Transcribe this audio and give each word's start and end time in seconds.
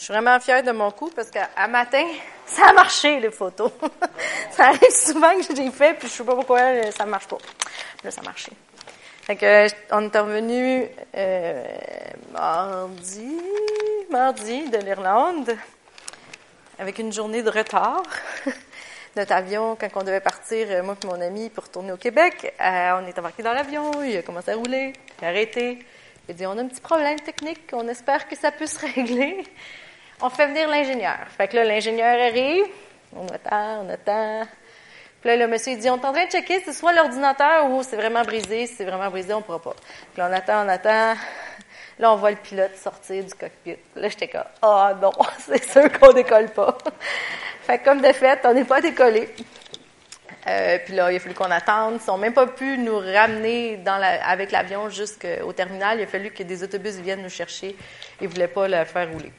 Je 0.00 0.06
suis 0.06 0.14
vraiment 0.14 0.40
fière 0.40 0.62
de 0.62 0.70
mon 0.70 0.90
coup 0.92 1.10
parce 1.14 1.30
qu'à 1.30 1.68
matin, 1.68 2.06
ça 2.46 2.68
a 2.68 2.72
marché, 2.72 3.20
les 3.20 3.30
photos. 3.30 3.70
ça 4.50 4.68
arrive 4.68 4.90
souvent 4.90 5.36
que 5.36 5.54
j'ai 5.54 5.70
fait, 5.70 5.92
puis 5.92 6.08
je 6.08 6.14
sais 6.14 6.24
pas 6.24 6.34
pourquoi 6.34 6.90
ça 6.90 7.04
marche 7.04 7.26
pas. 7.26 7.36
Là, 8.02 8.10
ça 8.10 8.22
a 8.22 8.24
marché. 8.24 8.50
Fait 9.24 9.36
que, 9.36 9.66
on 9.92 10.10
est 10.10 10.18
revenu 10.18 10.88
euh, 11.14 11.64
mardi, 12.32 13.42
mardi 14.10 14.70
de 14.70 14.78
l'Irlande, 14.78 15.54
avec 16.78 16.98
une 16.98 17.12
journée 17.12 17.42
de 17.42 17.50
retard. 17.50 18.02
Notre 19.16 19.32
avion, 19.32 19.76
quand 19.78 19.88
on 19.96 20.02
devait 20.02 20.20
partir, 20.20 20.66
euh, 20.70 20.82
moi 20.82 20.96
et 21.02 21.06
mon 21.06 21.20
ami, 21.20 21.50
pour 21.50 21.64
retourner 21.64 21.92
au 21.92 21.98
Québec, 21.98 22.54
euh, 22.58 23.02
on 23.02 23.06
est 23.06 23.18
embarqué 23.18 23.42
dans 23.42 23.52
l'avion, 23.52 24.02
il 24.02 24.16
a 24.16 24.22
commencé 24.22 24.50
à 24.52 24.56
rouler, 24.56 24.94
il 25.20 25.24
a 25.26 25.28
arrêté. 25.28 25.78
Il 26.26 26.30
a 26.30 26.34
dit, 26.34 26.46
on 26.46 26.56
a 26.56 26.62
un 26.62 26.68
petit 26.68 26.80
problème 26.80 27.20
technique, 27.20 27.68
on 27.74 27.86
espère 27.86 28.26
que 28.28 28.36
ça 28.36 28.50
peut 28.50 28.66
se 28.66 28.78
régler. 28.78 29.44
On 30.22 30.28
fait 30.28 30.46
venir 30.46 30.68
l'ingénieur. 30.68 31.18
Fait 31.36 31.48
que 31.48 31.56
là, 31.56 31.64
l'ingénieur 31.64 32.20
arrive, 32.20 32.66
on 33.16 33.26
attend, 33.28 33.86
on 33.86 33.88
attend. 33.88 34.46
Puis 35.20 35.30
là, 35.30 35.36
le 35.36 35.46
monsieur, 35.46 35.72
il 35.72 35.78
dit, 35.78 35.88
on 35.88 35.96
est 35.96 36.04
en 36.04 36.12
train 36.12 36.26
de 36.26 36.30
checker, 36.30 36.60
c'est 36.64 36.72
soit 36.72 36.92
l'ordinateur 36.92 37.70
ou 37.70 37.82
c'est 37.82 37.96
vraiment 37.96 38.22
brisé. 38.22 38.66
Si 38.66 38.74
c'est 38.74 38.84
vraiment 38.84 39.10
brisé, 39.10 39.32
on 39.32 39.42
pourra 39.42 39.60
pas. 39.60 39.74
Puis 40.12 40.18
là, 40.20 40.28
on 40.30 40.32
attend, 40.32 40.64
on 40.66 40.68
attend. 40.68 41.14
Là, 41.98 42.12
on 42.12 42.16
voit 42.16 42.30
le 42.30 42.36
pilote 42.36 42.76
sortir 42.76 43.24
du 43.24 43.34
cockpit. 43.34 43.76
Là, 43.96 44.08
j'étais 44.08 44.28
comme, 44.28 44.44
ah 44.62 44.94
non, 45.00 45.12
c'est 45.38 45.64
sûr 45.70 45.90
qu'on 45.98 46.12
décolle 46.12 46.50
pas. 46.50 46.76
fait 47.62 47.78
que 47.78 47.84
comme 47.84 48.00
de 48.00 48.12
fait, 48.12 48.40
on 48.44 48.54
n'est 48.54 48.64
pas 48.64 48.80
décollé. 48.80 49.28
Euh, 50.46 50.78
puis 50.84 50.94
là, 50.94 51.12
il 51.12 51.16
a 51.16 51.18
fallu 51.18 51.34
qu'on 51.34 51.50
attende. 51.50 51.98
Ils 52.02 52.10
n'ont 52.10 52.18
même 52.18 52.32
pas 52.32 52.46
pu 52.46 52.78
nous 52.78 52.98
ramener 52.98 53.78
avec 53.86 54.50
l'avion 54.50 54.88
jusqu'au 54.88 55.52
terminal. 55.52 55.98
Il 55.98 56.04
a 56.04 56.06
fallu 56.06 56.30
que 56.30 56.42
des 56.42 56.62
autobus 56.62 56.96
viennent 56.96 57.22
nous 57.22 57.28
chercher. 57.28 57.76
Ils 58.20 58.28
ne 58.28 58.32
voulaient 58.32 58.48
pas 58.48 58.68
le 58.68 58.84
faire 58.84 59.10
rouler. 59.10 59.32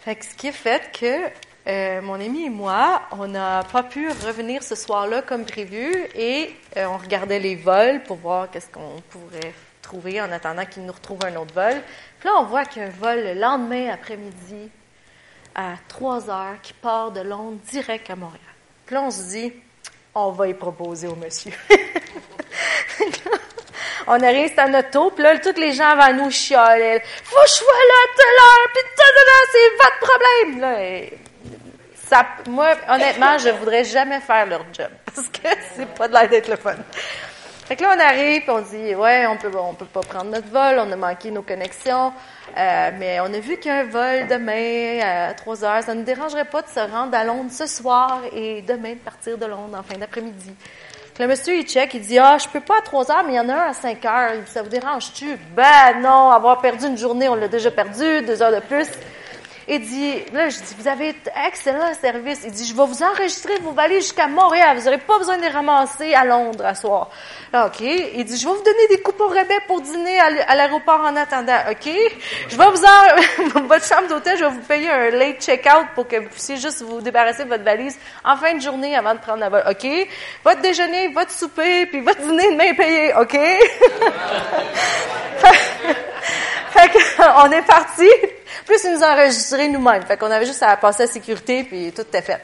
Fait 0.00 0.16
que 0.16 0.24
ce 0.24 0.34
qui 0.34 0.48
a 0.48 0.52
fait 0.52 0.90
que 0.98 1.30
euh, 1.66 2.00
mon 2.00 2.14
ami 2.14 2.46
et 2.46 2.50
moi, 2.50 3.02
on 3.12 3.28
n'a 3.28 3.64
pas 3.70 3.82
pu 3.82 4.08
revenir 4.08 4.62
ce 4.62 4.74
soir-là 4.74 5.20
comme 5.20 5.44
prévu 5.44 5.92
et 6.14 6.56
euh, 6.78 6.86
on 6.86 6.96
regardait 6.96 7.38
les 7.38 7.54
vols 7.54 8.02
pour 8.04 8.16
voir 8.16 8.50
qu'est-ce 8.50 8.70
qu'on 8.70 9.02
pourrait 9.10 9.52
trouver 9.82 10.22
en 10.22 10.32
attendant 10.32 10.64
qu'ils 10.64 10.86
nous 10.86 10.92
retrouvent 10.92 11.24
un 11.26 11.36
autre 11.36 11.52
vol. 11.52 11.82
Puis 12.18 12.28
là, 12.30 12.36
on 12.40 12.44
voit 12.44 12.64
qu'il 12.64 12.80
y 12.80 12.84
a 12.86 12.88
un 12.88 12.92
vol 12.92 13.18
le 13.22 13.34
lendemain 13.34 13.90
après-midi 13.92 14.70
à 15.54 15.74
3 15.88 16.30
heures 16.30 16.60
qui 16.62 16.72
part 16.72 17.12
de 17.12 17.20
Londres 17.20 17.58
direct 17.70 18.08
à 18.08 18.16
Montréal. 18.16 18.40
Puis 18.86 18.94
là, 18.94 19.02
on 19.02 19.10
se 19.10 19.22
dit, 19.24 19.52
on 20.14 20.30
va 20.30 20.48
y 20.48 20.54
proposer 20.54 21.08
au 21.08 21.16
monsieur. 21.16 21.52
on 24.06 24.22
arrive 24.22 24.52
à 24.58 24.68
notre 24.68 24.98
auto, 24.98 25.10
puis 25.10 25.22
là, 25.22 25.38
tous 25.38 25.60
les 25.60 25.72
gens 25.72 25.88
avant 25.88 26.12
nous 26.12 26.30
chialer. 26.30 27.00
Faut 27.24 27.36
que 27.40 27.48
je 27.48 27.52
sois 27.52 27.72
là 27.72 27.94
à 28.08 28.30
l'heure, 28.38 28.68
puis 28.72 28.82
c'est 29.52 29.68
votre 29.76 29.98
problème. 30.00 30.60
Là, 30.60 31.06
ça, 32.08 32.26
moi, 32.48 32.74
honnêtement, 32.88 33.38
je 33.38 33.50
voudrais 33.50 33.84
jamais 33.84 34.20
faire 34.20 34.46
leur 34.46 34.64
job, 34.72 34.90
parce 35.14 35.28
que 35.28 35.48
c'est 35.76 35.88
pas 35.94 36.08
de 36.08 36.12
l'air 36.14 36.28
d'être 36.28 36.48
le 36.48 36.56
fun. 36.56 36.74
Fait 37.70 37.76
que 37.76 37.82
là, 37.82 37.94
on 37.96 38.00
arrive, 38.00 38.42
puis 38.42 38.50
on 38.50 38.60
dit, 38.62 38.96
ouais, 38.96 39.28
on 39.28 39.36
peut, 39.36 39.52
on 39.56 39.74
peut 39.74 39.84
pas 39.84 40.00
prendre 40.00 40.32
notre 40.32 40.48
vol, 40.48 40.80
on 40.80 40.90
a 40.90 40.96
manqué 40.96 41.30
nos 41.30 41.42
connexions, 41.42 42.12
euh, 42.58 42.90
mais 42.98 43.20
on 43.20 43.32
a 43.32 43.38
vu 43.38 43.58
qu'il 43.58 43.70
y 43.70 43.74
a 43.74 43.78
un 43.78 43.84
vol 43.84 44.26
demain 44.26 45.28
à 45.28 45.34
3 45.34 45.64
heures. 45.64 45.82
Ça 45.84 45.94
ne 45.94 46.00
nous 46.00 46.04
dérangerait 46.04 46.46
pas 46.46 46.62
de 46.62 46.68
se 46.68 46.80
rendre 46.80 47.16
à 47.16 47.22
Londres 47.22 47.52
ce 47.52 47.66
soir 47.66 48.22
et 48.34 48.62
demain 48.62 48.94
de 48.94 48.98
partir 48.98 49.38
de 49.38 49.46
Londres 49.46 49.78
en 49.78 49.84
fin 49.84 49.96
d'après-midi. 49.96 50.52
Le 51.20 51.26
monsieur, 51.26 51.54
il 51.54 51.66
check, 51.66 51.92
il 51.92 52.00
dit, 52.00 52.18
ah, 52.18 52.38
je 52.38 52.48
peux 52.48 52.60
pas 52.60 52.78
à 52.78 52.80
3 52.80 53.10
heures, 53.10 53.24
mais 53.26 53.34
il 53.34 53.36
y 53.36 53.40
en 53.40 53.50
a 53.50 53.52
un 53.52 53.68
à 53.68 53.72
5 53.74 54.02
heures. 54.06 54.32
Ça 54.46 54.62
vous 54.62 54.70
dérange-tu? 54.70 55.36
Ben 55.54 56.00
non, 56.00 56.30
avoir 56.30 56.62
perdu 56.62 56.86
une 56.86 56.96
journée, 56.96 57.28
on 57.28 57.34
l'a 57.34 57.46
déjà 57.46 57.70
perdu, 57.70 58.22
deux 58.22 58.40
heures 58.40 58.54
de 58.54 58.60
plus. 58.60 58.88
Il 59.72 59.80
dit, 59.82 60.14
là, 60.32 60.48
je 60.48 60.56
dis, 60.56 60.74
vous 60.76 60.88
avez 60.88 61.14
excellent 61.46 61.94
service. 61.94 62.40
Il 62.44 62.50
dit, 62.50 62.66
je 62.66 62.74
vais 62.74 62.84
vous 62.84 63.04
enregistrer 63.04 63.56
vos 63.60 63.70
valises 63.70 64.02
jusqu'à 64.02 64.26
Montréal. 64.26 64.76
Vous 64.76 64.84
n'aurez 64.84 64.98
pas 64.98 65.16
besoin 65.16 65.36
de 65.36 65.42
les 65.42 65.48
ramasser 65.48 66.12
à 66.12 66.24
Londres 66.24 66.66
à 66.66 66.74
soir. 66.74 67.08
OK. 67.54 67.80
Il 67.80 68.24
dit, 68.24 68.36
je 68.36 68.48
vais 68.48 68.52
vous 68.52 68.64
donner 68.64 68.88
des 68.88 69.00
coupons 69.00 69.28
rabais 69.28 69.60
pour 69.68 69.80
dîner 69.80 70.18
à 70.18 70.56
l'aéroport 70.56 71.02
en 71.02 71.14
attendant. 71.14 71.60
OK? 71.70 71.88
Je 72.48 72.56
vais 72.56 72.64
vous 72.64 72.82
en, 72.82 73.60
votre 73.68 73.86
chambre 73.86 74.08
d'hôtel, 74.08 74.38
je 74.38 74.44
vais 74.44 74.50
vous 74.50 74.62
payer 74.62 74.90
un 74.90 75.10
late 75.10 75.40
check-out 75.40 75.86
pour 75.94 76.08
que 76.08 76.16
vous 76.16 76.28
puissiez 76.28 76.56
juste 76.56 76.82
vous 76.82 77.00
débarrasser 77.00 77.44
de 77.44 77.50
votre 77.50 77.62
valise 77.62 77.96
en 78.24 78.36
fin 78.36 78.54
de 78.54 78.60
journée 78.60 78.96
avant 78.96 79.14
de 79.14 79.20
prendre 79.20 79.38
la 79.38 79.50
vol. 79.50 79.62
OK? 79.70 79.86
Votre 80.42 80.62
déjeuner, 80.62 81.12
votre 81.14 81.30
souper, 81.30 81.86
puis 81.86 82.00
votre 82.00 82.22
dîner 82.22 82.50
demain 82.50 82.74
payé. 82.74 83.14
OK? 83.14 83.38
fait 86.70 86.90
on 87.36 87.50
est 87.50 87.62
parti. 87.62 88.08
Plus 88.66 88.84
ils 88.84 88.92
nous 88.92 89.02
ont 89.02 89.72
nous-mêmes. 89.72 90.02
Fait 90.02 90.16
qu'on 90.16 90.30
avait 90.30 90.46
juste 90.46 90.62
à 90.62 90.76
passer 90.76 91.04
la 91.04 91.08
sécurité, 91.08 91.64
puis 91.64 91.92
tout 91.92 92.02
était 92.02 92.22
fait. 92.22 92.40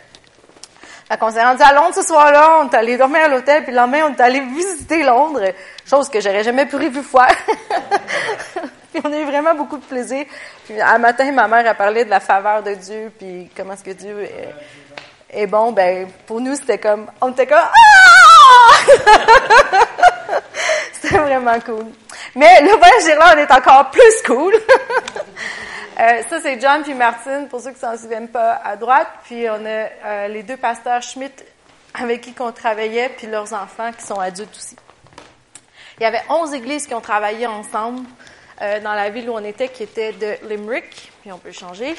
Fait 1.09 1.17
qu'on 1.19 1.31
s'est 1.31 1.43
rendu 1.43 1.63
à 1.63 1.73
Londres 1.73 1.95
ce 1.95 2.03
soir-là, 2.03 2.63
on 2.63 2.69
est 2.69 2.75
allé 2.75 2.97
dormir 2.97 3.23
à 3.25 3.29
l'hôtel, 3.29 3.63
puis 3.63 3.71
le 3.71 3.79
lendemain, 3.79 4.09
on 4.09 4.15
est 4.15 4.21
allé 4.21 4.41
visiter 4.41 5.05
Londres, 5.05 5.53
chose 5.89 6.09
que 6.09 6.21
j'aurais 6.21 6.43
jamais 6.43 6.67
prévu 6.67 7.01
faire. 7.01 7.29
puis 8.93 9.01
on 9.05 9.13
a 9.13 9.17
eu 9.17 9.25
vraiment 9.25 9.55
beaucoup 9.55 9.77
de 9.77 9.85
plaisir. 9.85 10.27
Puis 10.65 10.81
un 10.81 10.99
matin, 10.99 11.31
ma 11.31 11.47
mère 11.47 11.69
a 11.71 11.75
parlé 11.75 12.05
de 12.05 12.11
la 12.11 12.19
faveur 12.19 12.65
de 12.65 12.75
Dieu, 12.75 13.13
puis 13.17 13.49
comment 13.57 13.75
est-ce 13.75 13.85
que 13.85 13.93
Dieu 13.93 14.21
est, 14.21 14.53
est, 15.31 15.47
bon. 15.47 15.71
Ben, 15.71 16.09
pour 16.27 16.41
nous, 16.41 16.57
c'était 16.57 16.79
comme, 16.79 17.07
on 17.21 17.31
était 17.31 17.47
comme, 17.47 17.59
ah! 17.59 18.77
c'était 20.93 21.19
vraiment 21.19 21.61
cool. 21.61 21.87
Mais 22.37 22.61
le 22.61 22.77
voyage 22.77 23.35
on 23.35 23.39
est 23.39 23.51
encore 23.51 23.91
plus 23.91 24.23
cool. 24.25 24.55
Euh, 25.99 26.21
ça, 26.29 26.43
c'est 26.43 26.61
John 26.61 26.83
puis 26.83 26.93
Martine, 26.93 27.49
pour 27.49 27.59
ceux 27.59 27.73
qui 27.73 27.79
s'en 27.79 27.97
souviennent 27.97 28.29
pas, 28.29 28.61
à 28.63 28.77
droite. 28.77 29.09
Puis 29.25 29.49
on 29.49 29.65
a 29.65 29.89
euh, 30.05 30.29
les 30.29 30.43
deux 30.43 30.59
pasteurs 30.59 31.01
Schmidt 31.01 31.33
avec 31.95 32.21
qui 32.21 32.35
on 32.39 32.53
travaillait, 32.53 33.09
puis 33.09 33.27
leurs 33.27 33.55
enfants 33.55 33.91
qui 33.99 34.05
sont 34.05 34.21
adultes 34.21 34.55
aussi. 34.55 34.77
Il 35.99 36.03
y 36.03 36.05
avait 36.05 36.21
11 36.29 36.53
églises 36.53 36.87
qui 36.87 36.93
ont 36.93 37.01
travaillé 37.01 37.47
ensemble 37.47 38.07
euh, 38.61 38.79
dans 38.81 38.93
la 38.93 39.09
ville 39.09 39.31
où 39.31 39.33
on 39.33 39.43
était, 39.43 39.71
qui 39.71 39.85
était 39.85 40.13
de 40.13 40.37
Limerick. 40.47 41.11
Puis 41.23 41.33
on 41.33 41.39
peut 41.39 41.51
changer. 41.51 41.95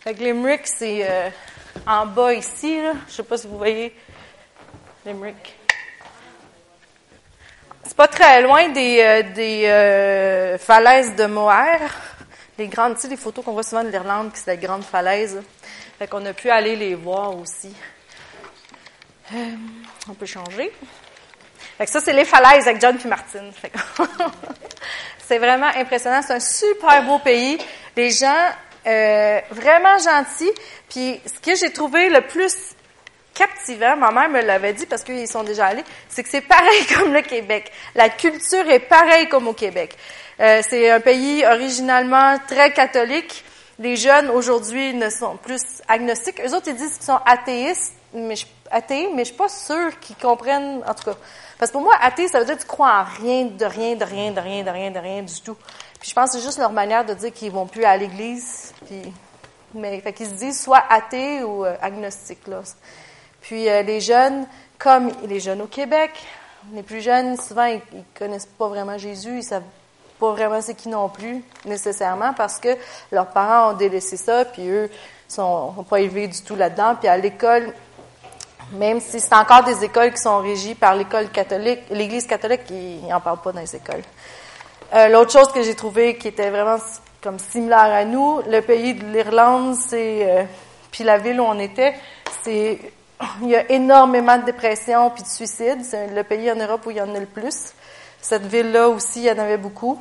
Fait 0.00 0.14
que 0.14 0.18
Limerick, 0.18 0.66
c'est 0.66 1.32
en 1.86 2.06
bas 2.06 2.34
ici. 2.34 2.82
Là. 2.82 2.94
Je 3.06 3.12
sais 3.12 3.22
pas 3.22 3.36
si 3.36 3.46
vous 3.46 3.56
voyez 3.56 3.94
Limerick. 5.06 5.56
C'est 7.88 7.96
pas 7.96 8.06
très 8.06 8.42
loin 8.42 8.68
des, 8.68 9.24
des 9.34 10.56
falaises 10.60 11.16
de 11.16 11.26
Moher 11.26 11.80
les 12.58 12.66
grandes, 12.66 12.96
tu 12.96 13.02
sais, 13.02 13.08
les 13.08 13.16
photos 13.16 13.44
qu'on 13.44 13.52
voit 13.52 13.62
souvent 13.62 13.84
de 13.84 13.88
l'Irlande, 13.88 14.32
qui 14.32 14.40
c'est 14.40 14.56
des 14.56 14.66
grandes 14.66 14.84
falaises. 14.84 15.40
Fait 15.98 16.08
qu'on 16.08 16.24
a 16.26 16.32
pu 16.32 16.50
aller 16.50 16.74
les 16.74 16.94
voir 16.96 17.36
aussi. 17.36 17.72
Euh, 19.32 19.36
on 20.08 20.14
peut 20.14 20.26
changer. 20.26 20.72
Fait 21.78 21.84
que 21.84 21.90
ça, 21.90 22.00
c'est 22.00 22.12
les 22.12 22.24
falaises 22.24 22.66
avec 22.66 22.80
John 22.80 22.98
puis 22.98 23.08
Martine. 23.08 23.52
c'est 25.24 25.38
vraiment 25.38 25.70
impressionnant. 25.76 26.20
C'est 26.26 26.34
un 26.34 26.40
super 26.40 27.04
beau 27.04 27.20
pays. 27.20 27.58
Les 27.96 28.10
gens, 28.10 28.48
euh, 28.86 29.40
vraiment 29.50 29.96
gentils. 29.98 30.52
Puis 30.88 31.20
ce 31.26 31.40
que 31.40 31.54
j'ai 31.54 31.72
trouvé 31.72 32.08
le 32.08 32.22
plus 32.22 32.74
captivant, 33.38 33.96
ma 33.96 34.10
mère 34.10 34.28
me 34.28 34.42
l'avait 34.42 34.72
dit 34.72 34.84
parce 34.84 35.04
qu'ils 35.04 35.28
sont 35.28 35.44
déjà 35.44 35.66
allés, 35.66 35.84
c'est 36.08 36.24
que 36.24 36.28
c'est 36.28 36.40
pareil 36.40 36.86
comme 36.96 37.12
le 37.12 37.22
Québec. 37.22 37.70
La 37.94 38.08
culture 38.08 38.68
est 38.68 38.80
pareille 38.80 39.28
comme 39.28 39.46
au 39.46 39.52
Québec. 39.52 39.96
Euh, 40.40 40.60
c'est 40.68 40.90
un 40.90 41.00
pays 41.00 41.44
originalement 41.46 42.36
très 42.48 42.72
catholique. 42.72 43.44
Les 43.78 43.94
jeunes 43.94 44.28
aujourd'hui 44.30 44.92
ne 44.92 45.08
sont 45.08 45.36
plus 45.36 45.62
agnostiques. 45.86 46.40
Eux 46.44 46.52
autres, 46.52 46.66
ils 46.66 46.74
disent 46.74 46.94
qu'ils 46.94 47.06
sont 47.06 47.20
athéistes, 47.24 47.94
mais 48.12 48.34
je, 48.34 48.46
athées, 48.72 49.08
mais 49.14 49.22
je 49.22 49.28
suis 49.28 49.36
pas 49.36 49.48
sûre 49.48 49.98
qu'ils 50.00 50.16
comprennent, 50.16 50.82
en 50.84 50.94
tout 50.94 51.04
cas. 51.04 51.16
Parce 51.58 51.70
que 51.70 51.74
pour 51.74 51.82
moi, 51.82 51.94
athée, 52.00 52.26
ça 52.26 52.40
veut 52.40 52.44
dire 52.44 52.56
que 52.56 52.62
tu 52.62 52.66
crois 52.66 53.00
en 53.00 53.04
rien, 53.04 53.44
de 53.44 53.64
rien, 53.64 53.94
de 53.94 54.04
rien, 54.04 54.32
de 54.32 54.40
rien, 54.40 54.64
de 54.64 54.70
rien, 54.70 54.90
de 54.90 54.98
rien 54.98 55.22
du 55.22 55.40
tout. 55.42 55.56
Puis 56.00 56.10
je 56.10 56.14
pense 56.14 56.30
que 56.30 56.38
c'est 56.38 56.44
juste 56.44 56.58
leur 56.58 56.72
manière 56.72 57.04
de 57.04 57.14
dire 57.14 57.32
qu'ils 57.32 57.52
vont 57.52 57.66
plus 57.66 57.84
à 57.84 57.96
l'église. 57.96 58.72
Puis, 58.86 59.12
mais, 59.74 60.00
fait 60.00 60.12
qu'ils 60.12 60.26
se 60.26 60.34
disent 60.34 60.60
soit 60.60 60.82
athées 60.88 61.42
ou 61.44 61.64
euh, 61.64 61.76
agnostiques, 61.80 62.46
là. 62.48 62.62
Puis 63.40 63.68
euh, 63.68 63.82
les 63.82 64.00
jeunes, 64.00 64.46
comme 64.78 65.10
les 65.26 65.40
jeunes 65.40 65.62
au 65.62 65.66
Québec, 65.66 66.10
les 66.72 66.82
plus 66.82 67.00
jeunes, 67.00 67.36
souvent, 67.36 67.64
ils, 67.64 67.80
ils 67.92 68.04
connaissent 68.18 68.46
pas 68.46 68.68
vraiment 68.68 68.98
Jésus, 68.98 69.38
ils 69.38 69.42
savent 69.42 69.62
pas 70.18 70.32
vraiment 70.32 70.60
c'est 70.60 70.74
qui 70.74 70.88
non 70.88 71.08
plus, 71.08 71.42
nécessairement, 71.64 72.32
parce 72.34 72.58
que 72.58 72.76
leurs 73.12 73.28
parents 73.28 73.70
ont 73.70 73.76
délaissé 73.76 74.16
ça, 74.16 74.44
puis 74.44 74.68
eux 74.68 74.90
sont, 75.28 75.74
sont 75.74 75.84
pas 75.84 76.00
élevés 76.00 76.28
du 76.28 76.42
tout 76.42 76.56
là-dedans. 76.56 76.96
Puis 76.98 77.08
à 77.08 77.16
l'école, 77.16 77.72
même 78.72 79.00
si 79.00 79.20
c'est 79.20 79.34
encore 79.34 79.64
des 79.64 79.84
écoles 79.84 80.12
qui 80.12 80.20
sont 80.20 80.38
régies 80.38 80.74
par 80.74 80.94
l'école 80.94 81.30
catholique, 81.30 81.80
l'Église 81.90 82.26
catholique, 82.26 82.62
ils 82.70 83.06
n'en 83.06 83.20
parlent 83.20 83.40
pas 83.40 83.52
dans 83.52 83.60
les 83.60 83.76
écoles. 83.76 84.02
Euh, 84.94 85.08
L'autre 85.08 85.32
chose 85.32 85.52
que 85.52 85.62
j'ai 85.62 85.74
trouvé 85.74 86.16
qui 86.16 86.28
était 86.28 86.50
vraiment 86.50 86.78
comme 87.22 87.38
similaire 87.38 87.78
à 87.78 88.04
nous, 88.04 88.40
le 88.48 88.60
pays 88.60 88.94
de 88.94 89.04
l'Irlande, 89.06 89.74
c'est 89.74 90.26
euh, 90.28 90.44
puis 90.90 91.04
la 91.04 91.18
ville 91.18 91.40
où 91.40 91.44
on 91.44 91.58
était, 91.58 91.94
c'est 92.42 92.78
il 93.42 93.48
y 93.48 93.56
a 93.56 93.70
énormément 93.70 94.38
de 94.38 94.44
dépression 94.44 95.10
puis 95.10 95.22
de 95.22 95.28
suicides. 95.28 95.84
C'est 95.84 96.08
le 96.08 96.22
pays 96.24 96.50
en 96.50 96.56
Europe 96.56 96.86
où 96.86 96.90
il 96.90 96.96
y 96.98 97.00
en 97.00 97.14
a 97.14 97.18
le 97.18 97.26
plus. 97.26 97.72
Cette 98.20 98.46
ville-là 98.46 98.88
aussi, 98.88 99.20
il 99.20 99.24
y 99.26 99.30
en 99.30 99.38
avait 99.38 99.56
beaucoup. 99.56 100.00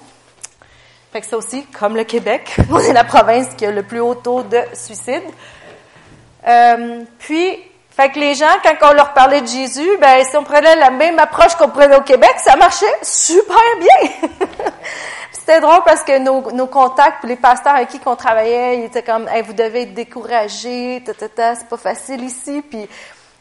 Fait 1.12 1.22
que 1.22 1.28
ça 1.28 1.38
aussi, 1.38 1.66
comme 1.68 1.96
le 1.96 2.04
Québec, 2.04 2.56
on 2.72 2.80
est 2.80 2.94
la 2.94 3.04
province 3.04 3.48
qui 3.56 3.66
a 3.66 3.72
le 3.72 3.84
plus 3.84 4.00
haut 4.00 4.16
taux 4.16 4.44
de 4.44 4.60
suicide. 4.74 5.24
Euh, 6.48 7.04
puis, 7.20 7.58
fait 7.90 8.12
que 8.12 8.20
les 8.20 8.36
gens, 8.36 8.46
quand 8.64 8.92
on 8.92 8.94
leur 8.94 9.14
parlait 9.14 9.42
de 9.42 9.48
Jésus, 9.48 9.90
ben 10.00 10.24
si 10.24 10.38
on 10.38 10.44
prenait 10.44 10.76
la 10.76 10.92
même 10.92 11.18
approche 11.18 11.56
qu'on 11.56 11.70
prenait 11.70 11.96
au 11.96 12.02
Québec, 12.02 12.36
ça 12.38 12.56
marchait 12.56 12.86
super 13.02 13.58
bien. 13.80 14.30
C'était 15.48 15.62
drôle 15.62 15.82
parce 15.86 16.04
que 16.04 16.20
nos, 16.20 16.68
contacts, 16.68 17.24
les 17.24 17.38
pasteurs 17.38 17.76
avec 17.76 17.88
qui 17.88 18.02
on 18.06 18.18
travaillait, 18.18 18.80
ils 18.80 18.84
étaient 18.84 19.02
comme, 19.02 19.30
vous 19.46 19.54
devez 19.54 19.84
être 19.84 19.94
découragés, 19.94 21.02
c'est 21.06 21.70
pas 21.70 21.78
facile 21.78 22.22
ici. 22.26 22.62
Puis 22.70 22.86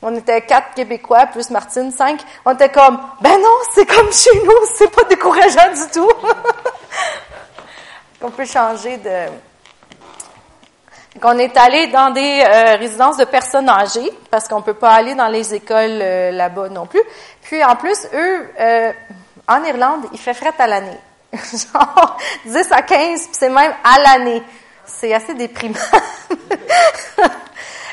on 0.00 0.14
était 0.14 0.40
quatre 0.42 0.72
Québécois 0.74 1.26
plus 1.26 1.50
Martine 1.50 1.90
cinq. 1.90 2.20
On 2.44 2.54
était 2.54 2.68
comme, 2.68 3.00
ben 3.20 3.36
non, 3.40 3.56
c'est 3.74 3.86
comme 3.86 4.12
chez 4.12 4.30
nous, 4.44 4.52
c'est 4.76 4.94
pas 4.94 5.02
décourageant 5.02 5.72
du 5.72 5.90
tout. 5.92 6.08
on 8.22 8.30
peut 8.30 8.46
changer 8.46 8.98
de 8.98 9.26
on 11.24 11.38
est 11.38 11.56
allé 11.56 11.88
dans 11.88 12.10
des 12.10 12.40
euh, 12.40 12.76
résidences 12.76 13.16
de 13.16 13.24
personnes 13.24 13.68
âgées 13.68 14.12
parce 14.30 14.46
qu'on 14.46 14.62
peut 14.62 14.74
pas 14.74 14.92
aller 14.92 15.16
dans 15.16 15.26
les 15.26 15.54
écoles 15.54 15.98
euh, 16.00 16.30
là-bas 16.30 16.68
non 16.68 16.86
plus. 16.86 17.02
Puis 17.42 17.64
en 17.64 17.74
plus, 17.74 18.06
eux, 18.14 18.48
euh, 18.60 18.92
en 19.48 19.64
Irlande, 19.64 20.04
il 20.12 20.20
fait 20.20 20.34
fret 20.34 20.54
à 20.56 20.68
l'année. 20.68 21.00
Genre 21.72 22.16
10 22.44 22.72
à 22.72 22.82
15, 22.82 23.20
puis 23.20 23.30
c'est 23.32 23.48
même 23.48 23.74
à 23.82 24.00
l'année. 24.00 24.42
C'est 24.84 25.12
assez 25.12 25.34
déprimant. 25.34 25.74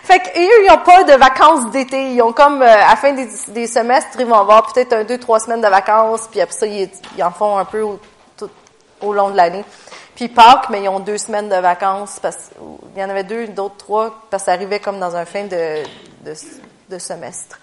fait 0.03 0.19
qu'eux, 0.19 0.31
ils 0.35 0.67
n'ont 0.69 0.83
pas 0.83 1.03
de 1.03 1.13
vacances 1.13 1.71
d'été. 1.71 2.11
Ils 2.13 2.21
ont 2.21 2.33
comme, 2.33 2.61
à 2.61 2.89
la 2.89 2.95
fin 2.95 3.13
des, 3.13 3.67
semestres, 3.67 4.19
ils 4.19 4.25
vont 4.25 4.35
avoir 4.35 4.71
peut-être 4.71 4.93
un, 4.93 5.03
deux, 5.03 5.17
trois 5.17 5.39
semaines 5.39 5.61
de 5.61 5.67
vacances, 5.67 6.27
puis 6.29 6.41
après 6.41 6.55
ça, 6.55 6.65
ils, 6.67 6.89
en 7.23 7.31
font 7.31 7.57
un 7.57 7.65
peu 7.65 7.83
au 9.01 9.13
long 9.13 9.29
de 9.29 9.37
l'année. 9.37 9.65
Puis 10.15 10.27
Pâques, 10.27 10.69
mais 10.69 10.83
ils 10.83 10.89
ont 10.89 10.99
deux 10.99 11.17
semaines 11.17 11.49
de 11.49 11.55
vacances 11.55 12.19
parce 12.21 12.51
il 12.95 13.01
y 13.01 13.03
en 13.03 13.09
avait 13.09 13.23
deux, 13.23 13.47
d'autres 13.47 13.77
trois 13.77 14.21
parce 14.29 14.43
que 14.43 14.45
ça 14.45 14.53
arrivait 14.53 14.79
comme 14.79 14.99
dans 14.99 15.15
un 15.15 15.25
fin 15.25 15.45
de, 15.45 15.83
de, 16.23 16.99
semestre. 16.99 17.59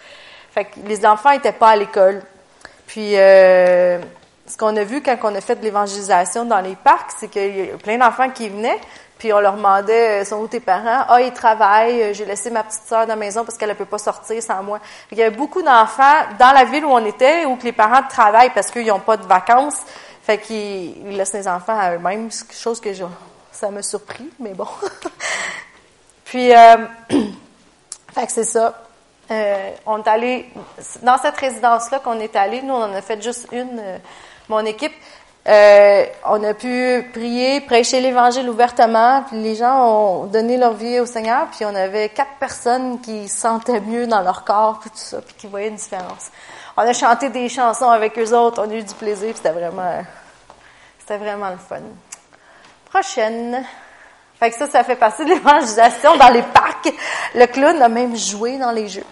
Fait 0.53 0.65
que 0.65 0.81
les 0.85 1.07
enfants 1.07 1.31
étaient 1.31 1.53
pas 1.53 1.71
à 1.71 1.77
l'école. 1.77 2.23
Puis 2.89 3.13
euh, 3.15 4.01
ce 4.51 4.57
qu'on 4.57 4.77
a 4.77 4.83
vu 4.83 5.01
quand 5.01 5.17
on 5.23 5.35
a 5.35 5.41
fait 5.41 5.55
de 5.55 5.63
l'évangélisation 5.63 6.45
dans 6.45 6.61
les 6.61 6.75
parcs, 6.75 7.13
c'est 7.19 7.29
qu'il 7.29 7.57
y 7.57 7.71
a 7.71 7.77
plein 7.77 7.99
d'enfants 7.99 8.31
qui 8.31 8.49
venaient, 8.49 8.81
puis 9.17 9.33
on 9.33 9.39
leur 9.39 9.55
demandait 9.55 10.23
euh, 10.23 10.25
sont 10.25 10.39
où 10.39 10.49
tes 10.49 10.59
parents? 10.59 11.05
Ah, 11.09 11.21
ils 11.21 11.33
travaillent. 11.33 12.13
J'ai 12.15 12.25
laissé 12.25 12.51
ma 12.51 12.65
petite 12.65 12.83
sœur 12.83 13.03
dans 13.03 13.11
la 13.13 13.17
maison 13.17 13.45
parce 13.45 13.57
qu'elle 13.57 13.69
ne 13.69 13.75
peut 13.75 13.85
pas 13.85 13.99
sortir 13.99 14.43
sans 14.43 14.63
moi. 14.63 14.81
Il 15.13 15.19
y 15.19 15.23
avait 15.23 15.37
beaucoup 15.37 15.63
d'enfants 15.63 16.25
dans 16.39 16.53
la 16.53 16.65
ville 16.65 16.85
où 16.85 16.91
on 16.91 17.05
était 17.05 17.45
où 17.45 17.57
que 17.57 17.65
les 17.65 17.73
parents 17.73 18.03
travaillent 18.09 18.53
parce 18.53 18.71
qu'ils 18.71 18.87
n'ont 18.87 18.99
pas 18.99 19.17
de 19.17 19.27
vacances. 19.27 19.77
Fait 20.23 20.39
qu'ils 20.39 21.17
laissent 21.17 21.33
les 21.33 21.47
enfants 21.47 21.79
à 21.79 21.95
eux-mêmes, 21.95 22.31
chose 22.53 22.81
que 22.81 22.91
ça 23.53 23.71
m'a 23.71 23.83
surpris, 23.83 24.31
mais 24.41 24.55
bon. 24.55 24.67
Puis, 26.25 26.55
euh, 26.55 26.77
fait 28.15 28.27
que 28.27 28.33
c'est 28.33 28.45
ça. 28.45 28.83
Euh, 29.31 29.71
on 29.87 30.03
est 30.03 30.09
allé 30.09 30.49
dans 31.03 31.19
cette 31.19 31.37
résidence-là 31.37 32.01
qu'on 32.01 32.19
est 32.19 32.35
allé. 32.35 32.63
Nous, 32.63 32.75
on 32.75 32.83
en 32.83 32.95
a 32.95 33.03
fait 33.03 33.23
juste 33.23 33.47
une, 33.53 33.79
euh, 33.79 33.99
mon 34.51 34.67
équipe. 34.67 34.93
Euh, 35.49 36.05
on 36.27 36.45
a 36.45 36.53
pu 36.53 37.09
prier, 37.15 37.63
prêcher 37.63 38.01
l'Évangile 38.01 38.49
ouvertement, 38.51 39.25
puis 39.27 39.41
les 39.41 39.55
gens 39.55 39.87
ont 39.87 40.25
donné 40.27 40.59
leur 40.59 40.75
vie 40.75 41.01
au 41.01 41.07
Seigneur, 41.07 41.47
puis 41.47 41.65
on 41.65 41.75
avait 41.75 42.11
quatre 42.11 42.35
personnes 42.39 43.01
qui 43.01 43.27
sentaient 43.27 43.81
mieux 43.81 44.07
dans 44.07 44.21
leur 44.21 44.45
corps, 44.45 44.81
tout 44.83 44.91
ça, 44.93 45.23
puis 45.23 45.35
qui 45.39 45.47
voyaient 45.47 45.69
une 45.69 45.77
différence. 45.77 46.31
On 46.77 46.83
a 46.83 46.93
chanté 46.93 47.31
des 47.31 47.49
chansons 47.49 47.89
avec 47.89 48.19
eux 48.19 48.35
autres, 48.35 48.63
on 48.63 48.71
a 48.71 48.75
eu 48.75 48.83
du 48.83 48.95
plaisir, 48.95 49.35
c'était 49.35 49.53
vraiment, 49.53 50.05
c'était 50.99 51.17
vraiment 51.17 51.49
le 51.49 51.57
fun. 51.57 51.81
Prochaine. 52.91 53.65
Fait 54.39 54.51
que 54.51 54.57
ça, 54.57 54.67
ça 54.67 54.85
fait 54.85 54.97
partie 54.97 55.25
de 55.25 55.31
l'évangélisation 55.31 56.17
dans 56.17 56.31
les 56.31 56.43
parcs. 56.43 56.93
Le 57.35 57.47
clown 57.47 57.81
a 57.81 57.89
même 57.89 58.17
joué 58.17 58.59
dans 58.59 58.73
les 58.73 58.89
jeux. 58.89 59.07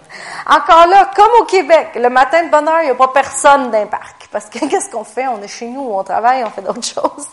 Encore 0.46 0.86
là, 0.86 1.10
comme 1.14 1.32
au 1.40 1.44
Québec, 1.44 1.90
le 1.96 2.10
matin 2.10 2.44
de 2.44 2.50
bonne 2.50 2.68
il 2.80 2.86
n'y 2.86 2.90
a 2.90 2.94
pas 2.94 3.08
personne 3.08 3.70
dans 3.70 3.78
les. 3.78 3.86
Parce 4.30 4.46
que 4.46 4.58
qu'est-ce 4.68 4.90
qu'on 4.90 5.04
fait? 5.04 5.26
On 5.28 5.42
est 5.42 5.48
chez 5.48 5.68
nous, 5.68 5.80
on 5.80 6.02
travaille, 6.04 6.44
on 6.44 6.50
fait 6.50 6.62
d'autres 6.62 6.84
choses. 6.94 7.26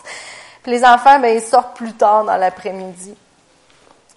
Puis 0.62 0.72
les 0.72 0.84
enfants, 0.84 1.18
ben, 1.20 1.34
ils 1.34 1.42
sortent 1.42 1.76
plus 1.76 1.92
tard 1.92 2.24
dans 2.24 2.36
l'après-midi. 2.36 3.14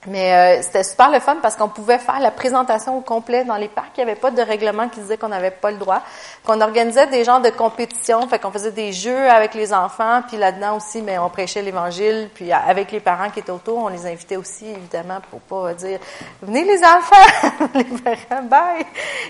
Mais 0.08 0.34
euh, 0.34 0.62
c'était 0.64 0.84
super 0.84 1.12
le 1.12 1.20
fun 1.20 1.38
parce 1.44 1.56
qu'on 1.56 1.68
pouvait 1.68 2.00
faire 2.00 2.20
la 2.20 2.32
présentation 2.32 2.98
au 2.98 3.02
complet 3.02 3.46
dans 3.46 3.58
les 3.58 3.68
parcs. 3.68 3.92
Il 3.98 4.04
n'y 4.04 4.10
avait 4.10 4.20
pas 4.20 4.32
de 4.32 4.42
règlement 4.42 4.90
qui 4.90 5.00
disait 5.00 5.16
qu'on 5.16 5.28
n'avait 5.28 5.52
pas 5.52 5.70
le 5.70 5.78
droit. 5.78 6.02
Qu'on 6.44 6.60
organisait 6.60 7.06
des 7.08 7.24
genres 7.24 7.40
de 7.40 7.52
compétitions, 7.52 8.28
fait 8.28 8.40
qu'on 8.40 8.50
faisait 8.50 8.72
des 8.72 8.94
jeux 8.94 9.30
avec 9.30 9.54
les 9.54 9.72
enfants, 9.74 10.24
puis 10.28 10.38
là-dedans 10.38 10.78
aussi, 10.78 11.04
mais 11.04 11.20
on 11.20 11.30
prêchait 11.30 11.62
l'Évangile, 11.62 12.32
puis 12.34 12.52
avec 12.52 12.92
les 12.92 13.00
parents 13.00 13.30
qui 13.30 13.42
étaient 13.42 13.52
autour, 13.52 13.78
on 13.78 13.90
les 13.90 14.08
invitait 14.08 14.38
aussi, 14.38 14.66
évidemment, 14.68 15.20
pour 15.30 15.40
pas 15.42 15.76
dire 15.76 16.00
venez 16.42 16.64
les 16.64 16.84
enfants, 16.84 17.68
les 17.76 17.84
parents, 17.84 18.44
bye. 18.44 18.84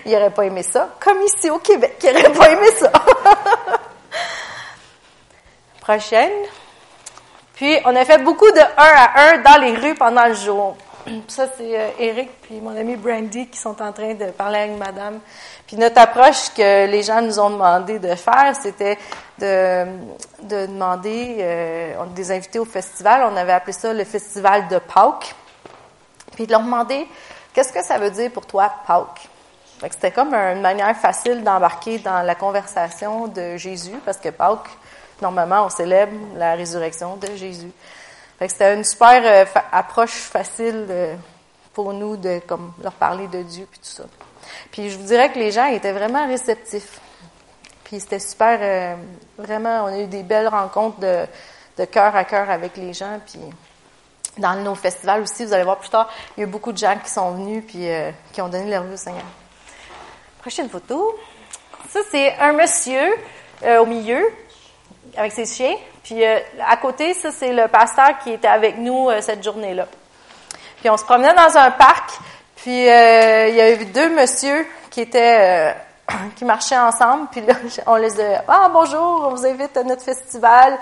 Ils 0.06 0.12
n'auraient 0.12 0.30
pas 0.30 0.46
aimé 0.46 0.62
ça, 0.62 0.88
comme 0.98 1.20
ici 1.20 1.50
au 1.50 1.58
Québec, 1.58 1.98
ils 2.02 2.14
n'auraient 2.14 2.32
pas 2.32 2.50
aimé 2.50 2.68
ça. 2.78 2.90
Prochaine. 5.82 6.30
Puis, 7.62 7.78
on 7.84 7.94
a 7.94 8.04
fait 8.04 8.18
beaucoup 8.18 8.50
de 8.50 8.58
un 8.58 8.64
à 8.76 9.20
un 9.30 9.38
dans 9.38 9.60
les 9.60 9.76
rues 9.76 9.94
pendant 9.94 10.26
le 10.26 10.34
jour. 10.34 10.76
Ça, 11.28 11.46
c'est 11.56 11.78
euh, 11.78 11.90
Eric 11.96 12.28
puis 12.42 12.60
mon 12.60 12.76
ami 12.76 12.96
Brandy 12.96 13.46
qui 13.46 13.56
sont 13.56 13.80
en 13.80 13.92
train 13.92 14.14
de 14.14 14.32
parler 14.32 14.58
avec 14.58 14.76
madame. 14.76 15.20
Puis 15.68 15.76
notre 15.76 16.00
approche 16.00 16.52
que 16.56 16.86
les 16.86 17.04
gens 17.04 17.22
nous 17.22 17.38
ont 17.38 17.50
demandé 17.50 18.00
de 18.00 18.16
faire, 18.16 18.56
c'était 18.60 18.98
de, 19.38 19.84
de 20.42 20.66
demander, 20.66 21.36
euh, 21.38 22.04
des 22.06 22.32
invités 22.32 22.58
au 22.58 22.64
festival, 22.64 23.30
on 23.32 23.36
avait 23.36 23.52
appelé 23.52 23.74
ça 23.74 23.92
le 23.92 24.02
festival 24.02 24.66
de 24.66 24.78
Pâques, 24.78 25.32
puis 26.34 26.48
de 26.48 26.50
leur 26.50 26.62
demander, 26.62 27.06
qu'est-ce 27.54 27.72
que 27.72 27.84
ça 27.84 27.96
veut 27.96 28.10
dire 28.10 28.32
pour 28.32 28.44
toi, 28.44 28.72
Pâques? 28.88 29.28
C'était 29.88 30.10
comme 30.10 30.34
une 30.34 30.62
manière 30.62 30.96
facile 30.96 31.44
d'embarquer 31.44 32.00
dans 32.00 32.22
la 32.22 32.34
conversation 32.34 33.28
de 33.28 33.56
Jésus, 33.56 34.00
parce 34.04 34.18
que 34.18 34.30
Pâques, 34.30 34.68
normalement, 35.22 35.64
on 35.64 35.70
célèbre 35.70 36.12
la 36.36 36.54
résurrection 36.54 37.16
de 37.16 37.34
Jésus. 37.36 37.70
c'était 38.40 38.74
une 38.74 38.84
super 38.84 39.22
euh, 39.24 39.44
approche 39.70 40.10
facile 40.10 40.86
euh, 40.90 41.16
pour 41.72 41.94
nous 41.94 42.16
de 42.18 42.40
leur 42.82 42.92
parler 42.92 43.28
de 43.28 43.42
Dieu 43.42 43.66
puis 43.70 43.80
tout 43.80 43.88
ça. 43.88 44.04
Puis 44.70 44.90
je 44.90 44.98
vous 44.98 45.06
dirais 45.06 45.32
que 45.32 45.38
les 45.38 45.52
gens 45.52 45.66
étaient 45.66 45.92
vraiment 45.92 46.26
réceptifs. 46.26 47.00
Puis 47.84 48.00
c'était 48.00 48.18
super, 48.18 48.58
euh, 48.60 48.96
vraiment, 49.38 49.84
on 49.84 49.86
a 49.86 49.98
eu 50.00 50.06
des 50.06 50.22
belles 50.22 50.48
rencontres 50.48 50.98
de, 50.98 51.24
de 51.78 51.84
cœur 51.84 52.14
à 52.16 52.24
cœur 52.24 52.50
avec 52.50 52.76
les 52.76 52.92
gens. 52.92 53.20
Puis 53.24 53.40
dans 54.38 54.54
nos 54.56 54.74
festivals 54.74 55.22
aussi, 55.22 55.44
vous 55.46 55.52
allez 55.52 55.64
voir 55.64 55.78
plus 55.78 55.90
tard, 55.90 56.10
il 56.36 56.40
y 56.40 56.42
a 56.44 56.46
eu 56.46 56.50
beaucoup 56.50 56.72
de 56.72 56.78
gens 56.78 56.96
qui 57.02 57.10
sont 57.10 57.30
venus 57.32 57.64
puis 57.66 57.86
qui 58.32 58.42
ont 58.42 58.48
donné 58.48 58.70
leur 58.70 58.82
vie 58.82 58.94
au 58.94 58.98
Seigneur. 58.98 59.24
Prochaine 60.40 60.68
photo. 60.68 61.16
Ça, 61.90 62.00
c'est 62.10 62.34
un 62.38 62.52
monsieur 62.54 63.12
au 63.78 63.86
milieu 63.86 64.26
avec 65.16 65.32
ses 65.32 65.46
chiens. 65.46 65.74
Puis 66.02 66.24
euh, 66.24 66.38
à 66.66 66.76
côté, 66.76 67.14
ça, 67.14 67.30
c'est 67.30 67.52
le 67.52 67.68
pasteur 67.68 68.18
qui 68.22 68.30
était 68.30 68.48
avec 68.48 68.78
nous 68.78 69.08
euh, 69.08 69.20
cette 69.20 69.42
journée-là. 69.42 69.86
Puis 70.80 70.90
on 70.90 70.96
se 70.96 71.04
promenait 71.04 71.34
dans 71.34 71.56
un 71.56 71.70
parc, 71.70 72.10
puis 72.56 72.88
euh, 72.88 73.48
il 73.48 73.54
y 73.54 73.60
avait 73.60 73.84
deux 73.84 74.08
messieurs 74.08 74.66
qui 74.90 75.02
étaient 75.02 75.74
qui 76.36 76.44
marchaient 76.44 76.78
ensemble, 76.78 77.28
puis 77.30 77.40
là, 77.42 77.54
on 77.86 77.96
les 77.96 78.20
a 78.20 78.44
Ah 78.48 78.70
bonjour, 78.72 79.28
on 79.28 79.34
vous 79.34 79.46
invite 79.46 79.76
à 79.76 79.84
notre 79.84 80.02
festival. 80.02 80.78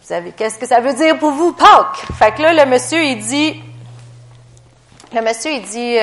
Vous 0.00 0.08
savez, 0.08 0.32
qu'est-ce 0.32 0.58
que 0.58 0.66
ça 0.66 0.80
veut 0.80 0.92
dire 0.92 1.18
pour 1.18 1.30
vous, 1.30 1.52
Pâques? 1.52 2.04
Fait 2.18 2.32
que 2.32 2.42
là, 2.42 2.52
le 2.52 2.70
monsieur, 2.70 3.02
il 3.02 3.18
dit 3.18 3.62
le 5.12 5.22
monsieur, 5.22 5.52
il 5.52 5.62
dit 5.62 5.96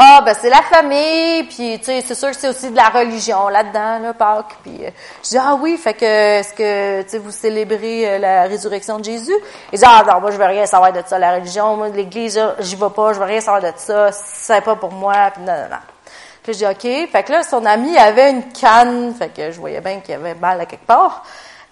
ah 0.00 0.22
ben 0.24 0.32
c'est 0.40 0.48
la 0.48 0.62
famille, 0.62 1.42
puis 1.42 1.76
tu 1.80 1.86
sais 1.86 2.04
c'est 2.06 2.14
sûr 2.14 2.30
que 2.30 2.36
c'est 2.36 2.48
aussi 2.48 2.70
de 2.70 2.76
la 2.76 2.88
religion 2.88 3.48
là-dedans 3.48 3.98
là 3.98 4.14
Pâques. 4.14 4.56
Puis 4.62 4.78
euh, 4.84 4.90
je 5.24 5.30
dis 5.30 5.38
ah 5.38 5.58
oui, 5.60 5.76
fait 5.76 5.94
que 5.94 6.04
est-ce 6.04 6.52
que 6.54 7.02
tu 7.02 7.08
sais 7.08 7.18
vous 7.18 7.32
célébrez 7.32 8.08
euh, 8.08 8.18
la 8.18 8.42
résurrection 8.44 9.00
de 9.00 9.04
Jésus? 9.04 9.34
Il 9.72 9.78
dit 9.80 9.84
ah 9.84 10.04
non 10.06 10.20
moi 10.20 10.30
je 10.30 10.36
veux 10.36 10.44
rien 10.44 10.66
savoir 10.66 10.92
de 10.92 11.02
ça 11.04 11.18
la 11.18 11.34
religion, 11.34 11.76
moi 11.76 11.88
l'église 11.88 12.40
j'y 12.60 12.76
vais 12.76 12.90
pas, 12.94 13.12
je 13.12 13.18
veux 13.18 13.24
rien 13.24 13.40
savoir 13.40 13.60
de 13.60 13.72
ça, 13.76 14.12
c'est 14.12 14.60
pas 14.60 14.76
pour 14.76 14.92
moi, 14.92 15.32
puis 15.34 15.42
non 15.42 15.52
non 15.52 15.68
non. 15.68 15.78
Puis 16.44 16.52
je 16.52 16.58
dis 16.58 16.66
ok, 16.66 17.10
fait 17.10 17.22
que 17.24 17.32
là 17.32 17.42
son 17.42 17.66
ami 17.66 17.98
avait 17.98 18.30
une 18.30 18.44
canne, 18.52 19.12
fait 19.16 19.30
que 19.30 19.50
je 19.50 19.58
voyais 19.58 19.80
bien 19.80 19.98
qu'il 19.98 20.12
y 20.12 20.14
avait 20.14 20.36
mal 20.36 20.60
à 20.60 20.66
quelque 20.66 20.86
part. 20.86 21.24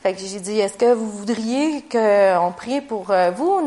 Fait 0.03 0.13
que 0.15 0.21
j'ai 0.21 0.39
dit, 0.39 0.61
est-ce 0.61 0.79
que 0.79 0.93
vous 0.93 1.11
voudriez 1.11 1.83
qu'on 1.91 2.53
prie 2.57 2.81
pour 2.81 3.11
euh, 3.11 3.33
vous? 3.33 3.61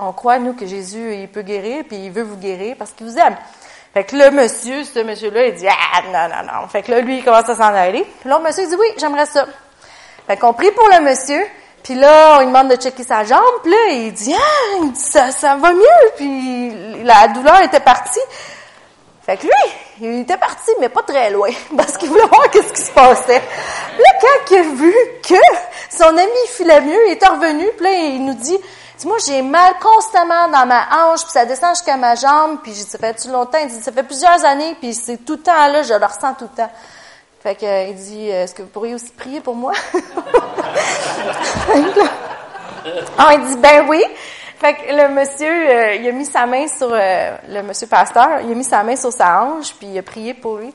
on 0.00 0.12
croit, 0.12 0.40
nous, 0.40 0.54
que 0.54 0.66
Jésus, 0.66 1.14
il 1.14 1.28
peut 1.28 1.42
guérir, 1.42 1.84
puis 1.86 2.06
il 2.06 2.10
veut 2.10 2.24
vous 2.24 2.36
guérir 2.36 2.74
parce 2.76 2.90
qu'il 2.90 3.06
vous 3.06 3.16
aime. 3.16 3.36
Fait 3.94 4.02
que 4.02 4.16
le 4.16 4.32
monsieur, 4.32 4.82
ce 4.82 4.98
monsieur-là, 4.98 5.46
il 5.46 5.54
dit 5.54 5.68
Ah 5.68 6.02
non, 6.06 6.34
non, 6.34 6.52
non. 6.52 6.68
Fait 6.68 6.82
que 6.82 6.90
là, 6.90 7.00
lui, 7.00 7.18
il 7.18 7.24
commence 7.24 7.48
à 7.48 7.54
s'en 7.54 7.62
aller. 7.62 8.04
Puis 8.20 8.28
l'autre 8.28 8.42
monsieur 8.42 8.64
il 8.64 8.68
dit 8.68 8.76
Oui, 8.76 8.88
j'aimerais 8.98 9.26
ça. 9.26 9.46
Fait 10.26 10.36
qu'on 10.36 10.52
prie 10.52 10.72
pour 10.72 10.88
le 10.88 11.00
monsieur. 11.00 11.46
Puis 11.84 11.94
là, 11.94 12.36
on 12.36 12.40
lui 12.40 12.46
demande 12.46 12.68
de 12.68 12.76
checker 12.76 13.04
sa 13.04 13.22
jambe. 13.22 13.40
Puis 13.62 13.70
là, 13.70 13.76
il 13.90 14.12
dit 14.12 14.34
Ah, 14.34 14.84
ça, 14.94 15.30
ça 15.30 15.54
va 15.54 15.72
mieux. 15.72 16.10
Puis 16.16 17.04
la 17.04 17.28
douleur 17.28 17.62
était 17.62 17.78
partie. 17.78 18.20
Fait 19.24 19.36
que 19.36 19.44
lui, 19.44 19.52
Il 20.00 20.20
était 20.20 20.36
parti, 20.36 20.70
mais 20.80 20.88
pas 20.88 21.02
très 21.02 21.30
loin, 21.30 21.48
parce 21.76 21.96
qu'il 21.96 22.10
voulait 22.10 22.26
voir 22.26 22.50
qu'est-ce 22.50 22.72
qui 22.72 22.82
se 22.82 22.90
passait. 22.90 23.42
Là, 23.98 24.18
quand 24.20 24.50
il 24.50 24.58
a 24.58 24.62
vu 24.62 24.94
que 25.22 25.34
son 25.88 26.08
ami 26.08 26.46
filait 26.48 26.80
mieux, 26.80 27.08
il 27.08 27.12
est 27.12 27.26
revenu, 27.26 27.66
puis 27.76 27.84
là, 27.84 27.92
il 27.92 28.24
nous 28.24 28.34
dit, 28.34 28.58
moi, 29.04 29.16
j'ai 29.26 29.42
mal 29.42 29.74
constamment 29.80 30.48
dans 30.48 30.66
ma 30.66 30.86
hanche, 30.92 31.22
puis 31.22 31.32
ça 31.32 31.44
descend 31.44 31.70
jusqu'à 31.74 31.96
ma 31.96 32.14
jambe, 32.14 32.58
puis 32.62 32.72
ça 32.74 32.98
fait-tu 32.98 33.28
longtemps? 33.28 33.58
Il 33.60 33.68
dit, 33.68 33.82
ça 33.82 33.92
fait 33.92 34.02
plusieurs 34.02 34.44
années, 34.44 34.76
puis 34.80 34.94
c'est 34.94 35.18
tout 35.18 35.34
le 35.34 35.42
temps 35.42 35.66
là, 35.66 35.82
je 35.82 35.94
le 35.94 36.04
ressens 36.04 36.34
tout 36.34 36.48
le 36.50 36.56
temps. 36.56 36.70
Fait 37.42 37.56
que, 37.56 37.66
euh, 37.66 37.88
il 37.88 37.96
dit, 37.96 38.28
est-ce 38.28 38.54
que 38.54 38.62
vous 38.62 38.68
pourriez 38.68 38.94
aussi 38.94 39.10
prier 39.10 39.40
pour 39.40 39.54
moi? 39.54 39.72
ah, 43.18 43.34
il 43.34 43.44
dit, 43.46 43.56
ben 43.56 43.86
oui. 43.88 44.02
Fait 44.58 44.74
que 44.74 44.80
le 44.88 45.08
monsieur, 45.08 45.46
euh, 45.50 45.94
il 45.96 46.08
a 46.08 46.12
mis 46.12 46.24
sa 46.24 46.46
main 46.46 46.66
sur, 46.68 46.88
euh, 46.90 47.36
le 47.48 47.62
monsieur 47.62 47.86
pasteur, 47.86 48.40
il 48.42 48.50
a 48.50 48.54
mis 48.54 48.64
sa 48.64 48.82
main 48.82 48.96
sur 48.96 49.12
sa 49.12 49.42
hanche, 49.42 49.74
puis 49.74 49.88
il 49.88 49.98
a 49.98 50.02
prié 50.02 50.32
pour 50.32 50.56
lui. 50.56 50.72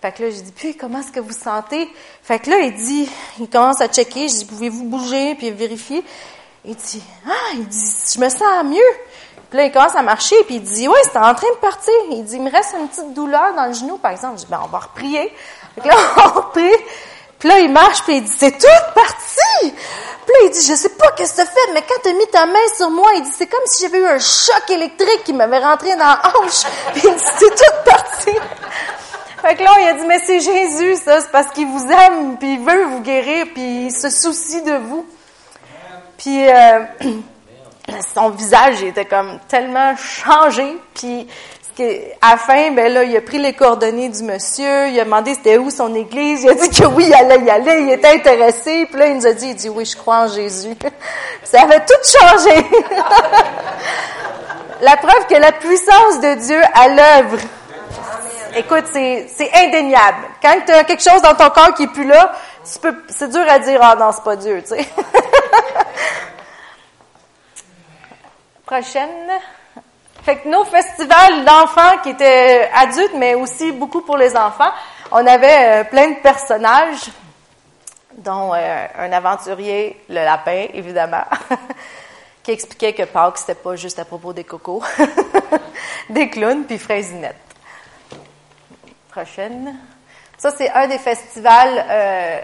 Fait 0.00 0.12
que 0.12 0.22
là, 0.22 0.30
j'ai 0.30 0.40
dit, 0.40 0.52
puis 0.52 0.76
comment 0.76 1.00
est-ce 1.00 1.12
que 1.12 1.20
vous 1.20 1.32
sentez? 1.32 1.86
Fait 2.22 2.38
que 2.38 2.48
là, 2.48 2.60
il 2.60 2.74
dit, 2.74 3.10
il 3.38 3.50
commence 3.50 3.80
à 3.80 3.88
checker, 3.88 4.28
je 4.28 4.36
dis, 4.36 4.44
pouvez-vous 4.44 4.84
bouger, 4.84 5.34
puis 5.34 5.50
vérifier? 5.50 6.02
Il 6.66 6.74
dit, 6.74 7.02
ah, 7.26 7.52
il 7.54 7.66
dit, 7.66 7.94
je 8.12 8.20
me 8.20 8.28
sens 8.28 8.64
mieux. 8.64 8.80
Puis 9.48 9.58
là, 9.58 9.64
il 9.66 9.72
commence 9.72 9.94
à 9.94 10.02
marcher, 10.02 10.36
puis 10.46 10.56
il 10.56 10.62
dit, 10.62 10.88
oui, 10.88 10.98
c'est 11.04 11.16
en 11.16 11.34
train 11.34 11.48
de 11.48 11.60
partir. 11.60 11.94
Il 12.10 12.24
dit, 12.24 12.36
il 12.36 12.42
me 12.42 12.50
reste 12.50 12.74
une 12.78 12.88
petite 12.88 13.14
douleur 13.14 13.54
dans 13.54 13.66
le 13.66 13.72
genou, 13.72 13.98
par 13.98 14.10
exemple. 14.10 14.38
Je 14.38 14.44
dis, 14.44 14.50
ben, 14.50 14.60
on 14.64 14.68
va 14.68 14.78
reprier. 14.78 15.32
Fait 15.80 15.88
là, 15.88 15.94
on 16.36 16.42
prie. 16.50 16.74
Puis 17.38 17.48
là, 17.48 17.60
il 17.60 17.70
marche, 17.70 18.02
puis 18.02 18.16
il 18.16 18.24
dit, 18.24 18.32
c'est 18.36 18.58
tout 18.58 18.92
parti! 18.94 19.60
Puis 19.62 20.32
là, 20.32 20.38
il 20.44 20.50
dit, 20.50 20.66
je 20.66 20.74
sais 20.74 20.88
pas 20.88 21.12
qu'est-ce 21.12 21.34
que 21.34 21.42
tu 21.42 21.46
fait, 21.46 21.72
mais 21.74 21.82
quand 21.82 22.02
tu 22.02 22.08
as 22.08 22.12
mis 22.14 22.26
ta 22.26 22.46
main 22.46 22.58
sur 22.76 22.90
moi, 22.90 23.10
il 23.14 23.22
dit, 23.22 23.30
c'est 23.36 23.46
comme 23.46 23.60
si 23.66 23.84
j'avais 23.84 23.98
eu 23.98 24.06
un 24.06 24.18
choc 24.18 24.70
électrique 24.70 25.22
qui 25.24 25.32
m'avait 25.32 25.58
rentré 25.58 25.90
dans 25.90 26.04
la 26.04 26.22
hanche. 26.24 26.64
Puis 26.94 27.02
il 27.04 27.14
dit, 27.14 27.24
c'est 27.38 27.54
tout 27.54 27.84
parti! 27.84 28.32
Fait 29.42 29.54
que 29.54 29.62
là, 29.62 29.70
il 29.80 29.88
a 29.88 29.92
dit, 29.92 30.06
mais 30.06 30.18
c'est 30.26 30.40
Jésus, 30.40 30.96
ça, 30.96 31.20
c'est 31.20 31.30
parce 31.30 31.48
qu'il 31.52 31.68
vous 31.68 31.86
aime, 31.86 32.38
puis 32.38 32.54
il 32.54 32.60
veut 32.60 32.84
vous 32.86 33.00
guérir, 33.00 33.46
puis 33.54 33.86
il 33.86 33.92
se 33.92 34.10
soucie 34.10 34.62
de 34.62 34.78
vous. 34.78 35.06
Puis 36.18 36.48
euh, 36.48 36.80
son 38.14 38.30
visage 38.30 38.82
était 38.82 39.04
comme 39.04 39.38
tellement 39.48 39.94
changé. 39.96 40.76
Puis 40.94 41.26
à 42.22 42.30
la 42.32 42.36
fin, 42.36 42.70
ben 42.70 42.92
là, 42.92 43.04
il 43.04 43.16
a 43.16 43.20
pris 43.20 43.38
les 43.38 43.52
coordonnées 43.52 44.08
du 44.08 44.22
monsieur, 44.22 44.88
il 44.88 44.98
a 44.98 45.04
demandé 45.04 45.34
c'était 45.34 45.58
où 45.58 45.70
son 45.70 45.94
église, 45.94 46.42
il 46.44 46.50
a 46.50 46.54
dit 46.54 46.70
que 46.70 46.86
oui, 46.86 47.04
il 47.08 47.14
allait 47.14 47.44
y 47.44 47.50
aller, 47.50 47.82
il 47.82 47.92
était 47.92 48.14
intéressé, 48.14 48.86
puis 48.86 48.98
là, 48.98 49.08
il 49.08 49.16
nous 49.16 49.26
a 49.26 49.32
dit, 49.32 49.48
il 49.48 49.54
dit 49.54 49.68
oui, 49.68 49.84
je 49.84 49.96
crois 49.96 50.20
en 50.20 50.28
Jésus. 50.28 50.74
Ça 51.44 51.62
avait 51.62 51.80
tout 51.80 52.18
changé. 52.18 52.66
la 54.80 54.96
preuve 54.96 55.26
que 55.28 55.34
la 55.34 55.52
puissance 55.52 56.20
de 56.20 56.34
Dieu 56.46 56.60
à 56.74 56.88
l'œuvre. 56.88 57.38
Écoute, 58.56 58.84
c'est, 58.90 59.26
c'est 59.36 59.50
indéniable. 59.54 60.28
Quand 60.40 60.54
tu 60.64 60.72
as 60.72 60.84
quelque 60.84 61.02
chose 61.02 61.20
dans 61.20 61.34
ton 61.34 61.50
corps 61.50 61.74
qui 61.74 61.82
est 61.82 61.92
plus 61.92 62.06
là, 62.06 62.32
c'est 63.08 63.28
dur 63.28 63.44
à 63.48 63.58
dire, 63.60 63.80
ah 63.82 63.94
non, 63.96 64.10
c'est 64.12 64.24
pas 64.24 64.36
Dieu, 64.36 64.60
tu 64.62 64.68
sais. 64.68 64.88
Prochaine. 68.66 69.30
Fait 70.22 70.38
que 70.38 70.48
nos 70.48 70.64
festivals 70.64 71.44
d'enfants 71.44 71.98
qui 72.02 72.10
étaient 72.10 72.68
adultes, 72.74 73.14
mais 73.14 73.36
aussi 73.36 73.70
beaucoup 73.70 74.00
pour 74.00 74.16
les 74.16 74.36
enfants, 74.36 74.72
on 75.12 75.24
avait 75.24 75.82
euh, 75.82 75.84
plein 75.84 76.10
de 76.10 76.16
personnages, 76.16 77.10
dont 78.18 78.52
euh, 78.52 78.86
un 78.98 79.12
aventurier, 79.12 80.02
le 80.08 80.24
lapin, 80.24 80.66
évidemment, 80.74 81.22
qui 82.42 82.50
expliquait 82.50 82.92
que 82.92 83.04
Pâques, 83.04 83.38
c'était 83.38 83.54
pas 83.54 83.76
juste 83.76 84.00
à 84.00 84.04
propos 84.04 84.32
des 84.32 84.42
cocos, 84.42 84.82
des 86.10 86.28
clowns, 86.28 86.64
puis 86.64 86.78
Fraisinette. 86.78 87.36
Prochaine. 89.10 89.78
Ça, 90.36 90.50
c'est 90.50 90.70
un 90.70 90.88
des 90.88 90.98
festivals 90.98 91.84
euh, 91.88 92.40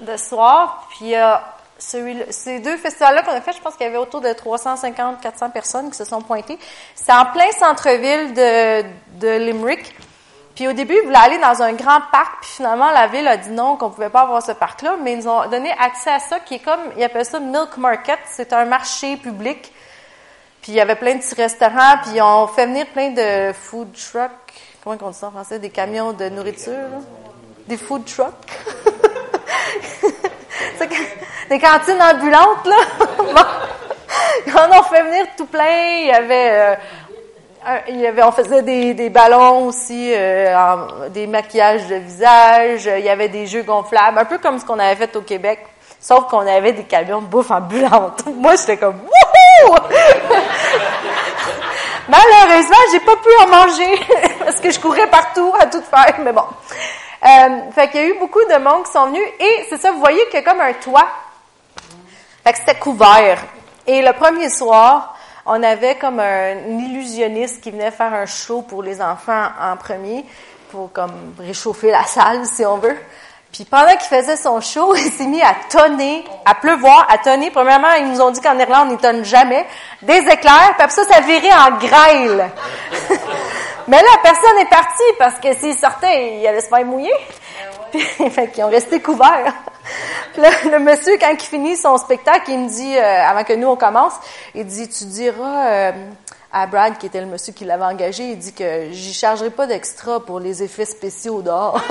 de 0.00 0.16
soir, 0.16 0.86
puis 0.90 1.06
y 1.06 1.14
a 1.14 1.56
ces 1.78 2.60
deux 2.60 2.76
festivals-là 2.76 3.22
qu'on 3.22 3.32
a 3.32 3.40
fait, 3.40 3.52
je 3.52 3.60
pense 3.60 3.74
qu'il 3.76 3.86
y 3.86 3.88
avait 3.88 3.98
autour 3.98 4.20
de 4.20 4.32
350, 4.32 5.20
400 5.20 5.50
personnes 5.50 5.90
qui 5.90 5.96
se 5.96 6.04
sont 6.04 6.22
pointées. 6.22 6.58
C'est 6.94 7.12
en 7.12 7.26
plein 7.26 7.50
centre-ville 7.52 8.32
de, 8.32 8.82
de 9.20 9.38
Limerick. 9.38 9.94
Puis 10.54 10.66
au 10.66 10.72
début, 10.72 10.94
ils 10.94 11.04
voulaient 11.04 11.18
aller 11.18 11.38
dans 11.38 11.62
un 11.62 11.74
grand 11.74 12.00
parc, 12.10 12.40
puis 12.40 12.50
finalement, 12.54 12.90
la 12.90 13.08
ville 13.08 13.28
a 13.28 13.36
dit 13.36 13.50
non, 13.50 13.76
qu'on 13.76 13.90
pouvait 13.90 14.08
pas 14.08 14.22
avoir 14.22 14.42
ce 14.42 14.52
parc-là, 14.52 14.96
mais 15.02 15.12
ils 15.12 15.18
nous 15.18 15.28
ont 15.28 15.46
donné 15.50 15.70
accès 15.78 16.10
à 16.10 16.18
ça, 16.18 16.40
qui 16.40 16.54
est 16.54 16.58
comme, 16.60 16.80
ils 16.96 17.04
appellent 17.04 17.26
ça 17.26 17.38
Milk 17.38 17.76
Market, 17.76 18.18
c'est 18.24 18.54
un 18.54 18.64
marché 18.64 19.18
public. 19.18 19.70
Puis 20.62 20.72
il 20.72 20.76
y 20.76 20.80
avait 20.80 20.96
plein 20.96 21.14
de 21.14 21.20
petits 21.20 21.34
restaurants, 21.34 21.98
puis 22.02 22.12
ils 22.14 22.22
ont 22.22 22.46
fait 22.46 22.66
venir 22.66 22.86
plein 22.86 23.10
de 23.10 23.52
food 23.52 23.92
trucks, 23.92 24.30
comment 24.82 24.96
on 25.02 25.10
dit 25.10 25.18
ça 25.18 25.26
en 25.26 25.32
français, 25.32 25.58
des 25.58 25.68
camions 25.68 26.14
de 26.14 26.30
nourriture, 26.30 26.88
des 27.68 27.76
food 27.76 28.06
trucks. 28.06 28.32
des 31.48 31.58
cantines 31.58 32.02
ambulantes, 32.02 32.66
là. 32.66 32.76
on 34.56 34.78
en 34.78 34.82
fait 34.82 35.02
venir 35.02 35.26
tout 35.36 35.46
plein. 35.46 35.98
Il 36.00 36.06
y 36.06 36.12
avait, 36.12 36.50
euh, 36.50 36.74
il 37.88 38.00
y 38.00 38.06
avait 38.06 38.22
on 38.22 38.32
faisait 38.32 38.62
des, 38.62 38.94
des 38.94 39.10
ballons 39.10 39.66
aussi, 39.66 40.12
euh, 40.14 41.08
des 41.10 41.26
maquillages 41.26 41.86
de 41.86 41.96
visage. 41.96 42.86
Il 42.86 43.04
y 43.04 43.08
avait 43.08 43.28
des 43.28 43.46
jeux 43.46 43.62
gonflables, 43.62 44.18
un 44.18 44.24
peu 44.24 44.38
comme 44.38 44.58
ce 44.58 44.64
qu'on 44.64 44.78
avait 44.78 44.96
fait 44.96 45.14
au 45.16 45.22
Québec. 45.22 45.60
Sauf 46.00 46.26
qu'on 46.28 46.46
avait 46.46 46.72
des 46.72 46.84
camions 46.84 47.20
de 47.20 47.26
bouffe 47.26 47.50
ambulantes. 47.50 48.24
Moi, 48.36 48.54
j'étais 48.56 48.76
comme, 48.76 49.00
wouhou! 49.00 49.74
Malheureusement, 52.08 52.76
j'ai 52.92 53.00
pas 53.00 53.16
pu 53.16 53.28
en 53.42 53.48
manger 53.48 53.98
parce 54.44 54.60
que 54.60 54.70
je 54.70 54.78
courais 54.78 55.08
partout 55.08 55.52
à 55.58 55.66
tout 55.66 55.82
faire, 55.82 56.14
mais 56.20 56.30
bon. 56.32 56.44
Euh, 57.26 57.72
fait 57.72 57.88
qu'il 57.90 58.00
y 58.00 58.04
a 58.04 58.06
eu 58.06 58.18
beaucoup 58.18 58.44
de 58.44 58.58
monde 58.58 58.84
qui 58.84 58.92
sont 58.92 59.06
venus 59.06 59.26
et 59.40 59.66
c'est 59.68 59.78
ça, 59.78 59.90
vous 59.90 59.98
voyez 59.98 60.24
qu'il 60.26 60.34
y 60.34 60.42
a 60.42 60.42
comme 60.42 60.60
un 60.60 60.72
toit. 60.74 61.08
Fait 62.44 62.52
que 62.52 62.58
c'était 62.58 62.78
couvert. 62.78 63.42
Et 63.86 64.00
le 64.00 64.12
premier 64.12 64.48
soir, 64.48 65.16
on 65.44 65.60
avait 65.62 65.96
comme 65.96 66.20
un, 66.20 66.54
illusionniste 66.78 67.60
qui 67.60 67.72
venait 67.72 67.90
faire 67.90 68.14
un 68.14 68.26
show 68.26 68.62
pour 68.62 68.82
les 68.82 69.02
enfants 69.02 69.48
en 69.60 69.76
premier, 69.76 70.24
pour 70.70 70.92
comme 70.92 71.34
réchauffer 71.38 71.90
la 71.90 72.04
salle, 72.04 72.46
si 72.46 72.64
on 72.64 72.78
veut. 72.78 72.96
Puis 73.52 73.64
pendant 73.64 73.92
qu'il 73.92 74.00
faisait 74.18 74.36
son 74.36 74.60
show, 74.60 74.94
il 74.94 75.10
s'est 75.10 75.26
mis 75.26 75.42
à 75.42 75.54
tonner, 75.68 76.24
à 76.44 76.54
pleuvoir, 76.54 77.08
à 77.10 77.18
tonner. 77.18 77.50
Premièrement, 77.50 77.92
ils 77.98 78.08
nous 78.08 78.20
ont 78.20 78.30
dit 78.30 78.40
qu'en 78.40 78.58
Irlande, 78.58 78.90
ils 78.92 78.98
tonnent 78.98 79.24
jamais. 79.24 79.66
Des 80.02 80.18
éclairs, 80.18 80.74
puis 80.76 80.84
après 80.84 80.90
ça, 80.90 81.04
ça 81.04 81.20
virait 81.20 81.52
en 81.52 81.76
grêle. 81.78 82.50
Mais 83.88 84.02
là, 84.02 84.08
personne 84.22 84.56
n'est 84.56 84.66
parti 84.66 85.02
parce 85.18 85.38
que 85.38 85.54
s'ils 85.54 85.76
sortaient, 85.76 86.38
ils 86.38 86.46
allaient 86.46 86.60
se 86.60 86.68
faire 86.68 86.84
mouiller. 86.84 87.14
Puis, 87.90 88.00
fait 88.30 88.50
qu'ils 88.50 88.64
ont 88.64 88.70
resté 88.70 89.00
couverts. 89.00 89.54
le 90.36 90.78
monsieur, 90.80 91.16
quand 91.18 91.32
il 91.32 91.40
finit 91.40 91.76
son 91.76 91.96
spectacle, 91.96 92.50
il 92.50 92.58
me 92.58 92.68
dit, 92.68 92.96
euh, 92.96 93.24
avant 93.26 93.44
que 93.44 93.52
nous 93.52 93.68
on 93.68 93.76
commence, 93.76 94.14
il 94.54 94.66
dit, 94.66 94.88
tu 94.88 95.04
diras 95.04 95.68
euh, 95.68 95.92
à 96.52 96.66
Brad, 96.66 96.98
qui 96.98 97.06
était 97.06 97.20
le 97.20 97.26
monsieur 97.26 97.52
qui 97.52 97.64
l'avait 97.64 97.84
engagé, 97.84 98.30
il 98.30 98.38
dit 98.38 98.52
que 98.52 98.88
j'y 98.90 99.14
chargerai 99.14 99.50
pas 99.50 99.66
d'extra 99.66 100.18
pour 100.18 100.40
les 100.40 100.64
effets 100.64 100.84
spéciaux 100.84 101.42
dehors. 101.42 101.80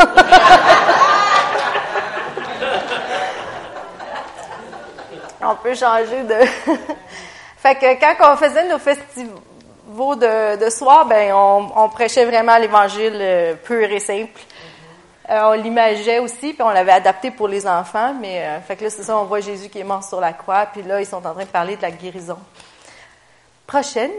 on 5.42 5.56
peut 5.56 5.76
changer 5.76 6.24
de... 6.24 6.36
fait 7.58 7.76
que 7.76 8.00
quand 8.00 8.34
on 8.34 8.38
faisait 8.38 8.68
nos 8.68 8.80
festivals, 8.80 9.40
de, 9.86 10.64
de 10.64 10.70
soir, 10.70 11.06
ben 11.06 11.34
on, 11.34 11.90
prêchait 11.90 12.26
vraiment 12.26 12.58
l'Évangile 12.58 13.18
euh, 13.20 13.54
pur 13.56 13.90
et 13.90 14.00
simple. 14.00 14.40
Euh, 15.30 15.40
on 15.44 15.54
l'imageait 15.54 16.20
aussi, 16.20 16.54
puis 16.54 16.62
on 16.62 16.70
l'avait 16.70 16.92
adapté 16.92 17.32
pour 17.32 17.48
les 17.48 17.66
enfants. 17.68 18.14
Mais 18.20 18.44
euh, 18.44 18.62
fait 18.62 18.76
que 18.76 18.84
là, 18.84 18.90
c'est 18.90 19.04
ça, 19.04 19.18
on 19.18 19.26
voit 19.26 19.40
Jésus 19.40 19.70
qui 19.70 19.80
est 19.80 19.84
mort 19.84 20.04
sur 20.04 20.20
la 20.20 20.34
croix, 20.34 20.68
puis 20.68 20.84
là, 20.84 21.00
ils 21.00 21.06
sont 21.06 21.26
en 21.26 21.34
train 21.34 21.44
de 21.44 21.50
parler 21.50 21.76
de 21.78 21.82
la 21.82 21.92
guérison. 21.92 22.38
Prochaine. 23.66 24.12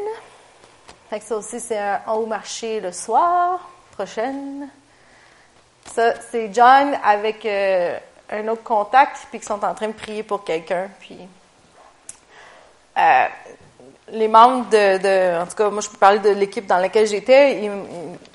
Fait 1.11 1.21
que 1.21 1.25
ça 1.25 1.37
aussi, 1.37 1.61
c'est 1.61 1.79
un 1.79 2.01
haut 2.13 2.27
marché 2.27 2.81
le 2.81 2.93
soir. 2.93 3.61
Prochaine. 3.93 4.69
Ça, 5.85 6.15
c'est 6.31 6.53
John 6.53 6.99
avec 7.05 7.47
un 7.47 8.49
autre 8.49 8.65
contact, 8.65 9.29
puis 9.31 9.39
qui 9.39 9.47
sont 9.47 9.65
en 9.65 9.73
train 9.73 9.87
de 9.87 9.93
prier 9.93 10.25
pour 10.25 10.43
quelqu'un. 10.43 10.89
Puis 10.99 11.17
les 14.13 14.29
membres 14.29 14.69
de, 14.71 14.99
de, 14.99 15.43
en 15.43 15.47
tout 15.47 15.57
cas, 15.57 15.71
moi, 15.71 15.81
je 15.81 15.89
peux 15.89 15.99
parler 15.99 16.19
de 16.19 16.31
l'équipe 16.31 16.67
dans 16.67 16.79
laquelle 16.79 17.07
j'étais. 17.07 17.71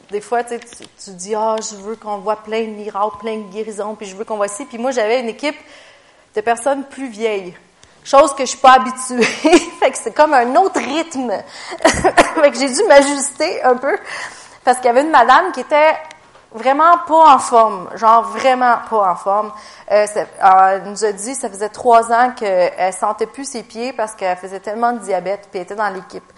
Des 0.10 0.22
fois, 0.22 0.44
tu, 0.44 0.60
tu 0.60 1.12
dis, 1.12 1.34
ah, 1.36 1.56
je 1.58 1.76
veux 1.78 1.96
qu'on 1.96 2.18
voit 2.18 2.38
plein 2.38 2.64
de 2.64 2.72
miracles, 2.72 3.18
plein 3.20 3.38
de 3.38 3.52
guérisons, 3.52 3.96
puis 3.96 4.08
je 4.08 4.16
veux 4.16 4.26
qu'on 4.26 4.36
voit 4.36 4.50
ci. 4.50 4.66
Puis 4.66 4.78
moi, 4.78 4.92
j'avais 4.92 5.22
une 5.22 5.30
équipe 5.30 5.56
de 6.36 6.42
personnes 6.42 6.84
plus 6.86 7.10
vieilles. 7.10 7.54
Chose 8.04 8.34
que 8.34 8.44
je 8.44 8.50
suis 8.50 8.58
pas 8.58 8.74
habituée. 8.74 9.22
fait 9.80 9.92
que 9.92 9.98
c'est 9.98 10.14
comme 10.14 10.34
un 10.34 10.56
autre 10.56 10.80
rythme. 10.80 11.32
fait 11.86 12.52
que 12.52 12.58
j'ai 12.58 12.70
dû 12.70 12.84
m'ajuster 12.88 13.64
un 13.64 13.76
peu. 13.76 13.96
Parce 14.64 14.78
qu'il 14.78 14.88
y 14.88 14.90
avait 14.90 15.02
une 15.02 15.12
madame 15.12 15.52
qui 15.54 15.62
était 15.62 15.94
vraiment 16.54 16.98
pas 17.08 17.36
en 17.36 17.40
forme, 17.40 17.90
genre 17.96 18.24
vraiment 18.24 18.78
pas 18.90 19.12
en 19.12 19.16
forme. 19.16 19.52
Euh, 19.92 20.06
elle 20.16 20.84
nous 20.84 21.06
a 21.06 21.12
dit 21.12 21.36
ça 21.36 21.50
faisait 21.50 21.70
trois 21.70 22.12
ans 22.12 22.32
qu'elle 22.32 22.94
sentait 22.94 23.28
plus 23.28 23.46
ses 23.46 23.64
pieds 23.64 23.94
parce 23.94 24.16
qu'elle 24.16 24.38
faisait 24.38 24.60
tellement 24.60 24.94
de 24.94 25.00
diabète, 25.00 25.48
puis 25.50 25.60
elle 25.60 25.64
était 25.64 25.76
dans 25.76 25.90
l'équipe. 25.90 26.32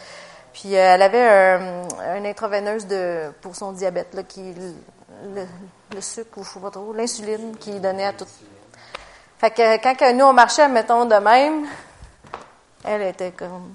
Puis 0.53 0.75
euh, 0.75 0.93
elle 0.95 1.01
avait 1.01 1.27
un, 1.27 1.81
un 2.15 2.25
intraveineuse 2.25 2.85
de, 2.85 3.31
pour 3.41 3.55
son 3.55 3.71
diabète, 3.71 4.13
là, 4.13 4.23
qui, 4.23 4.53
le, 5.33 5.45
le 5.93 6.01
sucre, 6.01 6.37
ou 6.37 6.43
je 6.43 6.49
sais 6.49 6.59
pas 6.59 6.69
trop, 6.69 6.93
l'insuline 6.93 7.57
qu'il 7.57 7.81
donnait 7.81 8.05
à 8.05 8.13
tout. 8.13 8.27
Fait 9.39 9.51
que 9.51 9.77
quand 9.81 10.13
nous, 10.13 10.25
on 10.25 10.33
marchait, 10.33 10.67
mettons, 10.67 11.05
de 11.05 11.15
même, 11.15 11.65
elle 12.85 13.01
était 13.01 13.31
comme... 13.31 13.73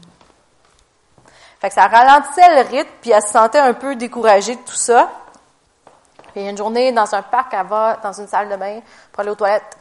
Fait 1.61 1.69
que 1.69 1.75
ça 1.75 1.89
ralentissait 1.89 2.63
le 2.63 2.69
rythme, 2.69 2.91
puis 3.01 3.11
elle 3.11 3.23
se 3.23 3.33
sentait 3.33 3.59
un 3.59 3.75
peu 3.75 3.97
découragée 3.97 4.55
de 4.55 4.61
tout 4.61 4.73
ça. 4.73 5.11
Puis 6.39 6.47
une 6.47 6.57
journée, 6.57 6.93
dans 6.93 7.13
un 7.17 7.23
parc, 7.23 7.53
elle 7.53 7.67
va 7.67 7.99
dans 8.01 8.13
une 8.13 8.29
salle 8.29 8.49
de 8.49 8.55
bain 8.55 8.79
pour 9.11 9.23
aller 9.23 9.31
aux 9.31 9.35
toilettes. 9.35 9.77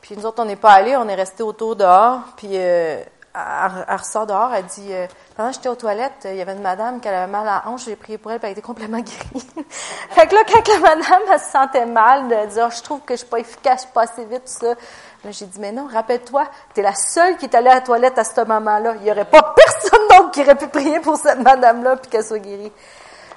Puis 0.00 0.16
nous 0.16 0.24
autres, 0.24 0.42
on 0.42 0.46
n'est 0.46 0.56
pas 0.56 0.70
allés, 0.70 0.96
on 0.96 1.06
est 1.06 1.14
restés 1.14 1.42
autour 1.42 1.76
dehors. 1.76 2.20
Puis 2.34 2.48
euh, 2.52 3.02
elle, 3.34 3.96
ressort 3.98 4.26
dehors, 4.26 4.54
elle 4.54 4.64
dit 4.64 4.88
euh, 4.90 5.06
Pendant 5.36 5.50
que 5.50 5.56
j'étais 5.56 5.68
aux 5.68 5.74
toilettes, 5.74 6.24
il 6.24 6.36
y 6.36 6.40
avait 6.40 6.54
une 6.54 6.62
madame 6.62 6.98
qui 6.98 7.08
avait 7.08 7.30
mal 7.30 7.46
à 7.46 7.62
la 7.62 7.68
hanche, 7.68 7.84
j'ai 7.84 7.94
prié 7.94 8.16
pour 8.16 8.32
elle, 8.32 8.38
puis 8.38 8.46
elle 8.46 8.52
était 8.52 8.62
complètement 8.62 9.00
guérie. 9.00 9.46
fait 10.08 10.26
que 10.28 10.34
là, 10.34 10.44
quand 10.50 10.66
la 10.66 10.78
madame, 10.78 11.22
elle 11.30 11.40
se 11.40 11.50
sentait 11.50 11.84
mal, 11.84 12.26
de 12.26 12.54
dire 12.54 12.68
oh, 12.70 12.74
Je 12.74 12.82
trouve 12.82 13.00
que 13.02 13.12
je 13.12 13.18
suis 13.18 13.28
pas 13.28 13.40
efficace, 13.40 13.80
je 13.80 13.82
suis 13.82 13.92
pas 13.92 14.04
assez 14.04 14.24
vite, 14.24 14.44
tout 14.46 14.66
ça. 14.66 14.68
Là, 14.68 15.30
j'ai 15.30 15.44
dit 15.44 15.60
Mais 15.60 15.72
non, 15.72 15.88
rappelle-toi, 15.92 16.44
tu 16.72 16.80
es 16.80 16.82
la 16.82 16.94
seule 16.94 17.36
qui 17.36 17.44
est 17.44 17.54
allée 17.54 17.68
à 17.68 17.74
la 17.74 17.80
toilette 17.82 18.16
à 18.16 18.24
ce 18.24 18.40
moment-là. 18.46 18.94
Il 18.96 19.02
n'y 19.02 19.10
aurait 19.10 19.26
pas 19.26 19.42
personne 19.54 20.08
d'autre 20.08 20.30
qui 20.30 20.40
aurait 20.40 20.56
pu 20.56 20.68
prier 20.68 21.00
pour 21.00 21.18
cette 21.18 21.40
madame-là, 21.40 21.96
puis 21.96 22.10
qu'elle 22.10 22.24
soit 22.24 22.38
guérie. 22.38 22.72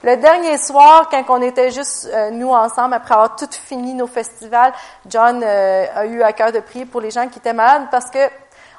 Le 0.03 0.17
dernier 0.17 0.57
soir, 0.57 1.09
quand 1.11 1.23
on 1.29 1.41
était 1.43 1.69
juste 1.69 2.09
euh, 2.11 2.31
nous 2.31 2.49
ensemble, 2.49 2.95
après 2.95 3.13
avoir 3.13 3.35
tout 3.35 3.47
fini 3.51 3.93
nos 3.93 4.07
festivals, 4.07 4.73
John 5.07 5.43
euh, 5.43 5.85
a 5.93 6.05
eu 6.07 6.23
à 6.23 6.33
cœur 6.33 6.51
de 6.51 6.59
prier 6.59 6.85
pour 6.85 7.01
les 7.01 7.11
gens 7.11 7.27
qui 7.27 7.37
étaient 7.37 7.53
malades 7.53 7.87
parce 7.91 8.09
que 8.09 8.19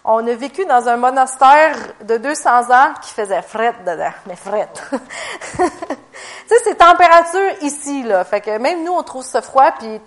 on 0.04 0.26
a 0.26 0.34
vécu 0.34 0.64
dans 0.64 0.88
un 0.88 0.96
monastère 0.96 1.76
de 2.02 2.16
200 2.16 2.50
ans 2.72 2.92
qui 3.00 3.14
faisait 3.14 3.40
fret 3.42 3.72
dedans, 3.86 4.10
mais 4.26 4.34
fret. 4.34 4.68
tu 4.90 5.62
sais, 6.48 6.56
c'est 6.64 6.74
température 6.74 7.52
ici, 7.60 8.02
là. 8.02 8.24
Fait 8.24 8.40
que 8.40 8.58
même 8.58 8.82
nous, 8.82 8.92
on 8.92 9.04
trouve 9.04 9.22
ça 9.22 9.40
froid, 9.42 9.70
puis 9.78 10.00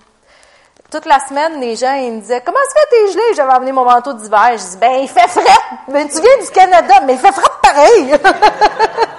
toute 0.91 1.05
la 1.05 1.19
semaine, 1.19 1.62
les 1.62 1.77
gens, 1.77 1.93
ils 1.93 2.12
me 2.12 2.19
disaient, 2.19 2.41
comment 2.45 2.57
ça 2.57 2.81
fait 2.81 2.88
t'es 2.89 3.12
gelé? 3.13 3.24
J'avais 3.38 3.53
amené 3.53 3.72
mon 3.72 3.86
manteau 3.86 4.12
d'hiver. 4.12 4.51
Je 4.51 4.72
dis, 4.72 4.77
ben, 4.77 5.00
il 5.01 5.07
fait 5.07 5.29
fret! 5.29 5.41
Mais 5.88 6.05
tu 6.10 6.19
viens 6.19 6.43
du 6.43 6.51
Canada, 6.51 6.95
mais 7.05 7.13
il 7.13 7.19
fait 7.19 7.31
fret 7.31 7.51
pareil! 7.63 8.19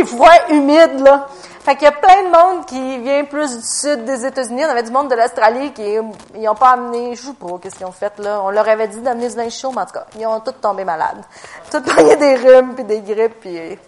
les 0.00 0.06
foies 0.06 0.50
humides, 0.50 1.00
là. 1.00 1.26
Fait 1.60 1.74
qu'il 1.74 1.84
y 1.84 1.86
a 1.88 1.92
plein 1.92 2.22
de 2.22 2.30
monde 2.30 2.66
qui 2.66 2.98
vient 2.98 3.24
plus 3.24 3.58
du 3.58 3.62
sud 3.62 4.04
des 4.04 4.24
États-Unis. 4.24 4.64
On 4.64 4.70
avait 4.70 4.82
du 4.82 4.90
monde 4.90 5.10
de 5.10 5.14
l'Australie 5.14 5.72
qui 5.72 5.98
ils 6.34 6.48
ont 6.48 6.54
pas 6.54 6.70
amené, 6.70 7.14
je 7.14 7.22
sais 7.22 7.32
pas 7.34 7.58
qu'est-ce 7.60 7.76
qu'ils 7.76 7.86
ont 7.86 7.92
fait 7.92 8.18
là. 8.18 8.40
On 8.42 8.50
leur 8.50 8.66
avait 8.66 8.88
dit 8.88 9.00
d'amener 9.00 9.28
du 9.28 9.36
linge 9.36 9.52
chaud, 9.52 9.70
mais 9.74 9.82
en 9.82 9.86
tout 9.86 9.92
cas, 9.92 10.06
ils 10.18 10.26
ont 10.26 10.40
tous 10.40 10.52
tombé 10.52 10.84
malades. 10.84 11.22
Tous 11.70 11.82
pogné 11.82 12.16
des 12.16 12.36
rhumes 12.36 12.74
puis 12.74 12.84
des 12.84 13.00
grippes 13.02 13.40
puis. 13.40 13.78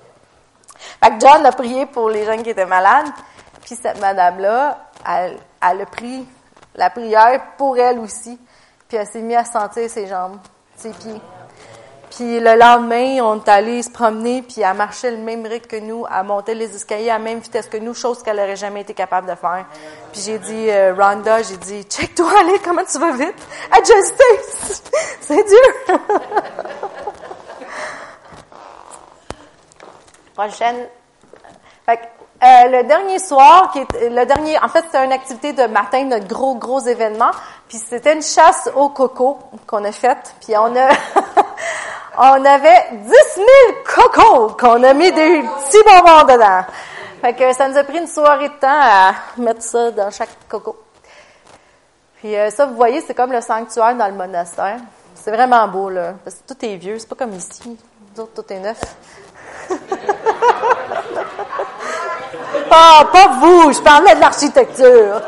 Fait 1.02 1.10
que 1.10 1.20
John 1.20 1.46
a 1.46 1.52
prié 1.52 1.86
pour 1.86 2.10
les 2.10 2.26
gens 2.26 2.36
qui 2.42 2.50
étaient 2.50 2.66
malades. 2.66 3.08
Puis 3.62 3.76
cette 3.80 4.00
madame-là, 4.00 4.78
elle, 5.08 5.38
elle 5.66 5.80
a 5.80 5.86
pris 5.86 6.26
la 6.74 6.90
prière 6.90 7.40
pour 7.56 7.78
elle 7.78 7.98
aussi. 8.00 8.38
Puis 8.86 8.98
elle 8.98 9.06
s'est 9.06 9.22
mise 9.22 9.38
à 9.38 9.44
sentir 9.44 9.88
ses 9.88 10.06
jambes, 10.06 10.36
ses 10.76 10.90
pieds. 10.90 11.20
Puis 12.22 12.38
le 12.38 12.54
lendemain, 12.54 13.18
on 13.24 13.40
est 13.40 13.48
allé 13.48 13.82
se 13.82 13.90
promener, 13.90 14.42
puis 14.42 14.60
elle 14.60 14.76
marchait 14.76 15.10
le 15.10 15.16
même 15.16 15.44
rythme 15.44 15.66
que 15.66 15.80
nous, 15.80 16.06
elle 16.06 16.24
montait 16.24 16.54
les 16.54 16.72
escaliers 16.72 17.10
à 17.10 17.14
la 17.14 17.18
même 17.18 17.40
vitesse 17.40 17.66
que 17.66 17.78
nous, 17.78 17.94
chose 17.94 18.22
qu'elle 18.22 18.36
n'aurait 18.36 18.54
jamais 18.54 18.82
été 18.82 18.94
capable 18.94 19.28
de 19.28 19.34
faire. 19.34 19.64
Puis 20.12 20.20
j'ai 20.20 20.38
dit, 20.38 20.70
euh, 20.70 20.94
Rhonda, 20.96 21.42
j'ai 21.42 21.56
dit, 21.56 21.82
check-toi, 21.82 22.30
allez, 22.40 22.60
comment 22.64 22.84
tu 22.84 22.96
vas 23.00 23.10
vite? 23.10 23.34
Adjustez! 23.72 24.38
C'est 25.20 25.42
dur! 25.48 25.98
Prochaine. 30.36 30.86
Fait 31.84 31.96
que, 31.96 32.02
euh, 32.44 32.68
le 32.68 32.84
dernier 32.86 33.18
soir, 33.18 33.72
qui 33.72 33.80
est, 33.80 34.10
le 34.10 34.24
dernier, 34.26 34.62
en 34.62 34.68
fait, 34.68 34.84
c'était 34.84 35.04
une 35.04 35.12
activité 35.12 35.54
de 35.54 35.64
matin, 35.64 36.04
notre 36.04 36.28
gros, 36.28 36.54
gros 36.54 36.78
événement. 36.78 37.32
Puis 37.68 37.78
c'était 37.78 38.14
une 38.14 38.22
chasse 38.22 38.70
au 38.76 38.90
coco 38.90 39.38
qu'on 39.66 39.82
a 39.82 39.90
faite. 39.90 40.36
Puis 40.40 40.56
on 40.56 40.76
a, 40.76 40.88
on 42.18 42.44
avait 42.44 42.88
10 42.92 43.10
000 43.36 43.46
cocos 43.84 44.56
qu'on 44.58 44.82
a 44.82 44.92
mis 44.92 45.10
des 45.12 45.42
petits 45.42 45.82
bonbons 45.84 46.24
dedans. 46.24 46.64
Fait 47.20 47.34
que 47.34 47.52
ça 47.52 47.68
nous 47.68 47.76
a 47.76 47.84
pris 47.84 47.98
une 47.98 48.06
soirée 48.06 48.48
de 48.48 48.54
temps 48.54 48.68
à 48.68 49.12
mettre 49.38 49.62
ça 49.62 49.90
dans 49.92 50.10
chaque 50.10 50.30
coco. 50.48 50.76
Puis 52.16 52.36
euh, 52.36 52.50
ça, 52.50 52.66
vous 52.66 52.74
voyez, 52.74 53.00
c'est 53.00 53.14
comme 53.14 53.32
le 53.32 53.40
sanctuaire 53.40 53.94
dans 53.94 54.08
le 54.08 54.14
monastère. 54.14 54.78
C'est 55.14 55.30
vraiment 55.30 55.66
beau, 55.68 55.88
là. 55.88 56.14
Parce 56.24 56.36
que 56.36 56.52
tout 56.52 56.64
est 56.64 56.76
vieux, 56.76 56.98
c'est 56.98 57.08
pas 57.08 57.14
comme 57.16 57.34
ici. 57.34 57.78
Nous 58.16 58.26
tout 58.26 58.44
est 58.52 58.58
neuf. 58.58 58.80
pas, 62.68 63.04
pas 63.10 63.28
vous, 63.40 63.72
je 63.72 63.80
parlais 63.80 64.14
de 64.14 64.20
l'architecture. 64.20 65.22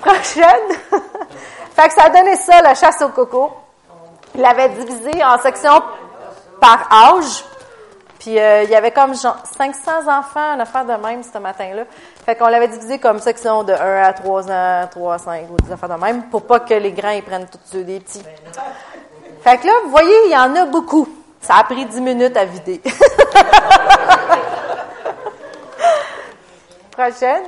Prochaine. 0.00 0.72
fait 1.76 1.88
que 1.88 1.94
ça 1.94 2.04
a 2.04 2.10
donné 2.10 2.36
ça, 2.36 2.62
la 2.62 2.74
chasse 2.74 3.02
au 3.02 3.10
coco. 3.10 3.52
Il 4.38 4.42
l'avait 4.42 4.68
divisé 4.68 5.22
en 5.24 5.36
sections 5.38 5.82
par 6.60 6.86
âge. 6.92 7.44
Puis 8.20 8.38
euh, 8.38 8.62
il 8.62 8.70
y 8.70 8.76
avait 8.76 8.92
comme 8.92 9.12
genre 9.12 9.36
500 9.58 10.08
enfants 10.08 10.54
en 10.54 10.60
affaire 10.60 10.84
de 10.84 10.92
même 10.92 11.24
ce 11.24 11.38
matin-là. 11.38 11.82
Fait 12.24 12.36
qu'on 12.36 12.46
l'avait 12.46 12.68
divisé 12.68 13.00
comme 13.00 13.18
section 13.18 13.64
de 13.64 13.72
1 13.72 14.02
à 14.02 14.12
3 14.12 14.48
ans, 14.48 14.86
3 14.92 15.14
à 15.14 15.18
5 15.18 15.46
ou 15.50 15.56
des 15.60 15.72
affaires 15.72 15.88
de 15.88 15.96
même 15.96 16.28
pour 16.30 16.46
pas 16.46 16.60
que 16.60 16.74
les 16.74 16.92
grands 16.92 17.10
ils 17.10 17.24
prennent 17.24 17.48
tous 17.48 17.58
ceux 17.64 17.82
des 17.82 17.98
petits. 17.98 18.22
Fait 19.42 19.58
que 19.58 19.66
là, 19.66 19.72
vous 19.82 19.90
voyez, 19.90 20.14
il 20.26 20.30
y 20.30 20.36
en 20.36 20.54
a 20.54 20.66
beaucoup. 20.66 21.08
Ça 21.40 21.56
a 21.56 21.64
pris 21.64 21.84
10 21.84 22.00
minutes 22.00 22.36
à 22.36 22.44
vider. 22.44 22.80
Prochaine. 26.92 27.42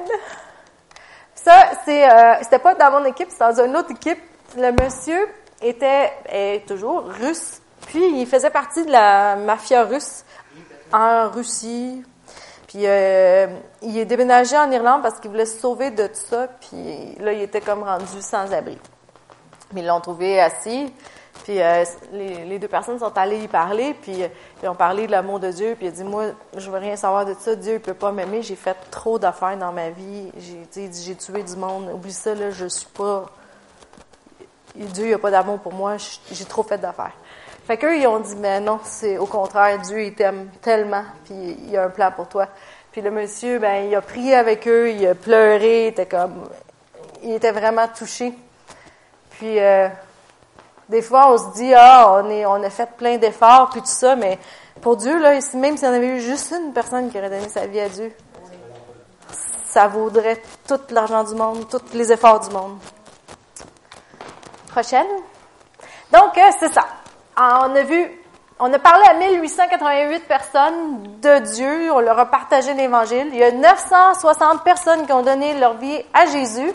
Ça, 1.36 1.54
c'est, 1.84 2.10
euh, 2.10 2.34
c'était 2.42 2.58
pas 2.58 2.74
dans 2.74 2.90
mon 2.90 3.04
équipe, 3.04 3.28
c'est 3.30 3.38
dans 3.38 3.64
une 3.64 3.76
autre 3.76 3.92
équipe. 3.92 4.18
Le 4.56 4.72
monsieur 4.72 5.28
était 5.62 6.12
est 6.28 6.66
toujours 6.66 7.04
russe, 7.04 7.60
puis 7.86 8.20
il 8.20 8.26
faisait 8.26 8.50
partie 8.50 8.84
de 8.84 8.90
la 8.90 9.36
mafia 9.36 9.84
russe 9.84 10.24
en 10.92 11.28
Russie. 11.30 12.02
Puis 12.68 12.86
euh, 12.86 13.48
il 13.82 13.98
est 13.98 14.04
déménagé 14.04 14.56
en 14.56 14.70
Irlande 14.70 15.02
parce 15.02 15.18
qu'il 15.18 15.30
voulait 15.30 15.46
se 15.46 15.58
sauver 15.58 15.90
de 15.90 16.06
tout 16.06 16.14
ça, 16.14 16.46
puis 16.46 17.16
là, 17.18 17.32
il 17.32 17.42
était 17.42 17.60
comme 17.60 17.82
rendu 17.82 18.20
sans 18.20 18.52
abri. 18.52 18.78
Mais 19.72 19.80
ils 19.80 19.86
l'ont 19.86 20.00
trouvé 20.00 20.40
assis, 20.40 20.92
puis 21.42 21.60
euh, 21.60 21.84
les, 22.12 22.44
les, 22.44 22.58
deux 22.60 22.68
personnes 22.68 23.00
sont 23.00 23.16
allées 23.18 23.42
y 23.42 23.48
parler, 23.48 23.94
puis 24.00 24.22
ils 24.62 24.68
ont 24.68 24.76
parlé 24.76 25.08
de 25.08 25.10
l'amour 25.10 25.40
de 25.40 25.50
Dieu, 25.50 25.74
puis 25.76 25.86
il 25.86 25.88
a 25.88 25.92
dit, 25.92 26.04
moi, 26.04 26.26
je 26.56 26.70
veux 26.70 26.78
rien 26.78 26.94
savoir 26.94 27.26
de 27.26 27.34
ça, 27.34 27.56
Dieu 27.56 27.74
ne 27.74 27.78
peut 27.78 27.94
pas 27.94 28.12
m'aimer, 28.12 28.42
j'ai 28.42 28.54
fait 28.54 28.76
trop 28.92 29.18
d'affaires 29.18 29.56
dans 29.56 29.72
ma 29.72 29.90
vie, 29.90 30.30
j'ai 30.38 30.90
j'ai 30.92 31.14
tué 31.16 31.42
du 31.42 31.56
monde, 31.56 31.90
oublie 31.92 32.12
ça, 32.12 32.36
là, 32.36 32.50
je 32.50 32.66
suis 32.66 32.86
pas 32.86 33.26
Dieu 34.74 35.10
n'a 35.10 35.18
pas 35.18 35.30
d'amour 35.30 35.58
pour 35.58 35.72
moi, 35.72 35.96
j'ai 36.30 36.44
trop 36.44 36.62
fait 36.62 36.78
d'affaires. 36.78 37.12
Fait 37.66 37.76
qu'eux, 37.76 37.96
ils 37.96 38.06
ont 38.06 38.20
dit, 38.20 38.36
mais 38.36 38.60
non, 38.60 38.80
c'est 38.82 39.18
au 39.18 39.26
contraire, 39.26 39.78
Dieu, 39.78 40.02
il 40.02 40.14
t'aime 40.14 40.48
tellement, 40.60 41.04
puis 41.24 41.56
il 41.68 41.76
a 41.76 41.84
un 41.84 41.88
plan 41.88 42.10
pour 42.10 42.28
toi. 42.28 42.48
Puis 42.92 43.00
le 43.00 43.10
monsieur, 43.10 43.58
ben, 43.58 43.86
il 43.86 43.94
a 43.94 44.00
prié 44.00 44.34
avec 44.34 44.66
eux, 44.66 44.90
il 44.90 45.06
a 45.06 45.14
pleuré, 45.14 45.84
il 45.84 45.88
était 45.88 46.06
comme, 46.06 46.48
il 47.22 47.32
était 47.32 47.52
vraiment 47.52 47.86
touché. 47.86 48.32
Puis, 49.30 49.60
euh, 49.60 49.88
des 50.88 51.02
fois, 51.02 51.32
on 51.32 51.38
se 51.38 51.56
dit, 51.56 51.72
ah, 51.74 52.20
on 52.20 52.30
est, 52.30 52.44
on 52.44 52.62
a 52.62 52.70
fait 52.70 52.90
plein 52.96 53.16
d'efforts, 53.16 53.70
puis 53.70 53.80
tout 53.80 53.86
ça, 53.86 54.16
mais 54.16 54.38
pour 54.80 54.96
Dieu, 54.96 55.20
là, 55.20 55.38
même 55.54 55.76
s'il 55.76 55.86
y 55.86 55.90
en 55.90 55.94
avait 55.94 56.16
eu 56.16 56.20
juste 56.20 56.52
une 56.52 56.72
personne 56.72 57.10
qui 57.10 57.18
aurait 57.18 57.30
donné 57.30 57.48
sa 57.48 57.66
vie 57.66 57.80
à 57.80 57.88
Dieu, 57.88 58.12
ça 59.64 59.86
vaudrait 59.86 60.42
tout 60.66 60.80
l'argent 60.90 61.22
du 61.22 61.34
monde, 61.34 61.68
tous 61.68 61.96
les 61.96 62.10
efforts 62.10 62.40
du 62.40 62.50
monde 62.50 62.78
prochaine. 64.70 65.06
Donc, 66.12 66.36
euh, 66.36 66.50
c'est 66.58 66.72
ça. 66.72 66.86
Ah, 67.36 67.66
on 67.68 67.74
a 67.74 67.82
vu, 67.82 68.10
on 68.58 68.72
a 68.72 68.78
parlé 68.78 69.04
à 69.08 69.14
1888 69.14 70.26
personnes 70.26 71.02
de 71.20 71.38
Dieu, 71.54 71.92
on 71.92 72.00
leur 72.00 72.18
a 72.18 72.26
partagé 72.26 72.74
l'Évangile. 72.74 73.28
Il 73.32 73.38
y 73.38 73.44
a 73.44 73.52
960 73.52 74.64
personnes 74.64 75.06
qui 75.06 75.12
ont 75.12 75.22
donné 75.22 75.54
leur 75.58 75.74
vie 75.74 76.02
à 76.12 76.26
Jésus. 76.26 76.72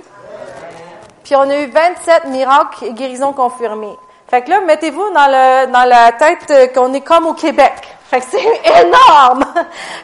Puis 1.23 1.35
on 1.35 1.49
a 1.49 1.57
eu 1.59 1.67
27 1.67 2.25
miracles 2.25 2.85
et 2.85 2.93
guérisons 2.93 3.33
confirmés. 3.33 3.95
Fait 4.27 4.41
que 4.41 4.49
là, 4.49 4.61
mettez-vous 4.61 5.09
dans, 5.11 5.71
dans 5.71 5.89
la 5.89 6.11
tête 6.13 6.73
qu'on 6.73 6.93
est 6.93 7.01
comme 7.01 7.25
au 7.25 7.33
Québec. 7.33 7.94
Fait 8.21 8.37
c'est 8.37 8.81
énorme! 8.85 9.45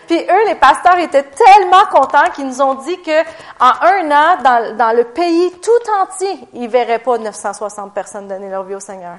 Puis 0.08 0.20
eux, 0.20 0.48
les 0.48 0.56
pasteurs, 0.56 0.98
étaient 0.98 1.24
tellement 1.24 1.86
contents 1.92 2.30
qu'ils 2.34 2.48
nous 2.48 2.62
ont 2.62 2.76
dit 2.76 3.02
que 3.02 3.22
en 3.60 3.72
un 3.82 4.12
an, 4.12 4.42
dans, 4.44 4.78
dans 4.78 4.96
le 4.96 5.06
pays 5.06 5.52
tout 5.62 5.92
entier, 6.02 6.40
ils 6.54 6.68
verraient 6.68 7.00
pas 7.00 7.18
960 7.18 7.94
personnes 7.94 8.28
donner 8.28 8.50
leur 8.50 8.64
vie 8.64 8.76
au 8.76 8.80
Seigneur. 8.80 9.18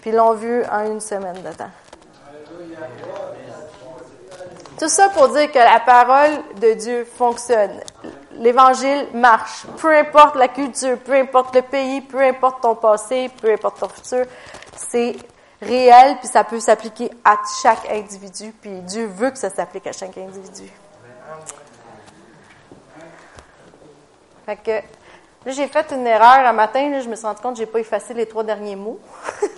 Puis 0.00 0.10
ils 0.10 0.16
l'ont 0.16 0.32
vu 0.32 0.62
en 0.70 0.86
une 0.86 1.00
semaine 1.00 1.42
de 1.42 1.52
temps. 1.52 1.70
Tout 4.78 4.88
ça 4.88 5.10
pour 5.10 5.28
dire 5.28 5.52
que 5.52 5.58
la 5.58 5.80
parole 5.80 6.30
de 6.58 6.72
Dieu 6.72 7.06
fonctionne. 7.18 7.80
L'Évangile 8.36 9.08
marche. 9.12 9.66
Peu 9.76 9.94
importe 9.94 10.36
la 10.36 10.48
culture, 10.48 10.96
peu 10.98 11.12
importe 11.12 11.54
le 11.54 11.62
pays, 11.62 12.00
peu 12.00 12.20
importe 12.20 12.62
ton 12.62 12.74
passé, 12.74 13.30
peu 13.42 13.52
importe 13.52 13.80
ton 13.80 13.88
futur, 13.90 14.24
c'est 14.74 15.16
réel, 15.62 16.16
puis 16.18 16.28
ça 16.28 16.44
peut 16.44 16.60
s'appliquer 16.60 17.10
à 17.24 17.36
chaque 17.62 17.88
individu, 17.90 18.52
puis 18.60 18.80
Dieu 18.80 19.06
veut 19.06 19.30
que 19.30 19.38
ça 19.38 19.50
s'applique 19.50 19.86
à 19.86 19.92
chaque 19.92 20.16
individu. 20.16 20.70
Fait 24.46 24.56
que 24.56 24.70
là, 25.46 25.52
j'ai 25.52 25.68
fait 25.68 25.92
une 25.92 26.06
erreur 26.06 26.46
un 26.46 26.52
matin, 26.52 26.88
là, 26.90 27.00
je 27.00 27.08
me 27.08 27.14
suis 27.14 27.26
rendu 27.26 27.40
compte 27.40 27.54
que 27.54 27.58
j'ai 27.58 27.66
pas 27.66 27.80
effacé 27.80 28.14
les 28.14 28.26
trois 28.26 28.42
derniers 28.42 28.76
mots. 28.76 28.98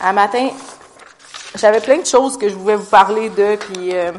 un 0.00 0.12
matin, 0.12 0.48
j'avais 1.56 1.80
plein 1.80 1.98
de 1.98 2.06
choses 2.06 2.38
que 2.38 2.48
je 2.48 2.54
voulais 2.54 2.76
vous 2.76 2.88
parler 2.88 3.30
de, 3.30 3.56
puis 3.56 3.94
euh, 3.96 4.12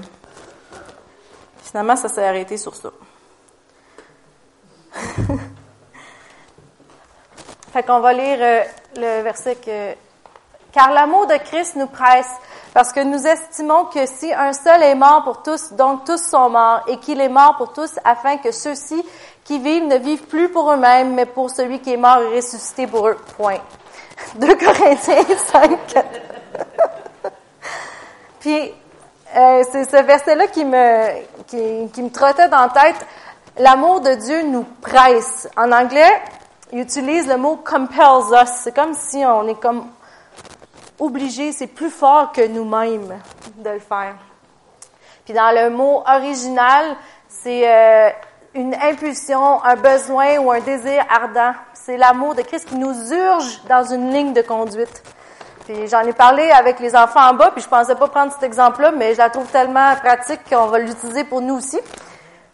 finalement, 1.63 1.95
ça 1.95 2.09
s'est 2.09 2.25
arrêté 2.25 2.57
sur 2.57 2.75
ça. 2.75 2.91
fait 7.75 7.83
qu'on 7.83 7.99
va 7.99 8.13
lire 8.13 8.37
euh, 8.39 8.63
le 8.95 9.21
verset 9.21 9.55
que 9.55 9.95
car 10.71 10.93
l'amour 10.93 11.27
de 11.27 11.35
Christ 11.35 11.75
nous 11.75 11.87
presse, 11.87 12.29
parce 12.73 12.93
que 12.93 13.01
nous 13.01 13.27
estimons 13.27 13.85
que 13.85 14.05
si 14.05 14.33
un 14.33 14.53
seul 14.53 14.81
est 14.81 14.95
mort 14.95 15.23
pour 15.25 15.43
tous, 15.43 15.73
donc 15.73 16.05
tous 16.05 16.21
sont 16.21 16.49
morts, 16.49 16.83
et 16.87 16.97
qu'il 16.97 17.19
est 17.19 17.29
mort 17.29 17.57
pour 17.57 17.73
tous, 17.73 17.91
afin 18.05 18.37
que 18.37 18.51
ceux-ci 18.51 19.03
qui 19.43 19.59
vivent 19.59 19.87
ne 19.87 19.97
vivent 19.97 20.25
plus 20.27 20.47
pour 20.49 20.71
eux-mêmes, 20.71 21.15
mais 21.15 21.25
pour 21.25 21.49
celui 21.49 21.79
qui 21.79 21.91
est 21.91 21.97
mort 21.97 22.19
et 22.21 22.37
ressuscité 22.37 22.87
pour 22.87 23.09
eux. 23.09 23.17
Point. 23.37 23.59
2 24.35 24.55
Corinthiens 24.55 25.23
5, 25.37 25.87
4. 25.87 26.05
Puis, 28.39 28.73
euh, 29.35 29.63
c'est 29.69 29.83
ce 29.83 30.01
verset-là 30.01 30.47
qui 30.47 30.63
me, 30.63 31.23
qui, 31.47 31.91
qui 31.91 32.01
me 32.01 32.09
trottait 32.09 32.47
dans 32.47 32.61
la 32.61 32.69
tête. 32.69 33.05
L'amour 33.57 33.99
de 33.99 34.13
Dieu 34.13 34.43
nous 34.43 34.65
presse. 34.81 35.49
En 35.57 35.71
anglais, 35.73 36.21
il 36.71 36.79
utilise 36.79 37.27
le 37.27 37.37
mot 37.37 37.57
compels 37.57 38.33
us. 38.33 38.49
C'est 38.63 38.75
comme 38.75 38.93
si 38.93 39.17
on 39.25 39.47
est 39.47 39.59
comme 39.59 39.87
obligé, 40.99 41.51
c'est 41.51 41.67
plus 41.67 41.89
fort 41.89 42.31
que 42.31 42.45
nous-mêmes 42.47 43.19
de 43.57 43.69
le 43.69 43.79
faire. 43.79 44.15
Puis 45.25 45.33
dans 45.33 45.51
le 45.51 45.69
mot 45.69 46.03
original, 46.05 46.95
c'est 47.27 47.67
euh, 47.67 48.09
une 48.53 48.75
impulsion, 48.75 49.63
un 49.63 49.75
besoin 49.75 50.37
ou 50.37 50.51
un 50.51 50.59
désir 50.59 51.03
ardent. 51.09 51.53
C'est 51.73 51.97
l'amour 51.97 52.35
de 52.35 52.41
Christ 52.41 52.69
qui 52.69 52.75
nous 52.75 53.13
urge 53.13 53.61
dans 53.67 53.83
une 53.83 54.11
ligne 54.11 54.33
de 54.33 54.41
conduite. 54.41 55.03
Puis 55.65 55.87
j'en 55.87 56.01
ai 56.01 56.13
parlé 56.13 56.49
avec 56.51 56.79
les 56.79 56.95
enfants 56.95 57.29
en 57.29 57.33
bas, 57.33 57.51
puis 57.51 57.61
je 57.61 57.67
pensais 57.67 57.95
pas 57.95 58.07
prendre 58.07 58.31
cet 58.31 58.43
exemple-là, 58.43 58.91
mais 58.91 59.13
je 59.13 59.17
la 59.17 59.31
trouve 59.31 59.47
tellement 59.47 59.95
pratique 59.95 60.41
qu'on 60.47 60.67
va 60.67 60.77
l'utiliser 60.77 61.23
pour 61.23 61.41
nous 61.41 61.55
aussi. 61.55 61.79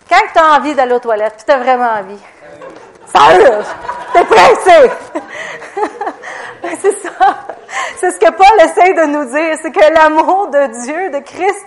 Quand 0.10 0.21
tu 0.34 0.39
as 0.39 0.58
envie 0.58 0.74
d'aller 0.74 0.93
aux 0.93 1.00
toilettes, 1.00 1.36
puis 1.36 1.45
tu 1.45 1.52
as 1.52 1.58
vraiment 1.58 1.89
envie, 1.89 2.19
t'es 3.13 4.26
pressé? 4.26 4.91
c'est 6.82 7.00
ça. 7.02 7.47
C'est 7.97 8.12
ce 8.12 8.19
que 8.19 8.30
Paul 8.32 8.62
essaie 8.62 8.93
de 8.93 9.06
nous 9.06 9.26
dire, 9.26 9.58
c'est 9.62 9.71
que 9.71 9.93
l'amour 9.93 10.47
de 10.47 10.84
Dieu, 10.84 11.10
de 11.12 11.19
Christ, 11.19 11.65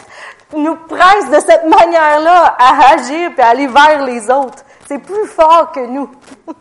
nous 0.56 0.76
presse 0.76 1.30
de 1.30 1.40
cette 1.40 1.64
manière-là 1.64 2.56
à 2.58 2.92
agir 2.94 3.30
et 3.36 3.40
à 3.40 3.48
aller 3.48 3.66
vers 3.66 4.04
les 4.04 4.30
autres. 4.30 4.64
C'est 4.86 4.98
plus 4.98 5.26
fort 5.26 5.72
que 5.72 5.80
nous. 5.80 6.10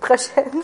Prochaine. 0.00 0.62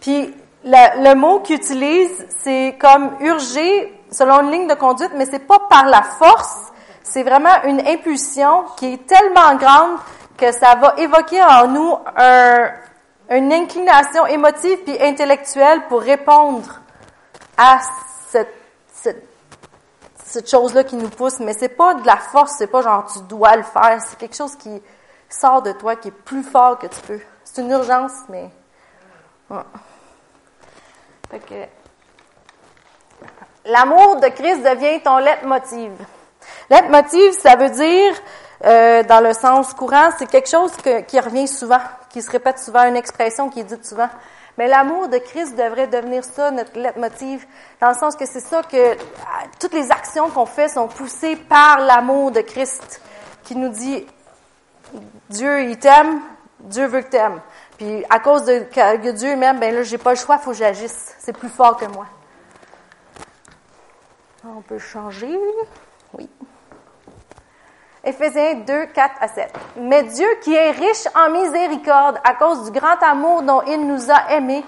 Puis 0.00 0.34
le, 0.64 1.14
mot 1.14 1.40
qu'il 1.40 1.56
utilise, 1.56 2.26
c'est 2.42 2.76
comme 2.80 3.16
urger 3.20 3.94
selon 4.10 4.42
une 4.42 4.50
ligne 4.50 4.68
de 4.68 4.74
conduite, 4.74 5.12
mais 5.16 5.26
c'est 5.26 5.46
pas 5.46 5.60
par 5.68 5.86
la 5.86 6.02
force, 6.02 6.67
c'est 7.10 7.22
vraiment 7.22 7.62
une 7.64 7.80
impulsion 7.86 8.64
qui 8.76 8.94
est 8.94 9.06
tellement 9.06 9.54
grande 9.56 9.98
que 10.36 10.52
ça 10.52 10.74
va 10.76 10.94
évoquer 10.98 11.42
en 11.42 11.68
nous 11.68 11.96
un, 12.16 12.70
une 13.30 13.52
inclination 13.52 14.26
émotive 14.26 14.78
puis 14.84 15.00
intellectuelle 15.00 15.82
pour 15.88 16.02
répondre 16.02 16.80
à 17.56 17.80
cette 18.30 18.54
chose-là 20.48 20.84
qui 20.84 20.96
nous 20.96 21.08
pousse. 21.08 21.40
Mais 21.40 21.54
c'est 21.54 21.70
pas 21.70 21.94
de 21.94 22.06
la 22.06 22.16
force, 22.16 22.54
c'est 22.58 22.66
pas 22.66 22.82
genre 22.82 23.10
tu 23.10 23.20
dois 23.20 23.56
le 23.56 23.62
faire, 23.62 24.00
c'est 24.06 24.18
quelque 24.18 24.36
chose 24.36 24.54
qui 24.56 24.82
sort 25.28 25.62
de 25.62 25.72
toi, 25.72 25.96
qui 25.96 26.08
est 26.08 26.12
plus 26.12 26.42
fort 26.42 26.78
que 26.78 26.86
tu 26.86 27.00
peux. 27.00 27.20
C'est 27.44 27.62
une 27.62 27.70
urgence, 27.70 28.12
mais... 28.28 28.50
L'amour 33.64 34.16
de 34.16 34.28
Christ 34.28 34.62
devient 34.62 35.00
ton 35.02 35.18
leitmotiv. 35.18 35.92
Leitmotiv, 36.70 37.32
ça 37.32 37.56
veut 37.56 37.70
dire 37.70 38.14
euh, 38.64 39.02
dans 39.04 39.20
le 39.20 39.32
sens 39.32 39.72
courant, 39.74 40.10
c'est 40.18 40.28
quelque 40.28 40.48
chose 40.48 40.72
qui 41.06 41.20
revient 41.20 41.48
souvent, 41.48 41.80
qui 42.10 42.22
se 42.22 42.30
répète 42.30 42.58
souvent, 42.58 42.84
une 42.84 42.96
expression 42.96 43.48
qui 43.48 43.60
est 43.60 43.64
dite 43.64 43.84
souvent. 43.84 44.08
Mais 44.58 44.66
l'amour 44.66 45.06
de 45.08 45.18
Christ 45.18 45.56
devrait 45.56 45.86
devenir 45.86 46.24
ça, 46.24 46.50
notre 46.50 46.76
leitmotiv, 46.76 47.46
dans 47.80 47.90
le 47.90 47.94
sens 47.94 48.16
que 48.16 48.26
c'est 48.26 48.40
ça 48.40 48.62
que 48.64 48.96
toutes 49.60 49.72
les 49.72 49.92
actions 49.92 50.28
qu'on 50.30 50.46
fait 50.46 50.68
sont 50.68 50.88
poussées 50.88 51.36
par 51.36 51.78
l'amour 51.78 52.32
de 52.32 52.40
Christ, 52.40 53.00
qui 53.44 53.54
nous 53.54 53.68
dit, 53.68 54.04
Dieu, 55.30 55.62
il 55.62 55.78
t'aime, 55.78 56.20
Dieu 56.58 56.86
veut 56.86 57.02
que 57.02 57.10
t'aimes. 57.10 57.40
Puis 57.76 58.04
à 58.10 58.18
cause 58.18 58.44
de 58.44 58.58
que 58.72 59.10
Dieu 59.12 59.36
m'aime, 59.36 59.60
ben 59.60 59.72
là, 59.72 59.82
j'ai 59.84 59.98
pas 59.98 60.10
le 60.10 60.16
choix, 60.16 60.38
faut 60.38 60.50
que 60.50 60.56
j'agisse. 60.56 61.14
C'est 61.20 61.32
plus 61.32 61.48
fort 61.48 61.76
que 61.76 61.86
moi. 61.86 62.06
On 64.44 64.60
peut 64.62 64.78
changer. 64.78 65.38
Oui. 66.14 66.28
Éphésiens 68.04 68.54
2, 68.66 68.86
4 68.86 69.14
à 69.20 69.28
7. 69.28 69.52
Mais 69.76 70.04
Dieu 70.04 70.28
qui 70.42 70.54
est 70.54 70.70
riche 70.70 71.08
en 71.14 71.30
miséricorde 71.30 72.18
à 72.24 72.34
cause 72.34 72.70
du 72.70 72.78
grand 72.78 73.02
amour 73.02 73.42
dont 73.42 73.62
il 73.62 73.86
nous 73.86 74.10
a 74.10 74.32
aimés, 74.32 74.64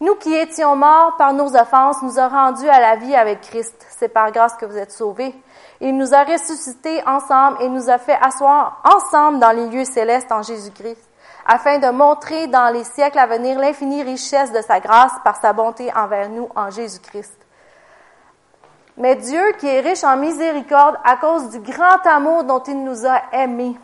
nous 0.00 0.14
qui 0.14 0.32
étions 0.32 0.76
morts 0.76 1.16
par 1.16 1.32
nos 1.32 1.56
offenses, 1.56 2.02
nous 2.02 2.20
a 2.20 2.28
rendus 2.28 2.68
à 2.68 2.78
la 2.78 2.94
vie 2.94 3.16
avec 3.16 3.40
Christ. 3.40 3.84
C'est 3.88 4.08
par 4.08 4.30
grâce 4.30 4.54
que 4.54 4.64
vous 4.64 4.76
êtes 4.76 4.92
sauvés. 4.92 5.34
Il 5.80 5.96
nous 5.96 6.14
a 6.14 6.22
ressuscités 6.22 7.02
ensemble 7.04 7.60
et 7.62 7.68
nous 7.68 7.90
a 7.90 7.98
fait 7.98 8.16
asseoir 8.22 8.80
ensemble 8.84 9.40
dans 9.40 9.50
les 9.50 9.66
lieux 9.66 9.84
célestes 9.84 10.30
en 10.30 10.42
Jésus-Christ, 10.42 11.02
afin 11.44 11.80
de 11.80 11.90
montrer 11.90 12.46
dans 12.46 12.72
les 12.72 12.84
siècles 12.84 13.18
à 13.18 13.26
venir 13.26 13.58
l'infinie 13.58 14.04
richesse 14.04 14.52
de 14.52 14.62
sa 14.62 14.78
grâce 14.78 15.12
par 15.24 15.40
sa 15.40 15.52
bonté 15.52 15.90
envers 15.96 16.28
nous 16.28 16.48
en 16.54 16.70
Jésus-Christ. 16.70 17.37
Mais 18.98 19.14
Dieu 19.14 19.52
qui 19.58 19.68
est 19.68 19.80
riche 19.80 20.02
en 20.02 20.16
miséricorde 20.16 20.96
à 21.04 21.16
cause 21.16 21.50
du 21.50 21.60
grand 21.60 22.04
amour 22.04 22.42
dont 22.42 22.62
il 22.64 22.82
nous 22.82 23.06
a 23.06 23.22
aimés. 23.32 23.76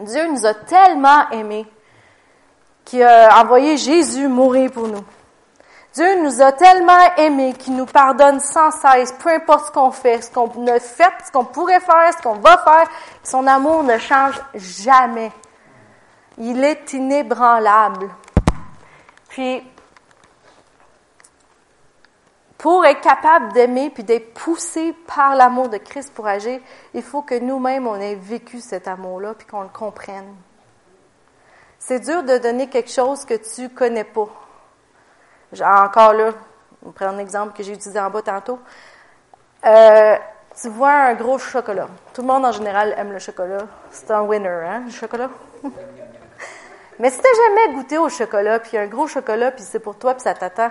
Dieu 0.00 0.26
nous 0.28 0.46
a 0.46 0.54
tellement 0.54 1.28
aimés 1.30 1.66
qu'il 2.86 3.02
a 3.02 3.38
envoyé 3.42 3.76
Jésus 3.76 4.26
mourir 4.26 4.70
pour 4.70 4.88
nous. 4.88 5.04
Dieu 5.92 6.22
nous 6.22 6.40
a 6.40 6.52
tellement 6.52 7.16
aimés 7.18 7.52
qu'il 7.52 7.76
nous 7.76 7.84
pardonne 7.84 8.40
sans 8.40 8.70
cesse, 8.70 9.12
peu 9.22 9.30
importe 9.30 9.66
ce 9.66 9.72
qu'on 9.72 9.90
fait, 9.90 10.22
ce 10.22 10.30
qu'on 10.30 10.66
a 10.66 10.80
fait, 10.80 11.12
ce 11.26 11.30
qu'on 11.30 11.44
pourrait 11.44 11.80
faire, 11.80 12.10
ce 12.16 12.22
qu'on 12.22 12.36
va 12.36 12.56
faire. 12.58 12.88
Son 13.22 13.46
amour 13.46 13.82
ne 13.82 13.98
change 13.98 14.40
jamais. 14.54 15.32
Il 16.38 16.64
est 16.64 16.92
inébranlable. 16.94 18.08
Puis, 19.28 19.62
pour 22.58 22.84
être 22.84 23.00
capable 23.00 23.52
d'aimer 23.52 23.88
puis 23.90 24.02
d'être 24.02 24.34
poussé 24.34 24.92
par 25.06 25.36
l'amour 25.36 25.68
de 25.68 25.78
Christ 25.78 26.12
pour 26.12 26.26
agir, 26.26 26.60
il 26.92 27.02
faut 27.02 27.22
que 27.22 27.38
nous-mêmes, 27.38 27.86
on 27.86 27.94
ait 27.94 28.16
vécu 28.16 28.58
cet 28.58 28.88
amour-là 28.88 29.34
puis 29.34 29.46
qu'on 29.46 29.62
le 29.62 29.68
comprenne. 29.68 30.34
C'est 31.78 32.00
dur 32.00 32.24
de 32.24 32.36
donner 32.38 32.68
quelque 32.68 32.90
chose 32.90 33.24
que 33.24 33.34
tu 33.34 33.68
connais 33.68 34.04
pas. 34.04 34.28
Encore 35.62 36.12
là, 36.12 36.32
on 36.84 36.90
prend 36.90 37.06
un 37.06 37.18
exemple 37.18 37.56
que 37.56 37.62
j'ai 37.62 37.72
utilisé 37.72 38.00
en 38.00 38.10
bas 38.10 38.22
tantôt. 38.22 38.58
Euh, 39.64 40.16
tu 40.60 40.68
vois 40.68 40.92
un 40.92 41.14
gros 41.14 41.38
chocolat. 41.38 41.86
Tout 42.12 42.22
le 42.22 42.26
monde 42.26 42.44
en 42.44 42.52
général 42.52 42.92
aime 42.96 43.12
le 43.12 43.20
chocolat. 43.20 43.66
C'est 43.90 44.10
un 44.10 44.22
winner, 44.22 44.48
hein, 44.48 44.82
le 44.86 44.90
chocolat? 44.90 45.30
Mais 46.98 47.10
si 47.10 47.18
tu 47.18 47.22
n'as 47.22 47.64
jamais 47.64 47.74
goûté 47.76 47.98
au 47.98 48.08
chocolat, 48.08 48.58
puis 48.58 48.76
un 48.76 48.86
gros 48.86 49.06
chocolat, 49.06 49.52
puis 49.52 49.62
c'est 49.62 49.78
pour 49.78 49.96
toi, 49.96 50.14
puis 50.14 50.22
ça 50.24 50.34
t'attend, 50.34 50.70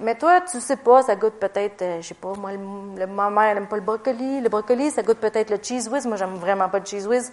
mais 0.00 0.14
toi, 0.14 0.40
tu 0.40 0.60
sais 0.60 0.76
pas, 0.76 1.02
ça 1.02 1.16
goûte 1.16 1.34
peut-être, 1.34 1.82
euh, 1.82 2.00
je 2.00 2.08
sais 2.08 2.14
pas, 2.14 2.32
moi, 2.36 2.50
le, 2.52 3.06
ma 3.06 3.30
mère, 3.30 3.50
elle 3.50 3.58
aime 3.58 3.66
pas 3.66 3.76
le 3.76 3.82
brocoli. 3.82 4.40
Le 4.40 4.48
brocoli, 4.48 4.90
ça 4.90 5.02
goûte 5.02 5.18
peut-être 5.18 5.50
le 5.50 5.58
cheese 5.62 5.88
whiz. 5.88 6.06
Moi, 6.06 6.16
j'aime 6.16 6.36
vraiment 6.36 6.68
pas 6.68 6.78
le 6.78 6.84
cheese 6.84 7.06
whiz. 7.06 7.32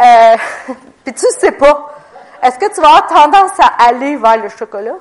Euh, 0.00 0.36
puis 1.04 1.12
tu 1.14 1.26
sais 1.38 1.52
pas. 1.52 1.94
Est-ce 2.42 2.58
que 2.58 2.74
tu 2.74 2.80
vas 2.80 2.88
avoir 2.88 3.06
tendance 3.06 3.60
à 3.60 3.88
aller 3.88 4.16
vers 4.16 4.42
le 4.42 4.48
chocolat? 4.48 4.96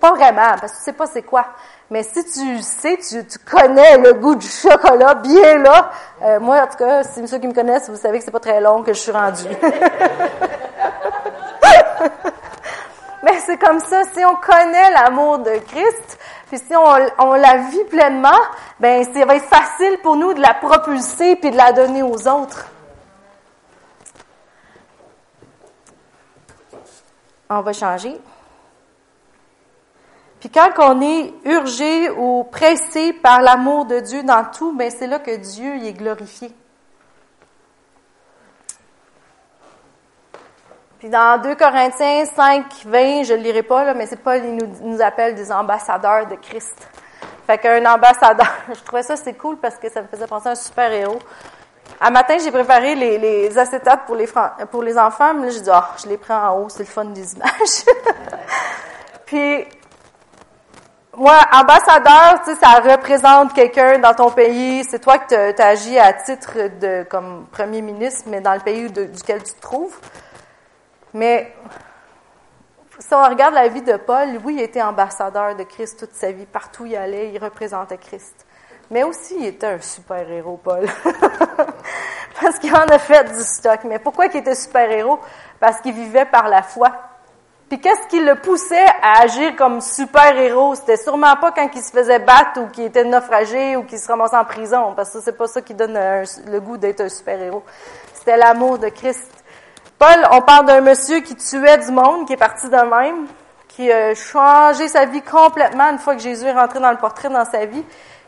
Pas 0.00 0.12
vraiment, 0.12 0.56
parce 0.58 0.72
que 0.72 0.78
tu 0.78 0.84
sais 0.84 0.92
pas 0.94 1.06
c'est 1.06 1.22
quoi. 1.22 1.44
Mais 1.90 2.02
si 2.02 2.24
tu 2.24 2.62
sais, 2.62 2.96
tu, 2.96 3.26
tu, 3.26 3.38
connais 3.38 3.98
le 3.98 4.14
goût 4.14 4.34
du 4.34 4.48
chocolat 4.48 5.14
bien 5.14 5.58
là, 5.58 5.90
euh, 6.22 6.40
moi 6.40 6.62
en 6.62 6.66
tout 6.66 6.78
cas, 6.78 7.02
si 7.02 7.26
ceux 7.28 7.38
qui 7.38 7.46
me 7.46 7.52
connaissent, 7.52 7.90
vous 7.90 7.96
savez 7.96 8.18
que 8.18 8.24
c'est 8.24 8.30
pas 8.30 8.40
très 8.40 8.60
long 8.60 8.82
que 8.82 8.94
je 8.94 8.98
suis 8.98 9.12
rendue. 9.12 9.44
Ben, 13.30 13.38
c'est 13.46 13.58
comme 13.58 13.78
ça. 13.78 14.02
Si 14.12 14.24
on 14.24 14.34
connaît 14.36 14.90
l'amour 14.90 15.38
de 15.38 15.56
Christ, 15.58 16.18
puis 16.48 16.58
si 16.58 16.74
on, 16.74 17.24
on 17.24 17.34
la 17.34 17.58
vit 17.58 17.84
pleinement, 17.84 18.40
ben 18.80 19.04
ça 19.04 19.24
va 19.24 19.36
être 19.36 19.44
facile 19.44 19.98
pour 20.02 20.16
nous 20.16 20.34
de 20.34 20.40
la 20.40 20.54
propulser 20.54 21.36
puis 21.36 21.52
de 21.52 21.56
la 21.56 21.72
donner 21.72 22.02
aux 22.02 22.26
autres. 22.26 22.66
On 27.48 27.60
va 27.60 27.72
changer. 27.72 28.20
Puis 30.40 30.50
quand 30.50 30.70
on 30.78 31.00
est 31.00 31.32
urgé 31.44 32.10
ou 32.10 32.44
pressé 32.50 33.12
par 33.12 33.42
l'amour 33.42 33.84
de 33.84 34.00
Dieu 34.00 34.24
dans 34.24 34.44
tout, 34.50 34.76
ben 34.76 34.90
c'est 34.90 35.06
là 35.06 35.20
que 35.20 35.36
Dieu 35.36 35.76
y 35.76 35.86
est 35.86 35.92
glorifié. 35.92 36.52
Puis 41.00 41.08
dans 41.08 41.40
2 41.40 41.54
Corinthiens 41.54 42.26
5, 42.26 42.66
20, 42.84 43.22
je 43.22 43.32
ne 43.32 43.38
le 43.38 43.44
lirai 43.44 43.62
pas, 43.62 43.84
là, 43.84 43.94
mais 43.94 44.04
c'est 44.04 44.22
Paul, 44.22 44.38
il 44.44 44.54
nous, 44.54 44.66
nous 44.82 44.98
des 44.98 45.50
ambassadeurs 45.50 46.26
de 46.26 46.34
Christ. 46.34 46.76
Fait 47.46 47.56
qu'un 47.56 47.86
ambassadeur, 47.86 48.52
je 48.68 48.80
trouvais 48.82 49.02
ça 49.02 49.16
c'est 49.16 49.32
cool 49.32 49.56
parce 49.56 49.76
que 49.76 49.88
ça 49.88 50.02
me 50.02 50.08
faisait 50.08 50.26
penser 50.26 50.48
à 50.48 50.52
un 50.52 50.54
super 50.54 50.92
héros. 50.92 51.18
Un 52.02 52.10
matin, 52.10 52.36
j'ai 52.44 52.50
préparé 52.50 52.94
les, 52.96 53.16
les 53.16 53.58
acétates 53.58 54.04
pour 54.04 54.14
les, 54.14 54.28
pour 54.70 54.82
les 54.82 54.98
enfants, 54.98 55.32
mais 55.32 55.46
là, 55.46 55.52
j'ai 55.52 55.60
dit, 55.62 55.70
ah, 55.72 55.88
je 56.02 56.06
les 56.06 56.18
prends 56.18 56.48
en 56.48 56.58
haut, 56.58 56.68
c'est 56.68 56.80
le 56.80 56.84
fun 56.84 57.06
des 57.06 57.34
images. 57.34 57.84
Puis, 59.24 59.64
moi, 61.16 61.38
ambassadeur, 61.50 62.42
tu 62.44 62.52
sais, 62.52 62.58
ça 62.62 62.78
représente 62.78 63.54
quelqu'un 63.54 63.98
dans 63.98 64.14
ton 64.14 64.30
pays. 64.30 64.84
C'est 64.84 64.98
toi 64.98 65.16
que 65.16 65.52
tu 65.52 65.62
agis 65.62 65.98
à 65.98 66.12
titre 66.12 66.52
de 66.78 67.04
comme 67.04 67.46
premier 67.50 67.80
ministre, 67.80 68.24
mais 68.26 68.42
dans 68.42 68.54
le 68.54 68.60
pays 68.60 68.90
duquel 68.90 69.42
tu 69.42 69.54
te 69.54 69.60
trouves. 69.62 69.98
Mais 71.14 71.52
si 72.98 73.14
on 73.14 73.22
regarde 73.22 73.54
la 73.54 73.68
vie 73.68 73.82
de 73.82 73.96
Paul, 73.96 74.28
oui, 74.44 74.56
il 74.58 74.62
était 74.62 74.82
ambassadeur 74.82 75.56
de 75.56 75.64
Christ 75.64 75.98
toute 75.98 76.14
sa 76.14 76.32
vie. 76.32 76.46
Partout 76.46 76.84
où 76.84 76.86
il 76.86 76.96
allait, 76.96 77.32
il 77.32 77.38
représentait 77.42 77.98
Christ. 77.98 78.46
Mais 78.90 79.04
aussi, 79.04 79.36
il 79.38 79.46
était 79.46 79.66
un 79.66 79.80
super-héros, 79.80 80.60
Paul. 80.62 80.86
Parce 82.40 82.58
qu'il 82.58 82.74
en 82.74 82.86
a 82.86 82.98
fait 82.98 83.24
du 83.32 83.42
stock. 83.42 83.80
Mais 83.84 83.98
pourquoi 83.98 84.26
il 84.26 84.36
était 84.36 84.54
super-héros? 84.54 85.20
Parce 85.58 85.80
qu'il 85.80 85.94
vivait 85.94 86.24
par 86.24 86.48
la 86.48 86.62
foi. 86.62 86.92
Puis 87.68 87.80
qu'est-ce 87.80 88.08
qui 88.08 88.18
le 88.18 88.34
poussait 88.34 88.86
à 89.00 89.20
agir 89.20 89.54
comme 89.54 89.80
super-héros? 89.80 90.74
C'était 90.74 90.96
sûrement 90.96 91.36
pas 91.36 91.52
quand 91.52 91.68
il 91.72 91.82
se 91.82 91.92
faisait 91.92 92.18
battre 92.18 92.60
ou 92.60 92.66
qu'il 92.66 92.84
était 92.84 93.04
naufragé 93.04 93.76
ou 93.76 93.84
qu'il 93.84 93.98
se 94.00 94.08
ramassait 94.08 94.36
en 94.36 94.44
prison, 94.44 94.92
parce 94.96 95.12
que 95.12 95.20
c'est 95.20 95.38
pas 95.38 95.46
ça 95.46 95.62
qui 95.62 95.72
donne 95.72 95.94
le 95.94 96.60
goût 96.60 96.76
d'être 96.76 97.02
un 97.02 97.08
super-héros. 97.08 97.62
C'était 98.12 98.36
l'amour 98.36 98.78
de 98.78 98.88
Christ. 98.88 99.39
Paul, 100.00 100.26
on 100.32 100.40
parle 100.40 100.64
d'un 100.64 100.80
monsieur 100.80 101.20
qui 101.20 101.36
tuait 101.36 101.76
du 101.76 101.92
monde, 101.92 102.26
qui 102.26 102.32
est 102.32 102.38
parti 102.38 102.70
de 102.70 102.70
même, 102.70 103.26
qui 103.68 103.92
a 103.92 104.14
changé 104.14 104.88
sa 104.88 105.04
vie 105.04 105.20
complètement 105.20 105.90
une 105.90 105.98
fois 105.98 106.16
que 106.16 106.22
Jésus 106.22 106.46
est 106.46 106.54
rentré 106.54 106.80
dans 106.80 106.90
le 106.90 106.96
portrait 106.96 107.28
dans 107.28 107.44
sa 107.44 107.66
vie, 107.66 107.84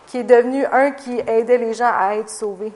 qui 0.07 0.19
est 0.19 0.23
devenu 0.23 0.67
un 0.67 0.91
qui 0.91 1.19
aidait 1.21 1.57
les 1.57 1.73
gens 1.73 1.91
à 1.91 2.17
être 2.17 2.29
sauvés, 2.29 2.75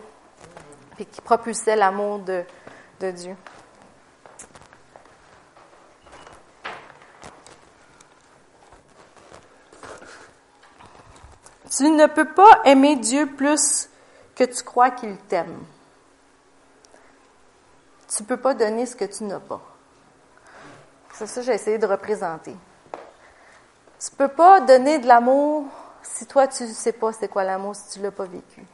et 0.99 1.05
qui 1.05 1.21
propulsait 1.21 1.77
l'amour 1.77 2.21
de 2.21 3.11
Dieu. 3.11 3.37
Tu 11.77 11.91
ne 11.91 12.07
peux 12.07 12.33
pas 12.33 12.63
aimer 12.65 12.97
Dieu 12.97 13.27
plus 13.27 13.91
que 14.35 14.45
tu 14.45 14.63
crois 14.63 14.89
qu'il 14.89 15.19
t'aime. 15.19 15.59
Tu 18.09 18.23
ne 18.23 18.29
peux 18.29 18.37
pas 18.37 18.55
donner 18.55 18.87
ce 18.87 18.97
que 18.97 19.05
tu 19.05 19.25
n'as 19.25 19.41
pas. 19.41 19.61
C'est 21.13 21.27
ça 21.27 21.41
que 21.41 21.47
j'ai 21.47 21.55
essayé 21.55 21.79
de 21.79 21.87
représenter. 21.87 22.55
Tu 23.99 24.13
ne 24.13 24.17
peux 24.17 24.29
pas 24.29 24.61
donner 24.61 24.99
de 24.99 25.07
l'amour 25.07 25.65
si 26.03 26.27
toi 26.27 26.47
tu 26.47 26.65
ne 26.65 26.69
sais 26.69 26.93
pas 26.93 27.13
c'est 27.13 27.29
quoi 27.29 27.45
l'amour, 27.45 27.75
si 27.75 27.95
tu 27.95 27.99
ne 27.99 28.05
l'as 28.05 28.11
pas 28.11 28.25
vécu. 28.25 28.65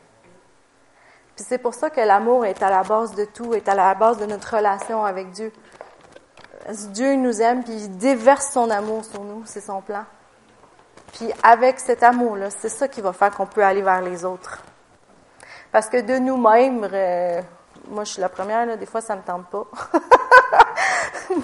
Puis 1.35 1.45
c'est 1.49 1.59
pour 1.59 1.75
ça 1.75 1.89
que 1.89 2.01
l'amour 2.01 2.45
est 2.45 2.63
à 2.63 2.71
la 2.71 2.83
base 2.83 3.15
de 3.15 3.25
tout, 3.25 3.55
est 3.55 3.69
à 3.69 3.75
la 3.75 3.95
base 3.95 4.19
de 4.19 4.27
notre 4.27 4.57
relation 4.57 5.05
avec 5.05 5.31
Dieu. 5.31 5.53
Dieu 6.91 7.15
nous 7.15 7.41
aime, 7.41 7.65
puis 7.65 7.73
il 7.73 7.97
déverse 7.97 8.53
son 8.53 8.71
amour 8.71 9.05
sur 9.05 9.23
nous, 9.25 9.43
c'est 9.47 9.61
son 9.61 9.81
plan. 9.81 10.05
Puis 11.15 11.31
avec 11.43 11.81
cet 11.81 12.03
amour-là, 12.03 12.51
c'est 12.51 12.69
ça 12.69 12.89
qui 12.89 13.01
va 13.01 13.13
faire 13.13 13.35
qu'on 13.35 13.47
peut 13.47 13.65
aller 13.65 13.83
vers 13.83 14.03
les 14.03 14.25
autres. 14.25 14.63
Parce 15.71 15.89
que 15.89 16.01
de 16.01 16.19
nous-mêmes, 16.19 16.87
euh, 16.93 17.41
moi 17.89 18.05
je 18.05 18.13
suis 18.13 18.21
la 18.21 18.29
première, 18.29 18.67
là, 18.67 18.77
des 18.77 18.87
fois 18.87 19.01
ça 19.01 19.15
ne 19.15 19.21
me 19.21 19.25
tente 19.25 19.47
pas. 19.47 19.65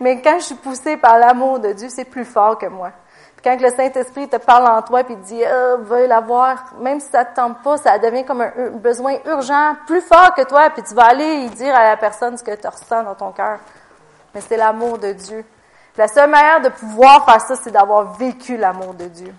Mais 0.00 0.22
quand 0.22 0.38
je 0.38 0.44
suis 0.46 0.54
poussée 0.54 0.96
par 0.96 1.18
l'amour 1.18 1.58
de 1.58 1.72
Dieu, 1.72 1.88
c'est 1.90 2.06
plus 2.06 2.24
fort 2.24 2.56
que 2.56 2.66
moi. 2.66 2.90
Puis 3.36 3.44
quand 3.44 3.60
le 3.60 3.70
Saint-Esprit 3.70 4.28
te 4.28 4.36
parle 4.36 4.66
en 4.66 4.82
toi 4.82 5.04
puis 5.04 5.16
te 5.16 5.22
dit 5.22 5.42
oh, 5.42 5.76
veuille 5.80 6.08
l'avoir, 6.08 6.74
même 6.80 7.00
si 7.00 7.08
ça 7.08 7.24
te 7.24 7.36
tente 7.36 7.62
pas, 7.62 7.76
ça 7.76 7.98
devient 7.98 8.24
comme 8.24 8.40
un, 8.40 8.52
un, 8.56 8.70
besoin 8.70 9.16
urgent, 9.26 9.76
plus 9.86 10.00
fort 10.00 10.34
que 10.34 10.42
toi, 10.42 10.70
puis 10.70 10.82
tu 10.82 10.94
vas 10.94 11.06
aller 11.06 11.48
dire 11.50 11.74
à 11.74 11.84
la 11.84 11.96
personne 11.96 12.36
ce 12.36 12.42
que 12.42 12.54
tu 12.54 12.66
ressens 12.66 13.02
dans 13.02 13.14
ton 13.14 13.32
cœur. 13.32 13.58
Mais 14.34 14.40
c'est 14.40 14.56
l'amour 14.56 14.98
de 14.98 15.12
Dieu. 15.12 15.44
La 15.96 16.08
seule 16.08 16.30
manière 16.30 16.60
de 16.60 16.68
pouvoir 16.68 17.24
faire 17.24 17.40
ça, 17.40 17.56
c'est 17.56 17.70
d'avoir 17.70 18.14
vécu 18.14 18.56
l'amour 18.56 18.94
de 18.94 19.06
Dieu. 19.06 19.34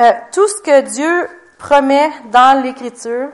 Euh, 0.00 0.12
tout 0.32 0.46
ce 0.48 0.60
que 0.60 0.80
Dieu 0.82 1.28
promet 1.58 2.10
dans 2.30 2.62
l'Écriture, 2.62 3.30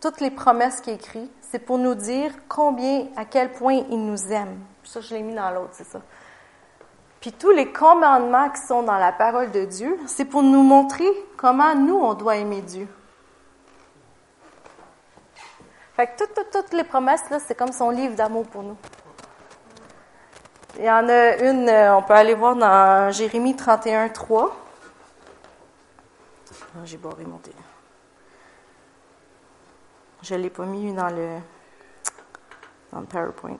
toutes 0.00 0.20
les 0.20 0.30
promesses 0.30 0.80
qu'il 0.80 0.94
écrit, 0.94 1.30
c'est 1.50 1.58
pour 1.58 1.78
nous 1.78 1.94
dire 1.94 2.32
combien, 2.48 3.06
à 3.16 3.24
quel 3.24 3.52
point 3.52 3.82
il 3.90 4.04
nous 4.04 4.32
aime. 4.32 4.58
Ça, 4.84 5.00
je 5.00 5.14
l'ai 5.14 5.22
mis 5.22 5.34
dans 5.34 5.50
l'autre, 5.50 5.70
c'est 5.72 5.86
ça. 5.86 6.00
Puis 7.20 7.32
tous 7.32 7.50
les 7.50 7.72
commandements 7.72 8.50
qui 8.50 8.60
sont 8.60 8.82
dans 8.82 8.98
la 8.98 9.12
parole 9.12 9.50
de 9.50 9.64
Dieu, 9.64 9.98
c'est 10.06 10.26
pour 10.26 10.42
nous 10.42 10.62
montrer 10.62 11.08
comment 11.36 11.74
nous, 11.74 11.96
on 11.96 12.14
doit 12.14 12.36
aimer 12.36 12.60
Dieu. 12.62 12.88
Fait 15.96 16.06
que 16.08 16.24
toutes, 16.52 16.72
les 16.74 16.84
promesses, 16.84 17.28
là, 17.30 17.38
c'est 17.40 17.54
comme 17.54 17.72
son 17.72 17.88
livre 17.90 18.14
d'amour 18.14 18.46
pour 18.46 18.62
nous. 18.62 18.76
Il 20.78 20.84
y 20.84 20.90
en 20.90 21.08
a 21.08 21.36
une, 21.38 21.68
euh, 21.70 21.96
on 21.96 22.02
peut 22.02 22.12
aller 22.12 22.34
voir 22.34 22.54
dans 22.54 23.10
Jérémie 23.10 23.56
31, 23.56 24.10
3. 24.10 24.65
Ah, 26.76 26.84
j'ai 26.84 26.98
barré 26.98 27.24
mon 27.24 27.40
Je 30.22 30.34
ne 30.34 30.40
l'ai 30.40 30.50
pas 30.50 30.66
mis 30.66 30.92
dans 30.92 31.08
le, 31.08 31.38
dans 32.92 33.00
le 33.00 33.06
PowerPoint. 33.06 33.56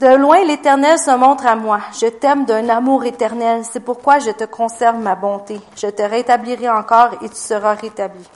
De 0.00 0.14
loin, 0.14 0.42
l'Éternel 0.44 0.98
se 0.98 1.10
montre 1.10 1.46
à 1.46 1.54
moi. 1.54 1.80
Je 2.00 2.06
t'aime 2.06 2.46
d'un 2.46 2.68
amour 2.70 3.04
éternel. 3.04 3.64
C'est 3.64 3.80
pourquoi 3.80 4.20
je 4.20 4.30
te 4.30 4.44
conserve 4.44 4.98
ma 4.98 5.14
bonté. 5.14 5.60
Je 5.76 5.88
te 5.88 6.02
rétablirai 6.02 6.70
encore 6.70 7.22
et 7.22 7.28
tu 7.28 7.36
seras 7.36 7.74
rétabli. 7.74 8.26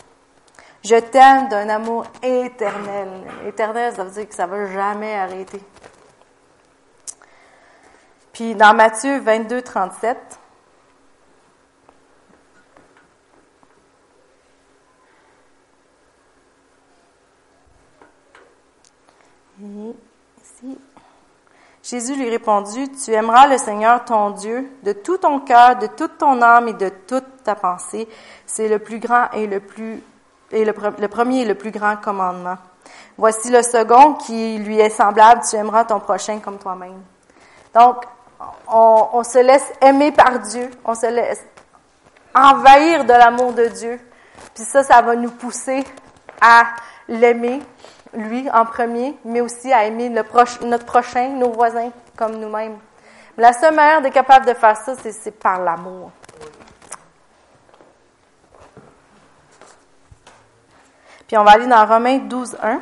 Je 0.85 0.97
t'aime 0.97 1.49
d'un 1.49 1.69
amour 1.69 2.05
éternel. 2.23 3.09
Éternel, 3.47 3.95
ça 3.95 4.05
veut 4.05 4.11
dire 4.11 4.29
que 4.29 4.35
ça 4.35 4.47
ne 4.47 4.51
va 4.51 4.67
jamais 4.67 5.15
arrêter. 5.15 5.63
Puis 8.33 8.55
dans 8.55 8.75
Matthieu 8.75 9.19
22, 9.21 9.63
37, 9.63 10.40
Jésus 21.83 22.15
lui 22.15 22.29
répondit, 22.29 22.91
Tu 22.93 23.13
aimeras 23.13 23.47
le 23.49 23.59
Seigneur 23.59 24.05
ton 24.05 24.31
Dieu 24.31 24.71
de 24.83 24.93
tout 24.93 25.19
ton 25.19 25.41
cœur, 25.41 25.77
de 25.77 25.87
toute 25.87 26.19
ton 26.19 26.43
âme 26.43 26.69
et 26.69 26.75
de 26.75 26.91
toute 27.07 27.43
ta 27.43 27.55
pensée. 27.55 28.09
C'est 28.47 28.69
le 28.69 28.79
plus 28.79 28.99
grand 28.99 29.31
et 29.33 29.47
le 29.47 29.61
plus 29.61 30.03
et 30.53 30.65
le, 30.65 30.73
premier 30.73 31.43
est 31.43 31.47
le 31.47 31.55
plus 31.55 31.71
grand 31.71 31.97
commandement. 31.97 32.57
Voici 33.17 33.51
le 33.51 33.63
second 33.63 34.15
qui 34.15 34.59
lui 34.59 34.81
est 34.81 34.91
semblable, 34.91 35.43
tu 35.49 35.57
aimeras 35.57 35.85
ton 35.85 36.01
prochain 36.01 36.41
comme 36.41 36.59
toi-même. 36.59 37.01
Donc, 37.73 38.05
on, 38.69 39.09
on, 39.13 39.23
se 39.23 39.39
laisse 39.39 39.73
aimer 39.81 40.11
par 40.11 40.41
Dieu, 40.41 40.71
on 40.85 40.95
se 40.95 41.07
laisse 41.07 41.45
envahir 42.35 43.05
de 43.05 43.13
l'amour 43.13 43.53
de 43.53 43.67
Dieu. 43.67 44.01
Puis 44.55 44.65
ça, 44.65 44.83
ça 44.83 45.03
va 45.03 45.15
nous 45.15 45.31
pousser 45.31 45.85
à 46.41 46.65
l'aimer, 47.07 47.61
lui 48.15 48.51
en 48.51 48.65
premier, 48.65 49.17
mais 49.25 49.41
aussi 49.41 49.73
à 49.73 49.85
aimer 49.85 50.09
le 50.09 50.23
notre 50.67 50.85
prochain, 50.85 51.29
nos 51.31 51.53
voisins, 51.53 51.91
comme 52.17 52.37
nous-mêmes. 52.37 52.79
La 53.37 53.53
seule 53.53 53.75
manière 53.75 54.03
d'être 54.03 54.13
capable 54.13 54.47
de 54.47 54.55
faire 54.55 54.77
ça, 54.77 54.95
c'est 54.97 55.31
par 55.31 55.61
l'amour. 55.61 56.11
Puis 61.27 61.39
on 61.39 61.45
va 61.45 61.53
aller 61.53 61.67
dans 61.67 61.87
Romains 61.87 62.19
12, 62.19 62.57
1. 62.61 62.81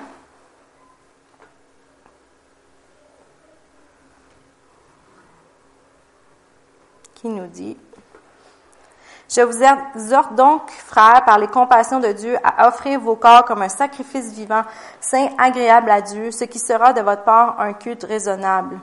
Qui 7.14 7.28
nous 7.28 7.46
dit 7.46 7.76
Je 9.38 9.44
vous 9.44 9.62
exhorte 9.62 10.34
donc, 10.34 10.68
frères, 10.68 11.24
par 11.24 11.38
les 11.38 11.46
compassions 11.46 12.00
de 12.00 12.10
Dieu, 12.10 12.36
à 12.42 12.66
offrir 12.66 12.98
vos 12.98 13.14
corps 13.14 13.44
comme 13.44 13.62
un 13.62 13.68
sacrifice 13.68 14.32
vivant, 14.32 14.62
saint, 15.00 15.28
agréable 15.38 15.90
à 15.90 16.00
Dieu, 16.00 16.32
ce 16.32 16.42
qui 16.42 16.58
sera 16.58 16.92
de 16.92 17.00
votre 17.02 17.22
part 17.22 17.60
un 17.60 17.72
culte 17.72 18.02
raisonnable. 18.02 18.80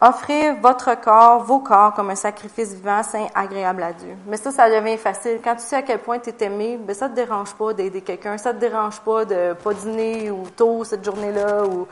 Offrez 0.00 0.52
votre 0.52 0.94
corps, 1.00 1.42
vos 1.42 1.58
corps, 1.58 1.94
comme 1.94 2.10
un 2.10 2.14
sacrifice 2.14 2.72
vivant, 2.74 3.02
saint, 3.02 3.26
agréable 3.34 3.82
à 3.82 3.92
Dieu. 3.92 4.16
Mais 4.28 4.36
ça, 4.36 4.52
ça 4.52 4.70
devient 4.70 4.96
facile. 4.96 5.40
Quand 5.42 5.56
tu 5.56 5.62
sais 5.62 5.74
à 5.74 5.82
quel 5.82 5.98
point 5.98 6.20
tu 6.20 6.30
es 6.30 6.44
aimé, 6.44 6.78
ben 6.80 6.94
ça 6.94 7.08
te 7.08 7.16
dérange 7.16 7.54
pas 7.54 7.72
d'aider 7.72 8.02
quelqu'un. 8.02 8.38
Ça 8.38 8.54
te 8.54 8.60
dérange 8.60 9.00
pas 9.00 9.24
de 9.24 9.54
pas 9.54 9.74
dîner 9.74 10.30
ou 10.30 10.44
tôt 10.56 10.84
cette 10.84 11.04
journée-là 11.04 11.64
ou 11.64 11.88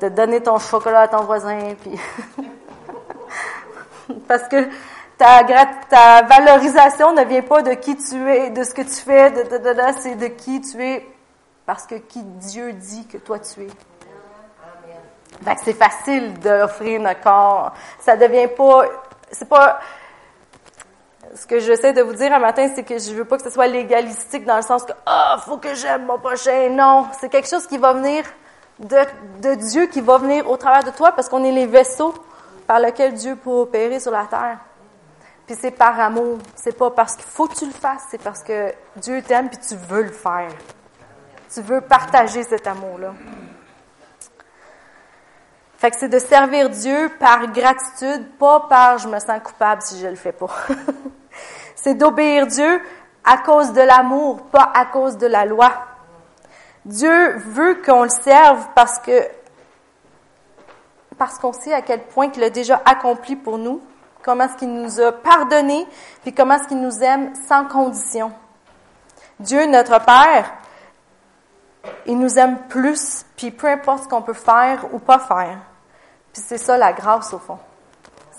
de 0.00 0.08
donner 0.08 0.40
ton 0.40 0.58
chocolat 0.58 1.00
à 1.00 1.08
ton 1.08 1.24
voisin. 1.24 1.74
Puis 1.82 2.00
Parce 4.28 4.48
que 4.48 4.68
ta, 5.16 5.44
ta 5.88 6.22
valorisation 6.22 7.12
ne 7.12 7.24
vient 7.24 7.42
pas 7.42 7.62
de 7.62 7.74
qui 7.74 7.96
tu 7.96 8.30
es, 8.30 8.50
de 8.50 8.64
ce 8.64 8.74
que 8.74 8.82
tu 8.82 8.88
fais, 8.88 9.30
de, 9.30 9.42
de, 9.42 9.58
de, 9.58 9.80
c'est 10.00 10.16
de 10.16 10.26
qui 10.26 10.60
tu 10.60 10.82
es, 10.82 11.06
parce 11.66 11.86
que 11.86 11.94
qui 11.94 12.22
Dieu 12.22 12.72
dit 12.72 13.06
que 13.06 13.18
toi 13.18 13.38
tu 13.38 13.62
es 13.62 13.68
c'est 15.64 15.74
facile 15.74 16.38
d'offrir 16.38 17.00
notre 17.00 17.20
corps. 17.20 17.72
Ça 17.98 18.16
devient 18.16 18.48
pas, 18.48 18.84
c'est 19.30 19.48
pas, 19.48 19.80
ce 21.34 21.46
que 21.46 21.58
j'essaie 21.58 21.92
de 21.92 22.02
vous 22.02 22.14
dire 22.14 22.32
un 22.32 22.38
matin, 22.38 22.68
c'est 22.74 22.84
que 22.84 22.98
je 22.98 23.12
veux 23.12 23.24
pas 23.24 23.36
que 23.36 23.42
ce 23.42 23.50
soit 23.50 23.66
légalistique 23.66 24.44
dans 24.44 24.56
le 24.56 24.62
sens 24.62 24.84
que, 24.84 24.92
ah, 25.06 25.36
faut 25.44 25.58
que 25.58 25.74
j'aime 25.74 26.06
mon 26.06 26.18
prochain. 26.18 26.70
Non. 26.70 27.06
C'est 27.20 27.28
quelque 27.28 27.48
chose 27.48 27.66
qui 27.66 27.78
va 27.78 27.92
venir 27.92 28.24
de, 28.78 28.98
de 29.40 29.54
Dieu, 29.54 29.86
qui 29.86 30.00
va 30.00 30.18
venir 30.18 30.48
au 30.48 30.56
travers 30.56 30.84
de 30.84 30.90
toi 30.90 31.12
parce 31.12 31.28
qu'on 31.28 31.44
est 31.44 31.52
les 31.52 31.66
vaisseaux 31.66 32.14
par 32.66 32.78
lesquels 32.80 33.14
Dieu 33.14 33.36
peut 33.36 33.50
opérer 33.50 34.00
sur 34.00 34.12
la 34.12 34.24
terre. 34.24 34.58
Puis 35.46 35.56
c'est 35.60 35.70
par 35.70 35.98
amour. 36.00 36.38
C'est 36.54 36.76
pas 36.76 36.90
parce 36.90 37.16
qu'il 37.16 37.24
faut 37.24 37.46
que 37.46 37.54
tu 37.54 37.66
le 37.66 37.72
fasses, 37.72 38.04
c'est 38.10 38.22
parce 38.22 38.42
que 38.42 38.72
Dieu 38.96 39.22
t'aime 39.22 39.48
puis 39.48 39.58
tu 39.58 39.74
veux 39.74 40.02
le 40.02 40.12
faire. 40.12 40.50
Tu 41.52 41.60
veux 41.60 41.80
partager 41.80 42.42
cet 42.42 42.66
amour-là. 42.66 43.12
Fait 45.76 45.90
que 45.90 45.98
c'est 45.98 46.08
de 46.08 46.18
servir 46.18 46.70
Dieu 46.70 47.12
par 47.20 47.46
gratitude, 47.52 48.38
pas 48.38 48.60
par 48.60 48.98
je 48.98 49.08
me 49.08 49.18
sens 49.18 49.40
coupable 49.42 49.82
si 49.82 50.00
je 50.00 50.06
le 50.06 50.16
fais 50.16 50.32
pas. 50.32 50.48
c'est 51.74 51.94
d'obéir 51.94 52.46
Dieu 52.46 52.80
à 53.22 53.38
cause 53.38 53.72
de 53.72 53.82
l'amour, 53.82 54.44
pas 54.46 54.72
à 54.74 54.86
cause 54.86 55.18
de 55.18 55.26
la 55.26 55.44
loi. 55.44 55.72
Dieu 56.84 57.36
veut 57.38 57.82
qu'on 57.84 58.04
le 58.04 58.08
serve 58.08 58.66
parce 58.74 58.98
que 58.98 59.28
parce 61.18 61.38
qu'on 61.38 61.52
sait 61.52 61.72
à 61.72 61.82
quel 61.82 62.02
point 62.02 62.30
il 62.34 62.42
a 62.42 62.50
déjà 62.50 62.80
accompli 62.84 63.36
pour 63.36 63.58
nous, 63.58 63.80
comment 64.22 64.44
est-ce 64.44 64.56
qu'il 64.56 64.72
nous 64.72 65.00
a 65.00 65.12
pardonné, 65.12 65.86
puis 66.22 66.32
comment 66.32 66.54
est-ce 66.54 66.68
qu'il 66.68 66.80
nous 66.80 67.02
aime 67.02 67.32
sans 67.48 67.66
condition. 67.66 68.32
Dieu, 69.40 69.66
notre 69.66 69.98
Père, 70.04 70.54
il 72.06 72.18
nous 72.18 72.38
aime 72.38 72.58
plus, 72.68 73.26
puis 73.36 73.50
peu 73.50 73.66
importe 73.68 74.04
ce 74.04 74.08
qu'on 74.08 74.22
peut 74.22 74.32
faire 74.32 74.86
ou 74.92 74.98
pas 74.98 75.18
faire. 75.18 75.58
Puis 76.32 76.42
c'est 76.44 76.58
ça 76.58 76.76
la 76.76 76.92
grâce 76.92 77.32
au 77.34 77.38
fond. 77.38 77.58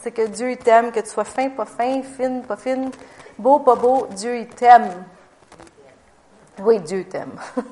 C'est 0.01 0.11
que 0.11 0.27
Dieu 0.27 0.51
il 0.51 0.57
t'aime, 0.57 0.91
que 0.91 0.99
tu 0.99 1.09
sois 1.09 1.23
fin, 1.23 1.49
pas 1.49 1.65
fin, 1.65 2.01
fine, 2.03 2.43
pas 2.43 2.57
fine, 2.57 2.91
beau, 3.37 3.59
pas 3.59 3.75
beau, 3.75 4.07
Dieu 4.11 4.37
il 4.37 4.47
t'aime. 4.47 4.89
Oui, 6.59 6.79
Dieu 6.79 7.05
t'aime. 7.05 7.37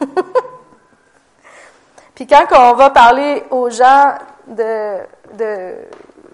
Puis 2.16 2.28
quand 2.28 2.46
on 2.52 2.74
va 2.74 2.90
parler 2.90 3.44
aux 3.50 3.70
gens 3.70 4.14
de, 4.48 5.00
de 5.38 5.76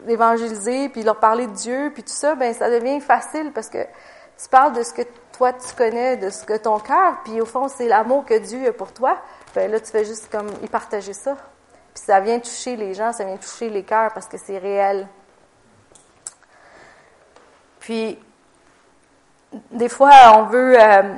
d'évangéliser, 0.06 0.90
puis 0.90 1.04
leur 1.04 1.20
parler 1.20 1.46
de 1.46 1.54
Dieu, 1.54 1.92
puis 1.94 2.04
tout 2.04 2.14
ça, 2.14 2.36
ben 2.36 2.54
ça 2.54 2.70
devient 2.70 3.02
facile 3.02 3.52
parce 3.54 3.70
que 3.70 3.84
tu 4.42 4.48
parles 4.50 4.74
de 4.74 4.82
ce 4.82 4.94
que 4.94 5.02
toi 5.38 5.52
tu 5.54 5.76
connais, 5.76 6.18
de 6.18 6.30
ce 6.30 6.46
que 6.46 6.58
ton 6.58 6.80
cœur, 6.80 7.18
puis 7.24 7.42
au 7.42 7.46
fond 7.46 7.68
c'est 7.68 7.88
l'amour 7.88 8.26
que 8.26 8.38
Dieu 8.40 8.70
a 8.70 8.74
pour 8.74 8.94
toi. 8.94 9.18
Ben 9.54 9.70
là 9.70 9.80
tu 9.80 9.92
fais 9.92 10.06
juste 10.06 10.30
comme 10.32 10.48
y 10.64 10.68
partager 10.68 11.14
ça. 11.14 11.36
Puis 11.94 12.04
ça 12.06 12.20
vient 12.20 12.40
toucher 12.40 12.76
les 12.76 12.94
gens, 12.94 13.12
ça 13.12 13.26
vient 13.26 13.38
toucher 13.38 13.70
les 13.70 13.84
cœurs 13.84 14.14
parce 14.14 14.28
que 14.28 14.38
c'est 14.38 14.58
réel. 14.58 15.08
Puis, 17.80 18.20
des 19.72 19.90
fois, 19.90 20.12
on 20.38 20.44
veut 20.44 20.80
euh, 20.80 21.16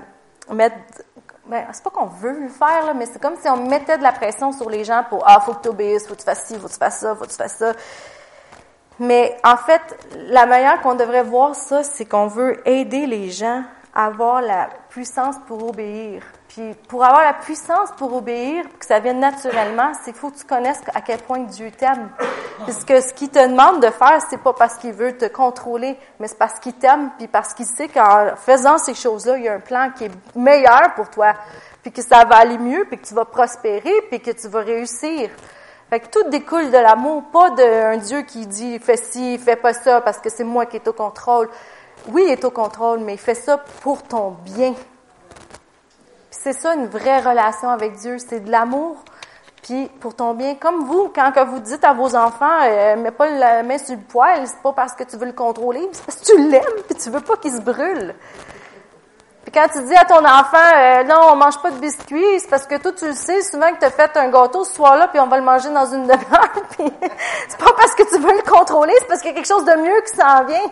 mettre. 0.54 1.04
Ben, 1.52 1.66
c'est 1.74 1.84
pas 1.84 1.90
qu'on 1.90 2.06
veut 2.06 2.44
le 2.44 2.48
faire, 2.48 2.86
là, 2.86 2.94
mais 2.94 3.06
c'est 3.06 3.22
comme 3.22 3.36
si 3.36 3.50
on 3.50 3.58
mettait 3.58 3.98
de 3.98 4.04
la 4.04 4.14
pression 4.14 4.54
sur 4.54 4.70
les 4.70 4.86
gens 4.86 5.04
pour 5.10 5.22
Ah, 5.28 5.42
faut 5.42 5.54
que 5.54 5.64
tu 5.64 5.68
obéisses, 5.68 6.08
faut 6.08 6.14
que 6.14 6.20
tu 6.20 6.24
fasses 6.24 6.46
ci, 6.46 6.56
faut 6.58 6.68
que 6.68 6.72
tu 6.72 6.78
fasses 6.78 7.00
ça, 7.00 7.14
faut 7.14 7.26
que 7.26 7.30
tu 7.30 7.36
fasses 7.36 7.58
ça. 7.58 7.74
Mais 9.00 9.38
en 9.44 9.58
fait, 9.58 9.82
la 10.30 10.46
manière 10.46 10.80
qu'on 10.80 10.96
devrait 10.96 11.24
voir 11.24 11.54
ça, 11.54 11.84
c'est 11.84 12.06
qu'on 12.06 12.28
veut 12.28 12.66
aider 12.66 13.06
les 13.06 13.32
gens 13.32 13.64
à 13.94 14.06
avoir 14.06 14.42
la 14.42 14.70
puissance 14.88 15.36
pour 15.46 15.68
obéir. 15.68 16.24
Puis 16.54 16.76
pour 16.90 17.06
avoir 17.06 17.24
la 17.24 17.34
puissance 17.34 17.92
pour 17.98 18.14
obéir, 18.14 18.66
que 18.78 18.86
ça 18.86 19.00
vienne 19.00 19.22
naturellement, 19.22 19.94
c'est 20.04 20.14
faut 20.14 20.32
que 20.32 20.38
tu 20.38 20.44
connaisses 20.44 20.82
à 20.94 21.00
quel 21.00 21.20
point 21.20 21.40
Dieu 21.40 21.72
t'aime. 21.72 22.10
Puisque 22.66 23.02
ce 23.02 23.14
qu'il 23.14 23.30
te 23.30 23.40
demande 23.40 23.82
de 23.82 23.90
faire, 23.90 24.20
c'est 24.30 24.38
pas 24.38 24.52
parce 24.52 24.76
qu'il 24.76 24.92
veut 24.92 25.18
te 25.18 25.26
contrôler, 25.26 25.98
mais 26.20 26.28
c'est 26.28 26.38
parce 26.38 26.60
qu'il 26.60 26.74
t'aime, 26.74 27.10
puis 27.18 27.30
parce 27.30 27.54
qu'il 27.54 27.66
sait 27.66 27.88
qu'en 27.88 28.36
faisant 28.36 28.78
ces 28.78 28.94
choses-là, 28.94 29.38
il 29.38 29.46
y 29.46 29.48
a 29.48 29.54
un 29.54 29.62
plan 29.62 29.92
qui 29.96 30.06
est 30.06 30.12
meilleur 30.36 30.94
pour 30.94 31.10
toi, 31.10 31.36
puis 31.84 31.94
que 31.94 32.02
ça 32.02 32.26
va 32.26 32.36
aller 32.40 32.58
mieux, 32.58 32.84
puis 32.84 32.98
que 32.98 33.08
tu 33.08 33.14
vas 33.14 33.24
prospérer, 33.24 33.94
puis 34.10 34.20
que 34.20 34.32
tu 34.32 34.50
vas 34.50 34.60
réussir. 34.60 35.30
Fait 35.90 36.02
que 36.02 36.08
tout 36.08 36.30
découle 36.30 36.70
de 36.70 36.78
l'amour, 36.78 37.24
pas 37.32 37.52
d'un 37.52 37.96
Dieu 37.96 38.24
qui 38.24 38.46
dit 38.46 38.78
fais 38.80 38.98
ci, 38.98 39.38
fais 39.38 39.56
pas 39.56 39.72
ça 39.74 40.02
parce 40.02 40.18
que 40.18 40.30
c'est 40.30 40.44
moi 40.44 40.66
qui 40.66 40.76
est 40.76 40.88
au 40.88 40.94
contrôle. 40.94 41.50
Oui, 42.10 42.24
il 42.28 42.32
est 42.32 42.44
au 42.44 42.52
contrôle, 42.52 43.00
mais 43.00 43.14
il 43.14 43.20
fait 43.20 43.36
ça 43.36 43.58
pour 43.82 44.04
ton 44.04 44.32
bien 44.44 44.74
c'est 46.32 46.54
ça 46.54 46.74
une 46.74 46.88
vraie 46.88 47.20
relation 47.20 47.70
avec 47.70 47.98
Dieu, 47.98 48.17
c'est 48.17 48.39
de 48.39 48.50
l'amour. 48.50 48.96
Puis 49.62 49.89
pour 50.00 50.15
ton 50.15 50.34
bien, 50.34 50.56
comme 50.56 50.86
vous, 50.86 51.12
quand 51.13 51.32
que 51.32 51.46
vous 51.46 51.60
dites 51.60 51.84
à 51.84 51.94
vos 51.94 52.15
enfants, 52.15 52.62
euh, 52.63 52.96
mets 52.96 53.12
pas 53.12 53.30
la 53.30 53.62
main 53.62 53.78
sur 53.78 53.96
le 53.96 54.02
poêle, 54.02 54.48
c'est 54.48 54.62
pas 54.63 54.74
parce 54.74 54.94
que 54.94 55.04
tu 55.04 55.17
veux 55.17 55.28
le 55.28 55.34
contrôler, 55.34 55.88
c'est 55.91 56.04
parce 56.04 56.17
que 56.17 56.26
tu 56.26 56.50
l'aimes, 56.50 56.84
puis 56.88 56.98
tu 56.98 57.12
veux 57.12 57.20
pas 57.20 57.36
qu'il 57.38 57.52
se 57.52 57.62
brûle. 57.62 58.15
Puis 59.44 59.52
quand 59.52 59.67
tu 59.72 59.84
dis 59.84 59.96
à 59.96 60.06
ton 60.06 60.26
enfant, 60.26 60.58
euh, 60.78 61.04
non, 61.04 61.34
on 61.34 61.36
mange 61.36 61.62
pas 61.62 61.70
de 61.70 61.78
biscuits, 61.78 62.39
c'est 62.39 62.50
parce 62.50 62.65
que 62.65 62.78
toi 62.78 62.91
tu 62.94 63.06
le 63.06 63.13
sais 63.13 63.41
souvent 63.44 63.72
que 63.74 63.80
tu 63.80 63.86
as 63.86 63.91
fait 63.91 64.15
un 64.17 64.30
gâteau 64.30 64.63
ce 64.63 64.74
soir-là, 64.74 65.10
puis 65.10 65.20
on 65.20 65.28
va 65.28 65.38
le 65.38 65.44
manger 65.44 65.70
dans 65.70 65.86
une 65.86 66.04
demi-heure. 66.08 66.50
c'est 67.48 67.60
pas 67.60 67.74
parce 67.78 67.94
que 67.94 68.04
tu 68.04 68.20
veux 68.20 68.36
le 68.36 68.50
contrôler, 68.50 68.94
c'est 69.00 69.08
parce 69.08 69.22
qu'il 69.22 69.30
y 69.30 69.34
a 69.34 69.36
quelque 69.36 69.48
chose 69.48 69.65
de 69.65 69.76
mieux 69.76 70.02
qui 70.02 70.15
s'en 70.15 70.44
vient. 70.46 70.72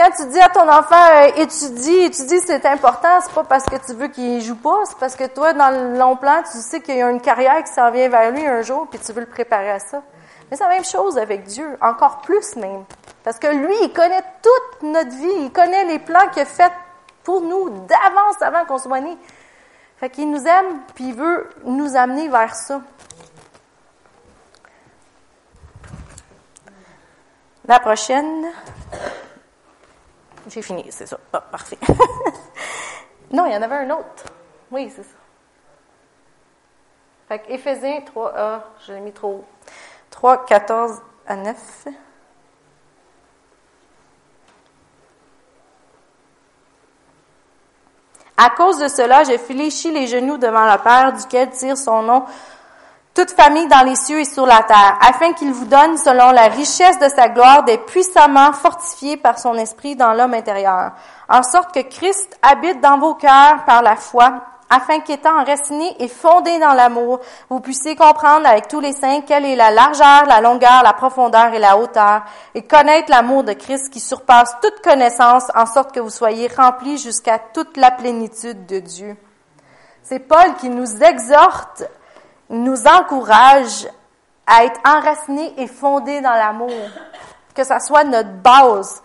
Quand 0.00 0.10
tu 0.16 0.26
dis 0.30 0.40
à 0.40 0.48
ton 0.48 0.66
enfant 0.66 0.94
euh, 0.94 1.42
étudie, 1.42 2.04
étudie 2.04 2.40
c'est 2.40 2.64
important, 2.64 3.20
c'est 3.20 3.34
pas 3.34 3.44
parce 3.44 3.66
que 3.66 3.76
tu 3.84 3.92
veux 3.92 4.08
qu'il 4.08 4.40
joue 4.40 4.56
pas, 4.56 4.78
c'est 4.86 4.96
parce 4.96 5.14
que 5.14 5.26
toi, 5.26 5.52
dans 5.52 5.68
le 5.68 5.98
long 5.98 6.16
plan, 6.16 6.42
tu 6.50 6.56
sais 6.56 6.80
qu'il 6.80 6.96
y 6.96 7.02
a 7.02 7.10
une 7.10 7.20
carrière 7.20 7.62
qui 7.62 7.70
s'en 7.70 7.90
vient 7.90 8.08
vers 8.08 8.30
lui 8.30 8.46
un 8.46 8.62
jour, 8.62 8.86
puis 8.88 8.98
tu 8.98 9.12
veux 9.12 9.20
le 9.20 9.26
préparer 9.26 9.72
à 9.72 9.78
ça. 9.78 10.02
Mais 10.50 10.56
c'est 10.56 10.64
la 10.64 10.70
même 10.70 10.86
chose 10.86 11.18
avec 11.18 11.42
Dieu, 11.42 11.76
encore 11.82 12.22
plus 12.22 12.56
même. 12.56 12.84
Parce 13.22 13.38
que 13.38 13.48
lui, 13.48 13.74
il 13.82 13.92
connaît 13.92 14.24
toute 14.40 14.88
notre 14.90 15.10
vie, 15.10 15.44
il 15.44 15.52
connaît 15.52 15.84
les 15.84 15.98
plans 15.98 16.28
qu'il 16.32 16.40
a 16.40 16.46
faits 16.46 16.72
pour 17.22 17.42
nous 17.42 17.68
d'avance, 17.68 18.40
avant 18.40 18.64
qu'on 18.64 18.78
soit 18.78 19.00
nés. 19.00 19.18
Fait 19.98 20.08
qu'il 20.08 20.30
nous 20.30 20.46
aime, 20.46 20.80
puis 20.94 21.08
il 21.08 21.14
veut 21.14 21.50
nous 21.66 21.94
amener 21.94 22.26
vers 22.28 22.54
ça. 22.54 22.80
La 27.66 27.78
prochaine. 27.80 28.46
J'ai 30.50 30.62
fini, 30.62 30.84
c'est 30.90 31.06
ça. 31.06 31.18
Ah, 31.32 31.40
parfait. 31.40 31.78
non, 33.32 33.46
il 33.46 33.52
y 33.52 33.56
en 33.56 33.62
avait 33.62 33.76
un 33.76 33.90
autre. 33.90 34.24
Oui, 34.72 34.92
c'est 34.94 35.04
ça. 35.04 35.16
Fait 37.28 37.38
que 37.38 37.52
Éphésiens 37.52 38.00
3, 38.00 38.32
ah, 38.36 38.64
je 38.84 38.92
l'ai 38.92 39.00
mis 39.00 39.12
trop 39.12 39.28
haut. 39.28 39.44
3, 40.10 40.44
14 40.46 41.00
à 41.28 41.36
9. 41.36 41.86
À 48.36 48.50
cause 48.50 48.78
de 48.78 48.88
cela, 48.88 49.22
je 49.22 49.38
fléchis 49.38 49.92
les 49.92 50.08
genoux 50.08 50.38
devant 50.38 50.64
le 50.64 50.82
Père, 50.82 51.12
duquel 51.12 51.50
tire 51.50 51.76
son 51.76 52.02
nom 52.02 52.24
toute 53.14 53.32
famille 53.32 53.66
dans 53.66 53.84
les 53.84 53.96
cieux 53.96 54.20
et 54.20 54.24
sur 54.24 54.46
la 54.46 54.62
terre, 54.62 54.98
afin 55.00 55.32
qu'il 55.32 55.52
vous 55.52 55.64
donne, 55.64 55.98
selon 55.98 56.30
la 56.30 56.48
richesse 56.48 56.98
de 56.98 57.08
sa 57.08 57.28
gloire, 57.28 57.64
des 57.64 57.78
puissamment 57.78 58.52
fortifiés 58.52 59.16
par 59.16 59.38
son 59.38 59.54
esprit 59.54 59.96
dans 59.96 60.12
l'homme 60.12 60.34
intérieur, 60.34 60.92
en 61.28 61.42
sorte 61.42 61.74
que 61.74 61.80
Christ 61.80 62.38
habite 62.42 62.80
dans 62.80 62.98
vos 62.98 63.14
cœurs 63.14 63.64
par 63.66 63.82
la 63.82 63.96
foi, 63.96 64.42
afin 64.72 65.00
qu'étant 65.00 65.36
enraciné 65.40 65.96
et 65.98 66.06
fondé 66.06 66.60
dans 66.60 66.74
l'amour, 66.74 67.18
vous 67.48 67.58
puissiez 67.58 67.96
comprendre 67.96 68.46
avec 68.46 68.68
tous 68.68 68.78
les 68.78 68.92
saints 68.92 69.22
quelle 69.22 69.44
est 69.44 69.56
la 69.56 69.72
largeur, 69.72 70.26
la 70.26 70.40
longueur, 70.40 70.82
la 70.84 70.92
profondeur 70.92 71.52
et 71.52 71.58
la 71.58 71.76
hauteur, 71.76 72.22
et 72.54 72.62
connaître 72.62 73.10
l'amour 73.10 73.42
de 73.42 73.52
Christ 73.52 73.90
qui 73.90 73.98
surpasse 73.98 74.54
toute 74.62 74.80
connaissance, 74.80 75.50
en 75.56 75.66
sorte 75.66 75.92
que 75.92 75.98
vous 75.98 76.10
soyez 76.10 76.46
remplis 76.46 76.98
jusqu'à 76.98 77.40
toute 77.40 77.76
la 77.76 77.90
plénitude 77.90 78.66
de 78.66 78.78
Dieu. 78.78 79.16
C'est 80.04 80.20
Paul 80.20 80.54
qui 80.60 80.68
nous 80.68 81.02
exhorte 81.02 81.82
nous 82.50 82.86
encourage 82.86 83.88
à 84.46 84.64
être 84.64 84.80
enracinés 84.84 85.54
et 85.56 85.66
fondés 85.66 86.20
dans 86.20 86.34
l'amour, 86.34 86.70
que 87.54 87.64
ça 87.64 87.78
soit 87.80 88.04
notre 88.04 88.30
base. 88.30 89.02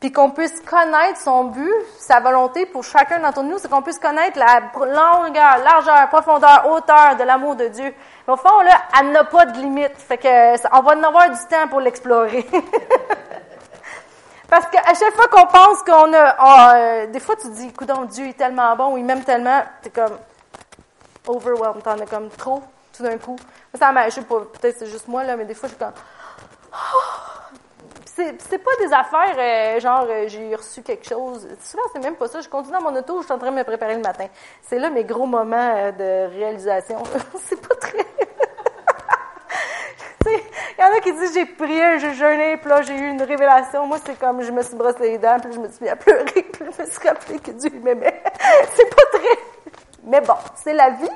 puis 0.00 0.12
qu'on 0.12 0.30
puisse 0.30 0.60
connaître 0.60 1.18
son 1.18 1.44
but, 1.44 1.72
sa 1.98 2.20
volonté 2.20 2.66
pour 2.66 2.84
chacun 2.84 3.20
d'entre 3.20 3.42
nous, 3.42 3.56
c'est 3.56 3.70
qu'on 3.70 3.80
puisse 3.80 3.98
connaître 3.98 4.38
la 4.38 4.60
longueur, 4.74 5.64
largeur, 5.64 6.08
profondeur, 6.10 6.70
hauteur 6.70 7.16
de 7.18 7.24
l'amour 7.24 7.56
de 7.56 7.68
Dieu. 7.68 7.94
Mais 8.26 8.32
au 8.34 8.36
fond, 8.36 8.60
là, 8.60 8.82
elle 9.00 9.12
n'a 9.12 9.24
pas 9.24 9.46
de 9.46 9.58
limite. 9.58 9.96
Fait 9.96 10.18
que, 10.18 10.76
on 10.76 10.82
va 10.82 10.94
en 10.94 11.02
avoir 11.02 11.30
du 11.30 11.38
temps 11.48 11.68
pour 11.70 11.80
l'explorer. 11.80 12.46
Parce 14.50 14.66
qu'à 14.66 14.94
chaque 14.94 15.14
fois 15.14 15.28
qu'on 15.28 15.46
pense 15.46 15.82
qu'on 15.84 16.12
a, 16.12 16.34
ah, 16.38 16.76
euh, 16.76 17.06
des 17.06 17.20
fois 17.20 17.34
tu 17.36 17.48
dis, 17.48 17.68
écoute, 17.68 17.90
Dieu 18.10 18.28
est 18.28 18.36
tellement 18.36 18.76
bon, 18.76 18.98
il 18.98 19.04
m'aime 19.04 19.24
tellement, 19.24 19.62
t'es 19.80 19.88
comme 19.90 20.18
overwhelmed, 21.26 21.82
t'en 21.82 21.98
as 21.98 22.06
comme 22.06 22.28
trop, 22.28 22.62
tout 22.96 23.02
d'un 23.02 23.18
coup. 23.18 23.36
Ça 23.78 23.92
m'a, 23.92 24.08
je 24.08 24.14
sais 24.14 24.22
pas, 24.22 24.40
peut-être 24.40 24.78
c'est 24.78 24.86
juste 24.86 25.08
moi 25.08 25.24
là, 25.24 25.36
mais 25.36 25.44
des 25.44 25.54
fois 25.54 25.68
je 25.68 25.74
suis 25.74 25.84
comme, 25.84 25.92
c'est, 28.06 28.40
c'est 28.48 28.58
pas 28.58 28.70
des 28.78 28.92
affaires 28.92 29.36
euh, 29.36 29.80
genre 29.80 30.06
euh, 30.08 30.28
j'ai 30.28 30.54
reçu 30.54 30.82
quelque 30.82 31.06
chose. 31.06 31.48
Souvent 31.62 31.82
c'est 31.92 32.02
même 32.02 32.16
pas 32.16 32.28
ça. 32.28 32.40
Je 32.40 32.48
continue 32.48 32.74
dans 32.74 32.90
mon 32.90 32.96
auto, 32.96 33.20
je 33.20 33.24
suis 33.24 33.32
en 33.32 33.38
train 33.38 33.50
de 33.50 33.56
me 33.56 33.64
préparer 33.64 33.94
le 33.94 34.02
matin. 34.02 34.26
C'est 34.62 34.78
là 34.78 34.90
mes 34.90 35.04
gros 35.04 35.26
moments 35.26 35.92
de 35.92 36.28
réalisation. 36.28 37.02
c'est 37.44 37.60
pas 37.60 37.74
très 37.74 38.06
il 40.26 40.80
y 40.80 40.84
en 40.84 40.96
a 40.96 41.00
qui 41.00 41.12
disent 41.12 41.34
j'ai 41.34 41.46
prié, 41.46 41.98
j'ai 41.98 42.14
jeûné, 42.14 42.56
puis 42.56 42.68
là 42.68 42.82
j'ai 42.82 42.94
eu 42.94 43.08
une 43.08 43.22
révélation. 43.22 43.86
Moi, 43.86 43.98
c'est 44.04 44.18
comme 44.18 44.42
je 44.42 44.50
me 44.50 44.62
suis 44.62 44.76
brossé 44.76 45.00
les 45.00 45.18
dents, 45.18 45.38
puis 45.40 45.52
je 45.52 45.58
me 45.58 45.68
suis 45.68 45.84
mis 45.84 45.90
à 45.90 45.96
pleurer, 45.96 46.24
puis 46.52 46.60
je 46.60 46.82
me 46.82 46.88
suis 46.88 47.08
rappelé 47.08 47.38
que 47.38 47.50
Dieu 47.50 47.70
m'aimait. 47.82 48.22
c'est 48.74 48.94
pas 48.94 49.18
très. 49.18 49.38
Mais 50.04 50.20
bon, 50.20 50.34
c'est 50.56 50.74
la 50.74 50.90
vie. 50.90 51.08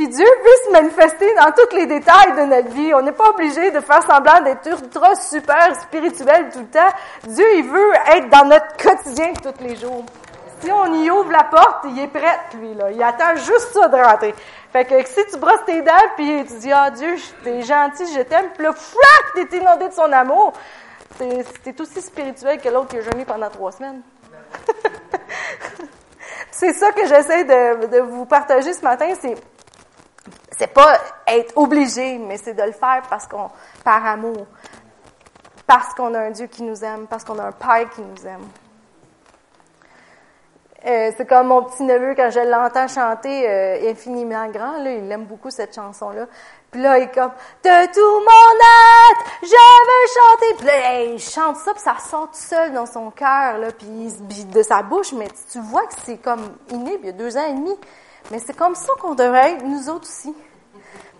Puis 0.00 0.08
Dieu 0.08 0.24
peut 0.24 0.64
se 0.64 0.70
manifester 0.72 1.34
dans 1.34 1.52
tous 1.52 1.76
les 1.76 1.84
détails 1.84 2.32
de 2.34 2.46
notre 2.46 2.70
vie. 2.70 2.94
On 2.94 3.02
n'est 3.02 3.12
pas 3.12 3.28
obligé 3.28 3.70
de 3.70 3.80
faire 3.80 4.02
semblant 4.02 4.40
d'être 4.40 4.66
ultra 4.66 5.14
super 5.14 5.78
spirituel 5.78 6.48
tout 6.50 6.60
le 6.60 6.68
temps. 6.68 6.96
Dieu, 7.28 7.44
il 7.56 7.64
veut 7.64 7.92
être 8.06 8.30
dans 8.30 8.46
notre 8.46 8.78
quotidien 8.78 9.34
tous 9.34 9.62
les 9.62 9.76
jours. 9.76 10.06
Si 10.62 10.72
on 10.72 10.94
y 10.94 11.10
ouvre 11.10 11.30
la 11.30 11.44
porte, 11.44 11.84
il 11.84 11.98
est 11.98 12.08
prêt, 12.08 12.38
lui, 12.58 12.72
là. 12.72 12.90
Il 12.90 13.02
attend 13.02 13.36
juste 13.36 13.74
ça 13.74 13.88
de 13.88 13.96
rentrer. 13.98 14.34
Fait 14.72 14.86
que 14.86 15.06
si 15.06 15.20
tu 15.30 15.36
brosses 15.36 15.66
tes 15.66 15.82
dents, 15.82 15.92
puis 16.16 16.46
tu 16.46 16.54
dis, 16.60 16.72
ah 16.72 16.90
Dieu, 16.90 17.16
t'es 17.44 17.60
gentil, 17.60 18.06
je 18.16 18.22
t'aime, 18.22 18.48
puis 18.54 18.62
là, 18.62 18.72
frac, 18.72 19.50
t'es 19.50 19.58
inondé 19.58 19.88
de 19.88 19.92
son 19.92 20.10
amour. 20.12 20.54
T'es 21.18 21.78
aussi 21.78 22.00
spirituel 22.00 22.58
que 22.58 22.70
l'autre 22.70 22.88
qui 22.88 22.96
a 22.96 23.02
jeûné 23.02 23.26
pendant 23.26 23.50
trois 23.50 23.72
semaines. 23.72 24.00
c'est 26.50 26.72
ça 26.72 26.90
que 26.92 27.06
j'essaie 27.06 27.44
de, 27.44 27.86
de, 27.86 27.98
vous 27.98 28.24
partager 28.24 28.72
ce 28.72 28.80
matin, 28.80 29.12
c'est 29.20 29.34
c'est 30.58 30.72
pas 30.72 30.98
être 31.26 31.56
obligé, 31.56 32.18
mais 32.18 32.36
c'est 32.36 32.54
de 32.54 32.62
le 32.62 32.72
faire 32.72 33.02
parce 33.08 33.26
qu'on 33.26 33.50
par 33.84 34.04
amour, 34.04 34.46
parce 35.66 35.94
qu'on 35.94 36.14
a 36.14 36.20
un 36.20 36.30
Dieu 36.30 36.46
qui 36.46 36.62
nous 36.62 36.84
aime, 36.84 37.06
parce 37.08 37.24
qu'on 37.24 37.38
a 37.38 37.44
un 37.44 37.52
Père 37.52 37.88
qui 37.90 38.02
nous 38.02 38.26
aime. 38.26 38.46
Euh, 40.86 41.10
c'est 41.14 41.26
comme 41.26 41.48
mon 41.48 41.62
petit 41.64 41.82
neveu 41.82 42.14
quand 42.14 42.30
je 42.30 42.40
l'entends 42.40 42.88
chanter 42.88 43.46
euh, 43.46 43.90
infiniment 43.90 44.48
grand 44.48 44.82
là, 44.82 44.92
il 44.92 45.12
aime 45.12 45.26
beaucoup 45.26 45.50
cette 45.50 45.74
chanson 45.74 46.08
là. 46.08 46.26
Puis 46.70 46.80
là 46.80 46.96
il 46.96 47.02
est 47.02 47.14
comme 47.14 47.32
de 47.62 47.92
tout 47.92 48.20
mon 48.20 48.56
être, 49.10 49.30
je 49.42 49.48
veux 49.50 50.06
chanter. 50.22 50.54
Puis 50.56 50.66
là 50.66 51.02
il 51.02 51.18
chante 51.18 51.56
ça 51.56 51.74
puis 51.74 51.82
ça 51.82 51.96
sort 51.98 52.30
tout 52.30 52.38
seul 52.38 52.72
dans 52.72 52.86
son 52.86 53.10
cœur 53.10 53.58
là, 53.58 53.68
puis 53.76 54.10
de 54.46 54.62
sa 54.62 54.82
bouche, 54.82 55.12
mais 55.12 55.28
tu 55.52 55.58
vois 55.60 55.84
que 55.84 55.92
c'est 56.02 56.16
comme 56.16 56.56
inné, 56.70 56.98
il 57.02 57.06
y 57.06 57.08
a 57.10 57.12
deux 57.12 57.36
ans 57.36 57.46
et 57.46 57.52
demi. 57.52 57.76
Mais 58.30 58.38
c'est 58.38 58.56
comme 58.56 58.74
ça 58.74 58.92
qu'on 59.00 59.14
devrait 59.14 59.52
être 59.52 59.64
nous 59.64 59.88
autres 59.88 60.08
aussi. 60.08 60.34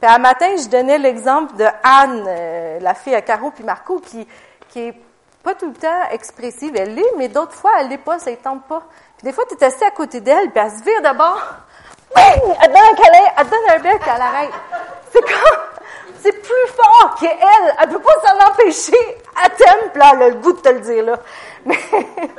Puis 0.01 0.11
un 0.11 0.19
matin 0.19 0.49
je 0.57 0.69
donnais 0.69 0.99
l'exemple 0.99 1.57
de 1.57 1.67
Anne, 1.83 2.25
euh, 2.27 2.79
la 2.81 2.95
fille 2.95 3.15
à 3.15 3.23
Caro 3.23 3.51
puis 3.51 3.65
Marco 3.65 4.01
qui 4.01 4.27
qui 4.69 4.81
est 4.89 4.95
pas 5.43 5.55
tout 5.55 5.67
le 5.67 5.75
temps 5.75 6.09
expressive, 6.11 6.75
elle 6.77 6.95
l'est, 6.95 7.13
mais 7.17 7.29
d'autres 7.29 7.55
fois 7.55 7.73
elle 7.81 7.89
l'est 7.89 7.99
pas, 7.99 8.19
ça 8.19 8.31
ne 8.31 8.37
tente 8.37 8.65
pas 8.65 8.83
des 9.23 9.33
fois, 9.33 9.45
tu 9.47 9.55
es 9.55 9.65
assis 9.65 9.85
à 9.85 9.91
côté 9.91 10.21
d'elle, 10.21 10.51
puis 10.51 10.63
elle 10.65 10.71
se 10.71 10.83
vire 10.83 11.03
d'abord. 11.03 11.41
Oui! 12.17 12.23
Elle 12.63 12.73
donne 12.73 12.83
un 12.83 12.95
câlin, 12.95 13.25
elle 13.37 13.49
donne 13.49 13.71
un 13.71 13.79
bec, 13.79 14.01
puis 14.01 14.11
elle 14.15 14.23
arrête. 14.23 14.51
C'est 15.13 15.21
comme, 15.21 15.61
c'est 16.23 16.33
plus 16.33 16.75
fort 16.75 17.17
qu'elle. 17.21 17.75
Elle 17.81 17.89
peut 17.91 18.01
pas 18.01 18.15
s'en 18.27 18.51
empêcher. 18.51 19.19
Elle 19.45 19.51
t'aime, 19.57 19.91
puis 19.93 20.01
là, 20.01 20.13
elle 20.15 20.23
a 20.23 20.29
le 20.31 20.35
goût 20.37 20.53
de 20.53 20.61
te 20.61 20.69
le 20.71 20.81
dire, 20.81 21.05
là. 21.05 21.19
Mais, 21.67 21.79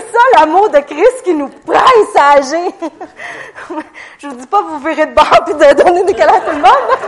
c'est 0.00 0.12
ça 0.12 0.18
l'amour 0.40 0.68
de 0.70 0.78
Christ 0.78 1.22
qui 1.24 1.34
nous 1.34 1.48
presse 1.48 2.16
à 2.16 2.32
agir. 2.32 2.72
Je 4.18 4.28
vous 4.28 4.34
dis 4.34 4.46
pas 4.46 4.62
vous 4.62 4.78
verrez 4.78 5.06
de 5.06 5.14
bord 5.14 5.44
puis 5.44 5.54
de 5.54 5.74
donner 5.82 6.04
des 6.04 6.14
câlins 6.14 6.34
à 6.34 6.40
tout 6.40 6.50
le 6.50 6.62
monde, 6.62 6.98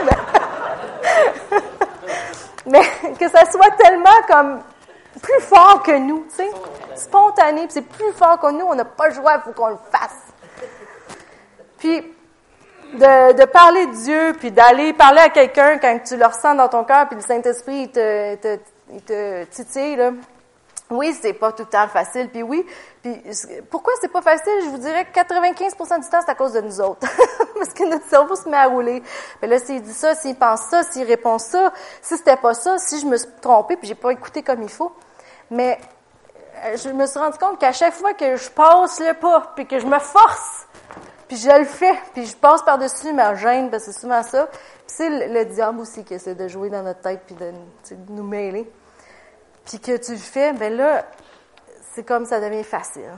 mais, 2.67 2.81
mais 3.05 3.13
que 3.19 3.29
ça 3.29 3.51
soit 3.51 3.71
tellement 3.79 4.11
comme 4.29 4.61
plus 5.21 5.41
fort 5.41 5.83
que 5.83 5.97
nous, 5.99 6.27
tu 6.31 6.37
sais. 6.37 6.51
Spontané, 6.95 7.67
c'est 7.69 7.83
plus 7.83 8.13
fort 8.13 8.39
que 8.39 8.51
nous, 8.51 8.67
on 8.67 8.75
n'a 8.75 8.85
pas 8.85 9.09
le 9.09 9.15
choix, 9.15 9.37
il 9.37 9.43
faut 9.43 9.53
qu'on 9.53 9.69
le 9.69 9.79
fasse. 9.91 10.17
Puis, 11.79 12.03
de, 12.95 13.45
parler 13.47 13.87
de 13.87 13.93
Dieu, 13.93 14.37
puis 14.39 14.51
d'aller 14.51 14.93
parler 14.93 15.21
à 15.21 15.29
quelqu'un 15.29 15.79
quand 15.79 15.99
tu 16.05 16.17
le 16.17 16.27
ressens 16.27 16.55
dans 16.55 16.69
ton 16.69 16.85
cœur, 16.85 17.07
puis 17.07 17.17
le 17.17 17.23
Saint-Esprit, 17.23 17.91
te, 17.91 18.59
il 18.93 19.03
te 19.03 19.45
titille, 19.45 19.97
là. 19.97 20.11
Oui, 20.91 21.15
c'est 21.21 21.35
pas 21.35 21.53
tout 21.53 21.65
le 21.65 21.69
temps 21.69 21.87
facile, 21.89 22.31
puis 22.31 22.43
oui. 22.43 22.65
Puis 23.03 23.23
pourquoi 23.71 23.93
c'est 24.01 24.11
pas 24.11 24.23
facile? 24.23 24.53
Je 24.65 24.71
vous 24.71 24.79
dirais 24.79 25.05
que 25.05 25.19
95% 25.19 26.01
du 26.01 26.09
temps, 26.09 26.21
c'est 26.25 26.31
à 26.31 26.35
cause 26.35 26.55
de 26.55 26.63
nous 26.63 26.81
autres. 26.81 27.07
Parce 27.55 27.75
que 27.75 27.85
notre 27.85 28.09
cerveau 28.09 28.35
se 28.35 28.49
met 28.49 28.57
à 28.57 28.67
rouler. 28.67 29.03
Mais 29.43 29.49
là, 29.49 29.59
s'il 29.59 29.83
dit 29.83 29.93
ça, 29.93 30.15
s'il 30.15 30.37
pense 30.37 30.63
ça, 30.71 30.83
s'il 30.85 31.05
répond 31.05 31.39
ça, 31.39 31.73
si 32.01 32.17
c'était 32.17 32.37
pas 32.37 32.55
ça, 32.55 32.79
si 32.79 33.01
je 33.01 33.07
me 33.07 33.17
suis 33.17 33.29
trompée, 33.43 33.77
puis 33.77 33.87
j'ai 33.87 33.95
pas 33.95 34.13
écouté 34.13 34.43
comme 34.43 34.63
il 34.63 34.69
faut, 34.71 34.93
mais 35.51 35.79
euh, 36.65 36.77
je 36.77 36.89
me 36.91 37.07
suis 37.07 37.19
rendu 37.19 37.39
compte 37.39 37.59
qu'à 37.59 37.73
chaque 37.73 37.95
fois 37.95 38.15
que 38.15 38.37
je 38.37 38.51
passe 38.51 39.01
le 39.01 39.15
pas, 39.15 39.53
puis 39.55 39.67
que 39.67 39.79
je 39.79 39.87
me 39.87 39.99
force, 39.99 40.67
puis 41.29 41.37
je 41.37 41.51
le 41.51 41.65
fais, 41.65 41.95
puis 42.15 42.25
je 42.27 42.37
passe 42.37 42.63
par-dessus 42.63 43.13
ma 43.13 43.35
gêne, 43.35 43.71
parce 43.71 43.85
c'est 43.85 43.93
souvent 43.93 44.23
ça. 44.23 44.47
Puis 44.47 44.61
c'est 44.87 45.29
le, 45.29 45.45
diable 45.45 45.81
aussi 45.81 46.03
qui 46.05 46.15
essaie 46.15 46.35
de 46.35 46.49
jouer 46.49 46.71
dans 46.71 46.83
notre 46.83 47.01
tête, 47.01 47.21
puis 47.27 47.35
de, 47.35 47.53
nous 48.09 48.23
mêler. 48.23 48.71
Puis 49.69 49.81
que 49.81 49.97
tu 49.97 50.13
le 50.13 50.19
fais, 50.19 50.53
ben 50.55 50.75
là, 50.77 51.05
c'est 51.93 52.05
comme 52.05 52.25
ça 52.25 52.41
devient 52.41 52.65
facile. 52.65 53.11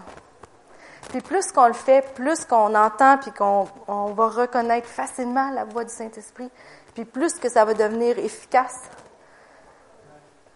Puis 1.09 1.21
plus 1.21 1.51
qu'on 1.53 1.67
le 1.67 1.73
fait, 1.73 2.03
plus 2.15 2.45
qu'on 2.45 2.75
entend, 2.75 3.19
puis 3.19 3.33
qu'on 3.33 3.69
on 3.89 4.13
va 4.13 4.29
reconnaître 4.29 4.89
facilement 4.89 5.51
la 5.51 5.65
voix 5.65 5.85
du 5.85 5.93
Saint-Esprit, 5.93 6.51
puis 6.95 7.05
plus 7.05 7.35
que 7.39 7.49
ça 7.49 7.65
va 7.65 7.75
devenir 7.75 8.19
efficace. 8.19 8.79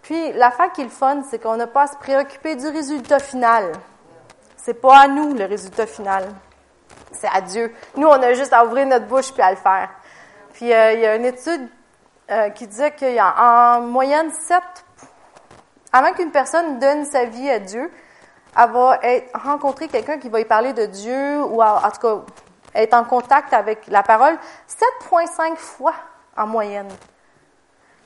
Puis, 0.02 0.32
l'affaire 0.34 0.70
qui 0.72 0.82
est 0.82 0.84
le 0.84 0.90
fun, 0.90 1.22
c'est 1.30 1.38
qu'on 1.38 1.56
n'a 1.56 1.66
pas 1.66 1.84
à 1.84 1.86
se 1.86 1.96
préoccuper 1.96 2.56
du 2.56 2.68
résultat 2.68 3.18
final. 3.18 3.72
C'est 4.56 4.74
pas 4.74 5.00
à 5.00 5.08
nous 5.08 5.32
le 5.32 5.46
résultat 5.46 5.86
final. 5.86 6.28
C'est 7.10 7.28
à 7.32 7.40
Dieu. 7.40 7.74
Nous, 7.96 8.06
on 8.06 8.22
a 8.22 8.34
juste 8.34 8.52
à 8.52 8.66
ouvrir 8.66 8.86
notre 8.86 9.06
bouche 9.06 9.32
puis 9.32 9.42
à 9.42 9.50
le 9.50 9.56
faire. 9.56 9.88
Puis, 10.52 10.70
euh, 10.70 10.92
il 10.92 11.00
y 11.00 11.06
a 11.06 11.16
une 11.16 11.24
étude 11.24 11.68
euh, 12.30 12.50
qui 12.50 12.66
disait 12.66 12.92
qu'il 12.92 13.14
y 13.14 13.18
a 13.18 13.76
en 13.76 13.80
moyenne 13.80 14.30
sept, 14.30 14.84
avant 15.94 16.12
qu'une 16.12 16.32
personne 16.32 16.80
donne 16.80 17.04
sa 17.04 17.24
vie 17.24 17.48
à 17.48 17.60
Dieu, 17.60 17.88
elle 18.56 18.70
va 18.72 18.98
être, 19.04 19.30
rencontrer 19.32 19.86
quelqu'un 19.86 20.18
qui 20.18 20.28
va 20.28 20.40
y 20.40 20.44
parler 20.44 20.72
de 20.72 20.86
Dieu 20.86 21.40
ou 21.44 21.62
en 21.62 21.90
tout 21.92 22.00
cas 22.00 22.16
être 22.74 22.94
en 22.94 23.04
contact 23.04 23.54
avec 23.54 23.86
la 23.86 24.02
parole 24.02 24.36
7,5 25.08 25.54
fois 25.54 25.94
en 26.36 26.48
moyenne. 26.48 26.88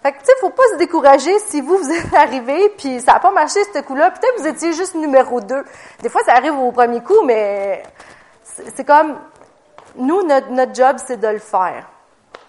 Fait 0.03 0.13
que, 0.13 0.19
tu 0.19 0.27
sais, 0.27 0.33
faut 0.43 0.51
pas 0.51 0.65
se 0.73 0.77
décourager 0.77 1.37
si 1.47 1.63
vous, 1.63 1.79
vous 1.83 1.91
êtes 1.91 2.13
arrivé, 2.13 2.69
puis 2.77 3.01
ça 3.01 3.15
n'a 3.15 3.21
pas 3.21 3.31
marché 3.31 3.59
ce 3.73 3.81
coup-là. 3.81 4.11
Peut-être 4.11 4.37
que 4.37 4.41
vous 4.43 4.49
étiez 4.49 4.75
juste 4.75 4.95
numéro 4.95 5.41
deux. 5.41 5.65
Des 6.01 6.11
fois, 6.11 6.21
ça 6.27 6.35
arrive 6.35 6.59
au 6.59 6.71
premier 6.73 7.03
coup, 7.03 7.23
mais 7.25 7.83
c'est 8.77 8.85
comme, 8.85 9.19
nous, 9.97 10.23
notre, 10.25 10.51
notre 10.51 10.75
job, 10.75 10.99
c'est 11.07 11.19
de 11.19 11.29
le 11.29 11.39
faire. 11.39 11.87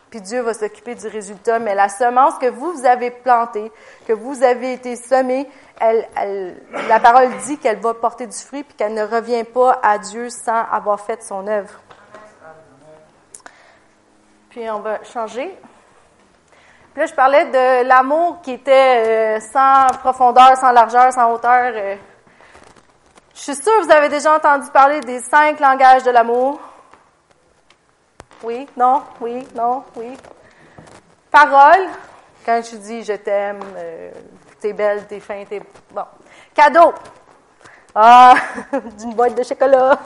Puis 0.09 0.21
Dieu 0.21 0.41
va 0.41 0.53
s'occuper 0.53 0.95
du 0.95 1.07
résultat. 1.07 1.59
Mais 1.59 1.75
la 1.75 1.89
semence 1.89 2.35
que 2.39 2.47
vous, 2.47 2.71
vous 2.73 2.85
avez 2.85 3.11
plantée, 3.11 3.71
que 4.07 4.13
vous 4.13 4.43
avez 4.43 4.73
été 4.73 4.95
semée, 4.95 5.49
elle, 5.79 6.07
elle, 6.15 6.57
la 6.87 6.99
parole 6.99 7.29
dit 7.45 7.57
qu'elle 7.57 7.79
va 7.79 7.93
porter 7.93 8.27
du 8.27 8.37
fruit, 8.37 8.63
puis 8.63 8.75
qu'elle 8.75 8.93
ne 8.93 9.03
revient 9.03 9.43
pas 9.43 9.79
à 9.83 9.97
Dieu 9.97 10.29
sans 10.29 10.63
avoir 10.71 10.99
fait 10.99 11.21
son 11.23 11.47
œuvre. 11.47 11.79
Puis 14.49 14.69
on 14.69 14.79
va 14.79 15.03
changer 15.03 15.55
là, 16.99 17.05
je 17.05 17.13
parlais 17.13 17.45
de 17.45 17.87
l'amour 17.87 18.41
qui 18.41 18.51
était 18.51 19.37
euh, 19.37 19.39
sans 19.39 19.87
profondeur, 19.99 20.57
sans 20.57 20.71
largeur, 20.71 21.13
sans 21.13 21.31
hauteur. 21.33 21.71
Euh. 21.73 21.95
Je 23.33 23.39
suis 23.39 23.55
sûre 23.55 23.71
que 23.79 23.85
vous 23.85 23.91
avez 23.91 24.09
déjà 24.09 24.35
entendu 24.35 24.69
parler 24.71 24.99
des 24.99 25.19
cinq 25.19 25.59
langages 25.61 26.03
de 26.03 26.11
l'amour. 26.11 26.59
Oui, 28.43 28.67
non, 28.77 29.03
oui, 29.19 29.47
non, 29.55 29.83
oui. 29.95 30.17
Parole, 31.29 31.87
quand 32.45 32.61
je 32.63 32.77
dis 32.77 33.03
je 33.03 33.13
t'aime, 33.13 33.59
euh, 33.77 34.11
t'es 34.59 34.73
belle, 34.73 35.05
t'es 35.07 35.19
fin, 35.19 35.43
t'es... 35.45 35.61
Bon. 35.91 36.05
Cadeau. 36.53 36.93
Ah, 37.93 38.33
d'une 38.97 39.13
boîte 39.13 39.35
de 39.35 39.43
chocolat. 39.43 39.99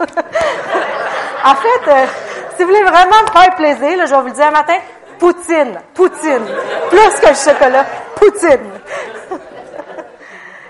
en 1.45 1.55
fait, 1.55 2.07
si 2.55 2.63
vous 2.63 2.69
voulez 2.69 2.83
vraiment 2.83 3.21
me 3.21 3.31
faire 3.31 3.55
plaisir, 3.55 3.97
là, 3.97 4.05
je 4.05 4.15
vais 4.15 4.21
vous 4.21 4.27
le 4.27 4.33
dire 4.33 4.47
un 4.47 4.51
matin, 4.51 4.77
Poutine, 5.23 5.79
poutine. 5.93 6.45
Plus 6.89 7.19
que 7.21 7.29
le 7.29 7.35
chocolat, 7.35 7.85
poutine. 8.15 8.71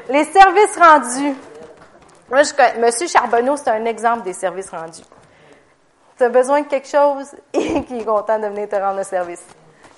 Les 0.09 0.25
services 0.25 0.77
rendus. 0.77 1.35
Moi, 2.29 2.43
je 2.43 2.53
connais, 2.53 2.77
Monsieur 2.77 3.07
Charbonneau, 3.07 3.55
c'est 3.57 3.71
un 3.71 3.85
exemple 3.85 4.21
des 4.21 4.33
services 4.33 4.69
rendus. 4.69 5.01
Tu 6.23 6.29
besoin 6.29 6.61
de 6.61 6.67
quelque 6.67 6.87
chose 6.87 7.35
et 7.53 7.83
qui 7.83 7.99
est 7.99 8.05
content 8.05 8.39
de 8.39 8.47
venir 8.47 8.69
te 8.69 8.75
rendre 8.75 8.97
le 8.97 9.03
service. 9.03 9.43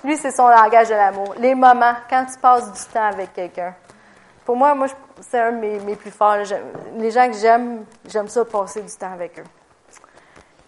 Lui, 0.04 0.18
c'est 0.18 0.32
son 0.32 0.48
langage 0.48 0.90
de 0.90 0.96
l'amour. 0.96 1.36
Les 1.38 1.54
moments, 1.54 1.94
quand 2.10 2.26
tu 2.26 2.40
passes 2.40 2.72
du 2.72 2.94
temps 2.94 3.06
avec 3.06 3.34
quelqu'un. 3.34 3.76
Pour 4.44 4.56
moi, 4.56 4.74
moi, 4.74 4.88
c'est 5.22 5.40
un 5.40 5.52
de 5.52 5.58
mes, 5.58 5.96
plus 5.96 6.10
forts. 6.10 6.38
Les 6.98 7.12
gens 7.12 7.28
que 7.28 7.38
j'aime, 7.38 7.86
j'aime 8.08 8.28
ça 8.28 8.44
passer 8.44 8.82
du 8.82 8.92
temps 8.94 9.14
avec 9.14 9.38
eux. 9.40 9.44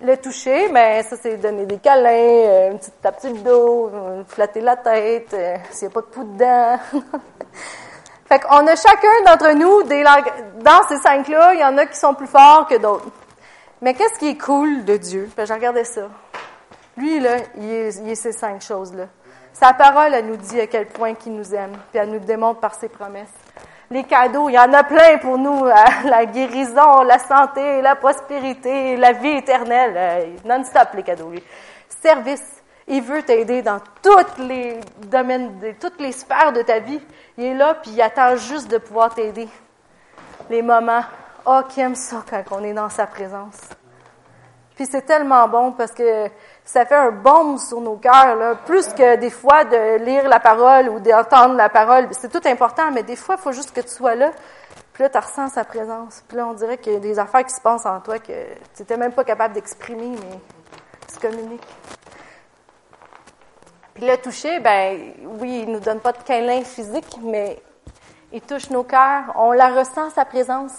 Le 0.01 0.15
toucher, 0.17 0.69
mais 0.69 1.01
ben, 1.01 1.03
ça, 1.03 1.15
c'est 1.19 1.37
donner 1.37 1.65
des 1.65 1.79
câlins, 1.79 2.07
euh, 2.09 2.71
une 2.71 2.77
petite 2.77 3.01
tape 3.01 3.19
sur 3.19 3.31
le 3.31 3.39
dos, 3.39 3.89
euh, 3.91 4.23
flatter 4.27 4.61
la 4.61 4.75
tête, 4.75 5.33
euh, 5.33 5.55
s'il 5.71 5.87
n'y 5.87 5.91
a 5.91 5.95
pas 5.95 6.01
de 6.01 6.05
poudre 6.05 6.33
dedans. 6.33 6.77
fait 8.29 8.39
qu'on 8.39 8.67
a 8.67 8.75
chacun 8.75 9.23
d'entre 9.25 9.53
nous, 9.55 9.81
des 9.83 10.03
dans 10.03 10.87
ces 10.87 10.97
cinq-là, 10.97 11.55
il 11.55 11.61
y 11.61 11.63
en 11.63 11.75
a 11.79 11.87
qui 11.87 11.97
sont 11.97 12.13
plus 12.13 12.27
forts 12.27 12.67
que 12.67 12.77
d'autres. 12.77 13.07
Mais 13.81 13.93
qu'est-ce 13.93 14.17
qui 14.17 14.29
est 14.29 14.37
cool 14.37 14.85
de 14.85 14.97
Dieu? 14.97 15.29
Ben, 15.37 15.45
j'ai 15.45 15.53
regardé 15.53 15.83
ça. 15.83 16.09
Lui, 16.97 17.19
là, 17.19 17.37
il 17.57 17.69
est, 17.69 18.15
ces 18.15 18.31
cinq 18.31 18.61
choses-là. 18.61 19.05
Sa 19.53 19.73
parole, 19.73 20.15
elle 20.15 20.25
nous 20.25 20.37
dit 20.37 20.59
à 20.59 20.65
quel 20.65 20.87
point 20.87 21.13
il 21.25 21.35
nous 21.35 21.53
aime, 21.53 21.73
puis 21.91 21.99
elle 21.99 22.09
nous 22.09 22.19
démontre 22.19 22.59
par 22.59 22.73
ses 22.73 22.89
promesses. 22.89 23.33
Les 23.91 24.03
cadeaux, 24.03 24.49
il 24.49 24.53
y 24.53 24.59
en 24.59 24.73
a 24.73 24.83
plein 24.83 25.19
pour 25.19 25.37
nous. 25.37 25.65
La 26.05 26.25
guérison, 26.25 27.03
la 27.03 27.19
santé, 27.19 27.81
la 27.81 27.95
prospérité, 27.95 28.97
la 28.97 29.13
vie 29.13 29.37
éternelle. 29.37 29.93
Euh, 29.95 30.35
non-stop, 30.43 30.89
les 30.95 31.03
cadeaux. 31.03 31.31
Service. 32.01 32.43
Il 32.87 33.01
veut 33.01 33.21
t'aider 33.21 33.61
dans 33.61 33.79
tous 34.01 34.41
les 34.41 34.79
domaines, 35.07 35.51
toutes 35.79 35.99
les 35.99 36.13
sphères 36.13 36.51
de 36.51 36.61
ta 36.61 36.79
vie. 36.79 37.01
Il 37.37 37.45
est 37.45 37.53
là, 37.53 37.75
puis 37.75 37.91
il 37.91 38.01
attend 38.01 38.35
juste 38.37 38.69
de 38.71 38.77
pouvoir 38.77 39.13
t'aider. 39.13 39.47
Les 40.49 40.61
moments. 40.61 41.03
Oh, 41.49 41.61
qui 41.69 41.79
aime 41.79 41.95
ça 41.95 42.25
quand 42.29 42.43
on 42.51 42.63
est 42.65 42.73
dans 42.73 42.89
sa 42.89 43.07
présence. 43.07 43.57
Puis 44.75 44.85
c'est 44.85 45.03
tellement 45.03 45.47
bon 45.47 45.71
parce 45.71 45.93
que 45.93 46.27
ça 46.65 46.85
fait 46.85 46.95
un 46.95 47.11
baume 47.11 47.57
sur 47.57 47.79
nos 47.79 47.95
cœurs, 47.95 48.35
là, 48.35 48.55
plus 48.65 48.89
que 48.89 49.15
des 49.15 49.29
fois 49.29 49.63
de 49.63 50.03
lire 50.03 50.27
la 50.27 50.41
parole 50.41 50.89
ou 50.89 50.99
d'entendre 50.99 51.55
la 51.55 51.69
parole. 51.69 52.09
C'est 52.11 52.29
tout 52.29 52.45
important, 52.45 52.91
mais 52.91 53.03
des 53.03 53.15
fois, 53.15 53.35
il 53.39 53.41
faut 53.41 53.53
juste 53.53 53.71
que 53.73 53.79
tu 53.79 53.87
sois 53.87 54.15
là. 54.15 54.31
Puis 54.91 55.03
là, 55.03 55.09
tu 55.09 55.17
ressens 55.17 55.47
sa 55.47 55.63
présence. 55.63 56.21
Puis 56.27 56.35
là, 56.35 56.47
on 56.47 56.53
dirait 56.53 56.79
qu'il 56.79 56.91
y 56.91 56.95
a 56.97 56.99
des 56.99 57.17
affaires 57.17 57.45
qui 57.45 57.55
se 57.55 57.61
passent 57.61 57.85
en 57.85 58.01
toi 58.01 58.19
que 58.19 58.25
tu 58.75 58.81
n'étais 58.81 58.97
même 58.97 59.13
pas 59.13 59.23
capable 59.23 59.53
d'exprimer, 59.53 60.17
mais 60.19 60.39
tu 61.09 61.17
communiques. 61.17 61.77
Puis 63.93 64.05
le 64.05 64.17
toucher, 64.17 64.59
ben 64.59 65.13
oui, 65.39 65.63
il 65.65 65.71
nous 65.71 65.79
donne 65.79 66.01
pas 66.01 66.11
de 66.11 66.21
câlin 66.23 66.61
physique, 66.65 67.17
mais 67.23 67.63
il 68.33 68.41
touche 68.41 68.69
nos 68.69 68.83
cœurs. 68.83 69.31
On 69.35 69.53
la 69.53 69.69
ressent, 69.69 70.09
sa 70.09 70.25
présence. 70.25 70.73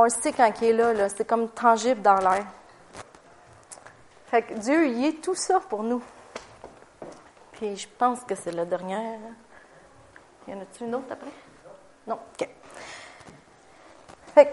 On 0.00 0.04
le 0.04 0.10
sait 0.10 0.32
quand 0.32 0.48
il 0.62 0.68
est 0.68 0.72
là, 0.74 0.92
là. 0.92 1.08
c'est 1.08 1.24
comme 1.24 1.48
tangible 1.48 2.02
dans 2.02 2.20
l'air. 2.20 2.46
Fait 4.26 4.42
que 4.42 4.54
Dieu, 4.54 4.86
il 4.86 5.06
est 5.06 5.20
tout 5.20 5.34
ça 5.34 5.58
pour 5.58 5.82
nous. 5.82 6.00
Puis 7.50 7.74
je 7.76 7.88
pense 7.98 8.20
que 8.20 8.36
c'est 8.36 8.52
la 8.52 8.64
dernière. 8.64 9.18
Y 10.46 10.54
en 10.54 10.60
a-t-il 10.60 10.86
une 10.86 10.94
autre 10.94 11.08
après? 11.10 11.32
Non? 12.06 12.14
OK. 12.14 12.48
Fait 14.36 14.46
que 14.46 14.52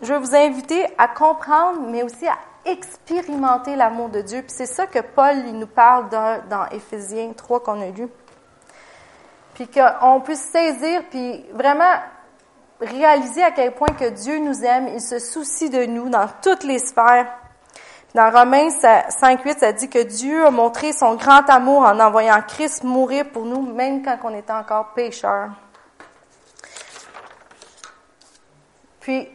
je 0.00 0.10
vais 0.10 0.18
vous 0.18 0.34
inviter 0.34 0.86
à 0.96 1.08
comprendre, 1.08 1.82
mais 1.82 2.02
aussi 2.02 2.26
à 2.26 2.38
expérimenter 2.64 3.76
l'amour 3.76 4.08
de 4.08 4.22
Dieu. 4.22 4.40
Puis 4.40 4.52
c'est 4.52 4.64
ça 4.64 4.86
que 4.86 5.00
Paul 5.00 5.36
nous 5.52 5.66
parle 5.66 6.08
dans, 6.08 6.48
dans 6.48 6.66
Éphésiens 6.70 7.34
3 7.34 7.62
qu'on 7.62 7.82
a 7.82 7.90
lu. 7.90 8.08
Puis 9.52 9.68
qu'on 9.68 10.22
puisse 10.22 10.50
saisir, 10.50 11.02
puis 11.10 11.44
vraiment 11.52 12.00
réaliser 12.80 13.42
à 13.42 13.50
quel 13.50 13.72
point 13.72 13.88
que 13.88 14.08
Dieu 14.08 14.38
nous 14.38 14.64
aime, 14.64 14.88
il 14.88 15.00
se 15.00 15.18
soucie 15.18 15.70
de 15.70 15.84
nous 15.84 16.08
dans 16.08 16.26
toutes 16.42 16.64
les 16.64 16.78
sphères. 16.78 17.26
Dans 18.14 18.30
Romains 18.30 18.68
5.8, 18.68 19.58
ça 19.58 19.72
dit 19.72 19.88
que 19.88 20.02
Dieu 20.02 20.44
a 20.44 20.50
montré 20.50 20.92
son 20.92 21.14
grand 21.14 21.48
amour 21.48 21.82
en 21.82 22.00
envoyant 22.00 22.42
Christ 22.42 22.82
mourir 22.82 23.30
pour 23.30 23.44
nous, 23.44 23.62
même 23.62 24.02
quand 24.02 24.18
on 24.24 24.34
était 24.34 24.52
encore 24.52 24.92
pécheurs. 24.94 25.50
Puis, 28.98 29.28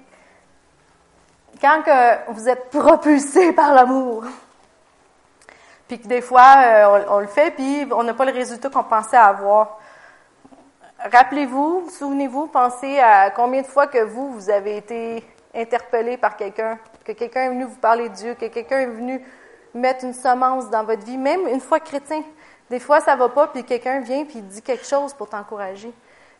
quand 1.61 1.83
que 1.83 2.31
vous 2.31 2.49
êtes 2.49 2.69
propulsé 2.69 3.53
par 3.53 3.73
l'amour, 3.73 4.25
puis 5.87 5.99
que 5.99 6.07
des 6.07 6.21
fois, 6.21 6.55
euh, 6.57 7.05
on, 7.09 7.19
le 7.19 7.27
fait, 7.27 7.51
puis 7.51 7.87
on 7.91 8.03
n'a 8.03 8.13
pas 8.13 8.25
le 8.25 8.33
résultat 8.33 8.69
qu'on 8.69 8.83
pensait 8.83 9.17
avoir, 9.17 9.79
Rappelez-vous, 11.11 11.87
souvenez-vous, 11.91 12.47
pensez 12.47 12.97
à 12.97 13.29
combien 13.29 13.61
de 13.61 13.67
fois 13.67 13.85
que 13.85 14.03
vous, 14.03 14.33
vous 14.33 14.49
avez 14.49 14.77
été 14.77 15.23
interpellé 15.53 16.17
par 16.17 16.35
quelqu'un, 16.35 16.79
que 17.03 17.11
quelqu'un 17.11 17.43
est 17.43 17.49
venu 17.49 17.65
vous 17.65 17.75
parler 17.75 18.09
de 18.09 18.15
Dieu, 18.15 18.33
que 18.33 18.47
quelqu'un 18.47 18.79
est 18.79 18.87
venu 18.87 19.23
mettre 19.75 20.03
une 20.03 20.15
semence 20.15 20.67
dans 20.71 20.83
votre 20.83 21.05
vie, 21.05 21.19
même 21.19 21.47
une 21.47 21.59
fois 21.59 21.79
chrétien. 21.79 22.23
Des 22.71 22.79
fois, 22.79 23.01
ça 23.01 23.15
va 23.15 23.29
pas, 23.29 23.45
puis 23.49 23.63
quelqu'un 23.63 23.99
vient 23.99 24.25
puis 24.25 24.41
dit 24.41 24.63
quelque 24.63 24.85
chose 24.87 25.13
pour 25.13 25.29
t'encourager. 25.29 25.93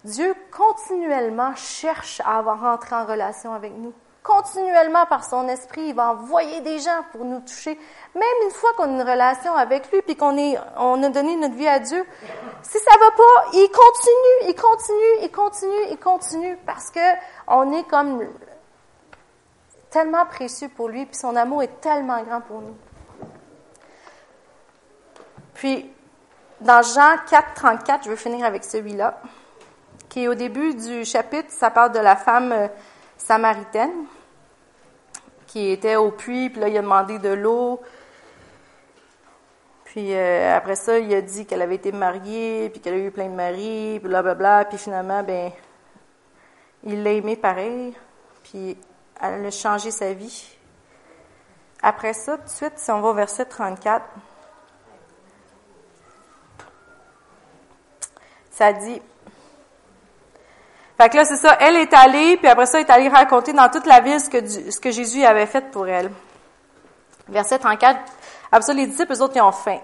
Dieu 0.03 0.33
continuellement 0.49 1.55
cherche 1.55 2.19
à 2.25 2.39
avoir 2.39 2.59
rentré 2.61 2.95
en 2.95 3.05
relation 3.05 3.53
avec 3.53 3.71
nous 3.77 3.93
continuellement 4.25 5.05
par 5.05 5.23
son 5.23 5.47
esprit, 5.47 5.89
il 5.89 5.95
va 5.95 6.11
envoyer 6.11 6.61
des 6.61 6.79
gens 6.79 7.05
pour 7.11 7.23
nous 7.25 7.39
toucher. 7.41 7.79
Même 8.15 8.23
une 8.43 8.51
fois 8.51 8.71
qu'on 8.75 8.85
a 8.85 8.87
une 8.87 9.01
relation 9.01 9.55
avec 9.55 9.91
lui, 9.91 10.01
puis 10.01 10.15
qu'on 10.15 10.35
est, 10.35 10.57
on 10.77 11.01
a 11.03 11.09
donné 11.09 11.35
notre 11.35 11.55
vie 11.55 11.67
à 11.67 11.79
Dieu, 11.79 12.03
si 12.63 12.79
ça 12.79 12.91
va 12.99 13.11
pas, 13.11 13.49
il 13.53 13.69
continue, 13.69 14.49
il 14.49 14.55
continue, 14.55 15.23
il 15.23 15.31
continue, 15.31 15.91
il 15.91 15.97
continue, 15.97 16.57
parce 16.65 16.89
que 16.89 16.99
on 17.47 17.71
est 17.71 17.83
comme 17.83 18.25
tellement 19.91 20.25
précieux 20.25 20.69
pour 20.69 20.89
lui, 20.89 21.05
puis 21.05 21.15
son 21.15 21.35
amour 21.35 21.61
est 21.61 21.79
tellement 21.79 22.21
grand 22.23 22.41
pour 22.41 22.61
nous. 22.61 22.75
Puis, 25.53 25.89
dans 26.61 26.81
Jean 26.81 27.17
4, 27.29 27.53
34, 27.53 28.03
je 28.05 28.09
veux 28.09 28.15
finir 28.15 28.43
avec 28.45 28.63
celui-là, 28.63 29.21
qui 30.09 30.23
est 30.23 30.27
au 30.27 30.33
début 30.33 30.73
du 30.73 31.05
chapitre, 31.05 31.49
ça 31.51 31.69
parle 31.69 31.91
de 31.91 31.99
la 31.99 32.15
femme 32.15 32.51
euh, 32.51 32.67
samaritaine 33.17 34.05
qui 35.55 35.69
était 35.69 35.95
au 35.95 36.11
puits, 36.11 36.49
puis 36.49 36.59
là, 36.59 36.67
il 36.67 36.77
a 36.77 36.81
demandé 36.81 37.17
de 37.17 37.29
l'eau. 37.29 37.81
Puis 39.85 40.13
euh, 40.13 40.53
après 40.53 40.75
ça, 40.75 40.99
il 40.99 41.13
a 41.13 41.21
dit 41.21 41.45
qu'elle 41.45 41.61
avait 41.61 41.75
été 41.75 41.93
mariée, 41.93 42.69
puis 42.69 42.81
qu'elle 42.81 42.95
a 42.95 42.97
eu 42.97 43.09
plein 43.09 43.29
de 43.29 43.35
maris, 43.35 44.01
puis 44.01 44.09
blablabla. 44.09 44.65
Puis 44.65 44.77
finalement, 44.77 45.23
ben, 45.23 45.53
il 46.83 47.03
l'a 47.03 47.11
aimé 47.13 47.37
pareil, 47.37 47.95
puis 48.43 48.77
elle 49.21 49.45
a 49.45 49.51
changé 49.51 49.91
sa 49.91 50.11
vie. 50.11 50.57
Après 51.81 52.11
ça, 52.11 52.37
tout 52.37 52.43
de 52.43 52.49
suite, 52.49 52.73
si 52.75 52.91
on 52.91 52.99
va 52.99 53.07
au 53.07 53.13
verset 53.13 53.45
34, 53.45 54.03
ça 58.51 58.73
dit 58.73 59.01
fait 60.97 61.09
que 61.09 61.17
là, 61.17 61.25
c'est 61.25 61.35
ça, 61.35 61.57
elle 61.59 61.75
est 61.75 61.93
allée, 61.93 62.37
puis 62.37 62.47
après 62.47 62.65
ça, 62.65 62.79
elle 62.79 62.85
est 62.85 62.91
allée 62.91 63.09
raconter 63.09 63.53
dans 63.53 63.69
toute 63.69 63.85
la 63.85 63.99
ville 63.99 64.19
ce 64.19 64.29
que, 64.29 64.45
ce 64.47 64.79
que 64.79 64.91
Jésus 64.91 65.23
avait 65.23 65.45
fait 65.45 65.69
pour 65.71 65.87
elle. 65.87 66.09
Verset 67.27 67.59
34, 67.59 67.99
après 68.51 68.61
ça, 68.61 68.73
les 68.73 68.87
disciples, 68.87 69.13
eux 69.13 69.21
autres, 69.21 69.33
ils 69.35 69.41
ont 69.41 69.51
faim. 69.51 69.79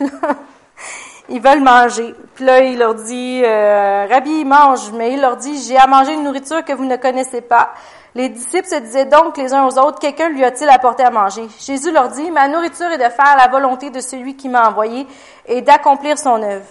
ils 1.28 1.40
veulent 1.40 1.62
manger. 1.62 2.14
Puis 2.34 2.44
là, 2.44 2.60
il 2.60 2.78
leur 2.78 2.94
dit, 2.94 3.42
euh, 3.44 4.06
Rabbi, 4.10 4.44
mange. 4.44 4.92
Mais 4.92 5.12
il 5.12 5.20
leur 5.20 5.36
dit, 5.36 5.62
j'ai 5.62 5.76
à 5.76 5.86
manger 5.86 6.14
une 6.14 6.24
nourriture 6.24 6.64
que 6.64 6.72
vous 6.72 6.84
ne 6.84 6.96
connaissez 6.96 7.40
pas. 7.40 7.72
Les 8.14 8.30
disciples 8.30 8.66
se 8.66 8.76
disaient 8.76 9.04
donc 9.04 9.36
les 9.36 9.52
uns 9.52 9.66
aux 9.66 9.78
autres, 9.78 9.98
quelqu'un 9.98 10.30
lui 10.30 10.42
a-t-il 10.42 10.70
apporté 10.70 11.02
à 11.02 11.10
manger? 11.10 11.46
Jésus 11.60 11.92
leur 11.92 12.08
dit, 12.08 12.30
ma 12.30 12.48
nourriture 12.48 12.90
est 12.90 12.98
de 12.98 13.10
faire 13.10 13.36
la 13.36 13.46
volonté 13.48 13.90
de 13.90 14.00
celui 14.00 14.36
qui 14.36 14.48
m'a 14.48 14.68
envoyé 14.68 15.06
et 15.46 15.60
d'accomplir 15.60 16.18
son 16.18 16.42
œuvre. 16.42 16.64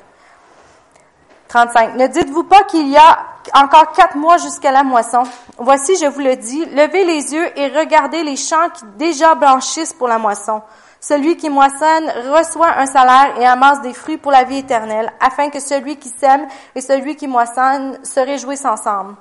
35. 1.50 1.96
Ne 1.96 2.08
dites-vous 2.08 2.46
pas 2.46 2.64
qu'il 2.64 2.90
y 2.90 2.98
a 2.98 3.20
encore 3.54 3.92
quatre 3.92 4.16
mois 4.16 4.38
jusqu'à 4.38 4.72
la 4.72 4.84
moisson. 4.84 5.24
Voici, 5.58 5.96
je 5.98 6.06
vous 6.06 6.20
le 6.20 6.36
dis, 6.36 6.66
levez 6.66 7.06
les 7.06 7.34
yeux 7.34 7.60
et 7.60 7.68
regardez 7.68 8.24
les 8.24 8.36
champs 8.36 8.70
qui 8.70 8.84
déjà 8.98 9.36
blanchissent 9.36 9.94
pour 9.94 10.08
la 10.08 10.18
moisson. 10.18 10.62
Celui 11.00 11.38
qui 11.38 11.50
moissonne 11.50 12.10
reçoit 12.32 12.78
un 12.78 12.88
salaire 12.88 13.40
et 13.40 13.46
amasse 13.46 13.82
des 13.82 13.94
fruits 13.94 14.18
pour 14.18 14.32
la 14.32 14.44
vie 14.44 14.58
éternelle, 14.58 15.12
afin 15.20 15.50
que 15.50 15.60
celui 15.60 15.98
qui 15.98 16.10
sème 16.10 16.48
et 16.74 16.82
celui 16.82 17.16
qui 17.16 17.28
moissonne 17.28 18.04
se 18.04 18.20
réjouissent 18.20 18.66
ensemble. 18.66 19.16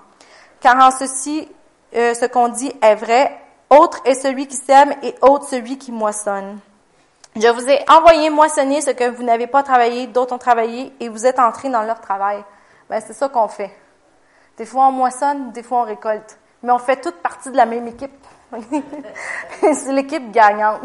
Car 0.60 0.76
en 0.76 0.90
ceci, 0.90 1.46
euh, 1.94 2.14
ce 2.14 2.24
qu'on 2.24 2.48
dit 2.48 2.72
est 2.80 2.94
vrai, 2.94 3.38
autre 3.68 4.00
est 4.06 4.14
celui 4.14 4.46
qui 4.46 4.56
sème 4.56 4.94
et 5.02 5.14
autre 5.20 5.46
celui 5.46 5.76
qui 5.76 5.92
moissonne. 5.92 6.58
Je 7.36 7.48
vous 7.48 7.68
ai 7.68 7.84
envoyé 7.90 8.30
moissonner 8.30 8.80
ce 8.80 8.90
que 8.90 9.10
vous 9.10 9.22
n'avez 9.24 9.48
pas 9.48 9.62
travaillé, 9.62 10.06
d'autres 10.06 10.34
ont 10.34 10.38
travaillé, 10.38 10.92
et 11.00 11.08
vous 11.08 11.26
êtes 11.26 11.38
entrés 11.38 11.68
dans 11.68 11.82
leur 11.82 12.00
travail. 12.00 12.42
Ben, 12.88 13.02
c'est 13.04 13.12
ça 13.12 13.28
qu'on 13.28 13.48
fait. 13.48 13.72
Des 14.56 14.66
fois, 14.66 14.86
on 14.88 14.92
moissonne, 14.92 15.52
des 15.52 15.62
fois, 15.62 15.80
on 15.80 15.84
récolte. 15.84 16.38
Mais 16.62 16.72
on 16.72 16.78
fait 16.78 17.00
toute 17.00 17.16
partie 17.16 17.50
de 17.50 17.56
la 17.56 17.66
même 17.66 17.86
équipe. 17.86 18.12
c'est 19.60 19.92
l'équipe 19.92 20.30
gagnante. 20.30 20.82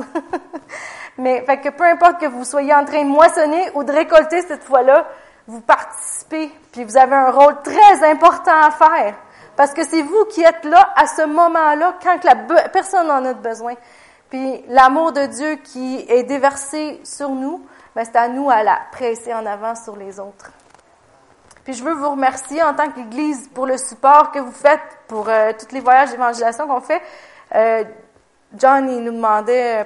Mais, 1.17 1.43
fait 1.45 1.59
que 1.59 1.69
peu 1.69 1.83
importe 1.83 2.19
que 2.19 2.25
vous 2.25 2.45
soyez 2.45 2.73
en 2.73 2.85
train 2.85 3.03
de 3.03 3.09
moissonner 3.09 3.69
ou 3.75 3.83
de 3.83 3.91
récolter 3.91 4.41
cette 4.41 4.63
fois-là, 4.63 5.05
vous 5.47 5.61
participez, 5.61 6.51
puis 6.71 6.83
vous 6.83 6.95
avez 6.95 7.15
un 7.15 7.31
rôle 7.31 7.61
très 7.61 8.09
important 8.09 8.55
à 8.55 8.71
faire. 8.71 9.15
Parce 9.55 9.73
que 9.73 9.83
c'est 9.83 10.01
vous 10.01 10.25
qui 10.25 10.41
êtes 10.41 10.63
là 10.63 10.93
à 10.95 11.05
ce 11.07 11.25
moment-là 11.25 11.97
quand 12.01 12.17
personne 12.71 13.11
en 13.11 13.25
a 13.25 13.33
besoin. 13.33 13.73
Puis 14.29 14.63
l'amour 14.69 15.11
de 15.11 15.25
Dieu 15.25 15.55
qui 15.55 16.05
est 16.07 16.23
déversé 16.23 17.01
sur 17.03 17.29
nous, 17.29 17.65
ben 17.95 18.05
c'est 18.05 18.15
à 18.15 18.29
nous 18.29 18.49
à 18.49 18.63
la 18.63 18.79
presser 18.91 19.33
en 19.33 19.45
avant 19.45 19.75
sur 19.75 19.95
les 19.95 20.19
autres. 20.19 20.51
Puis 21.69 21.77
je 21.77 21.83
veux 21.83 21.93
vous 21.93 22.09
remercier 22.09 22.63
en 22.63 22.73
tant 22.73 22.89
qu'Église 22.89 23.47
pour 23.53 23.67
le 23.67 23.77
support 23.77 24.31
que 24.31 24.39
vous 24.39 24.51
faites 24.51 24.81
pour 25.07 25.29
euh, 25.29 25.51
tous 25.53 25.71
les 25.71 25.81
voyages 25.81 26.09
d'évangélisation 26.09 26.67
qu'on 26.67 26.81
fait. 26.81 26.99
Euh, 27.53 27.83
John, 28.57 28.89
il 28.89 29.03
nous 29.03 29.11
demandait, 29.11 29.85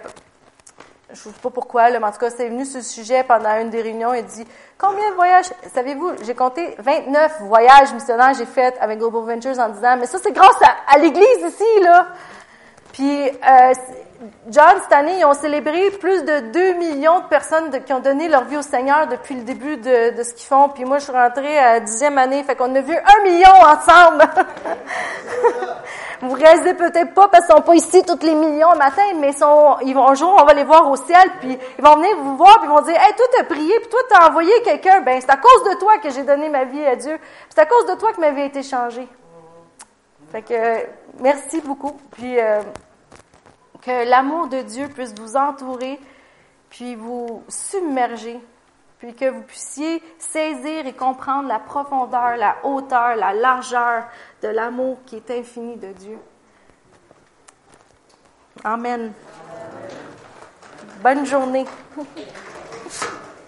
je 1.09 1.27
ne 1.27 1.33
sais 1.33 1.41
pas 1.41 1.49
pourquoi, 1.49 1.89
mais 1.89 2.01
en 2.01 2.11
tout 2.13 2.19
cas, 2.19 2.29
c'est 2.29 2.47
venu 2.47 2.63
ce 2.63 2.79
sujet 2.79 3.25
pendant 3.25 3.59
une 3.59 3.69
des 3.69 3.81
réunions. 3.81 4.13
Il 4.13 4.23
dit 4.23 4.47
Combien 4.77 5.09
de 5.09 5.15
voyages 5.15 5.47
Savez-vous, 5.73 6.11
j'ai 6.23 6.33
compté 6.33 6.73
29 6.79 7.41
voyages 7.41 7.93
missionnaires 7.93 8.33
j'ai 8.33 8.45
fait 8.45 8.77
avec 8.79 8.99
Global 8.99 9.35
Ventures 9.35 9.59
en 9.59 9.67
disant 9.67 9.97
Mais 9.97 10.05
ça, 10.05 10.19
c'est 10.23 10.31
grâce 10.31 10.61
à, 10.87 10.97
l'Église 10.99 11.45
ici, 11.45 11.81
là. 11.81 12.07
Puis, 12.93 13.27
euh, 13.27 13.73
John, 14.47 14.73
cette 14.81 14.93
année, 14.93 15.19
ils 15.19 15.25
ont 15.25 15.33
célébré 15.33 15.91
plus 15.99 16.23
de 16.23 16.51
2 16.51 16.73
millions 16.73 17.19
de 17.19 17.25
personnes 17.25 17.69
qui 17.83 17.91
ont 17.91 17.99
donné 17.99 18.29
leur 18.29 18.45
vie 18.45 18.55
au 18.55 18.61
Seigneur 18.61 19.07
depuis 19.07 19.35
le 19.35 19.41
début 19.41 19.75
de, 19.75 20.23
ce 20.23 20.33
qu'ils 20.33 20.47
font. 20.47 20.69
Puis 20.69 20.85
moi, 20.85 20.99
je 20.99 21.03
suis 21.03 21.11
rentrée 21.11 21.57
à 21.57 21.73
la 21.73 21.79
dixième 21.81 22.17
année, 22.17 22.41
fait 22.43 22.55
qu'on 22.55 22.73
a 22.73 22.79
vu 22.79 22.95
un 22.95 23.23
million 23.23 23.51
ensemble. 23.51 24.23
Vous 26.21 26.31
réalisez 26.31 26.73
peut-être 26.73 27.13
pas 27.13 27.27
parce 27.27 27.45
qu'ils 27.45 27.55
sont 27.55 27.61
pas 27.63 27.75
ici 27.75 28.01
tous 28.03 28.25
les 28.25 28.33
millions 28.33 28.71
le 28.71 28.77
matin, 28.77 29.01
mais 29.19 29.31
ils 29.83 29.93
vont, 29.93 30.07
un 30.07 30.13
jour, 30.13 30.37
on 30.39 30.45
va 30.45 30.53
les 30.53 30.63
voir 30.63 30.89
au 30.89 30.95
ciel, 30.95 31.29
puis 31.41 31.57
ils 31.77 31.83
vont 31.83 31.95
venir 31.97 32.15
vous 32.17 32.37
voir, 32.37 32.61
puis 32.61 32.69
ils 32.69 32.73
vont 32.73 32.81
dire, 32.81 32.95
hey, 32.95 33.13
toi 33.15 33.25
t'as 33.37 33.43
prié, 33.43 33.73
puis 33.81 33.89
toi 33.89 33.99
t'as 34.09 34.29
envoyé 34.29 34.53
quelqu'un, 34.63 35.01
ben 35.01 35.19
c'est 35.19 35.29
à 35.29 35.35
cause 35.35 35.63
de 35.65 35.77
toi 35.79 35.97
que 35.97 36.09
j'ai 36.11 36.23
donné 36.23 36.47
ma 36.47 36.63
vie 36.63 36.85
à 36.85 36.95
Dieu, 36.95 37.19
c'est 37.49 37.59
à 37.59 37.65
cause 37.65 37.85
de 37.87 37.95
toi 37.95 38.13
que 38.13 38.21
ma 38.21 38.31
vie 38.31 38.43
a 38.43 38.45
été 38.45 38.63
changée. 38.63 39.07
Fait 40.31 40.43
que, 40.43 40.87
merci 41.19 41.59
beaucoup, 41.59 41.97
puis 42.11 42.39
euh, 42.39 42.61
que 43.85 44.09
l'amour 44.09 44.47
de 44.47 44.61
Dieu 44.61 44.87
puisse 44.87 45.13
vous 45.15 45.35
entourer, 45.35 45.99
puis 46.69 46.95
vous 46.95 47.43
submerger 47.47 48.39
puis 49.03 49.13
que 49.13 49.29
vous 49.29 49.41
puissiez 49.41 50.01
saisir 50.17 50.87
et 50.87 50.93
comprendre 50.93 51.49
la 51.49 51.59
profondeur, 51.59 52.37
la 52.37 52.55
hauteur, 52.63 53.17
la 53.17 53.33
largeur 53.33 54.05
de 54.41 54.47
l'amour 54.47 54.97
qui 55.05 55.17
est 55.17 55.29
infini 55.29 55.75
de 55.75 55.91
Dieu. 55.91 56.17
Amen. 58.63 59.11
Bonne 61.01 61.25
journée. 61.25 61.65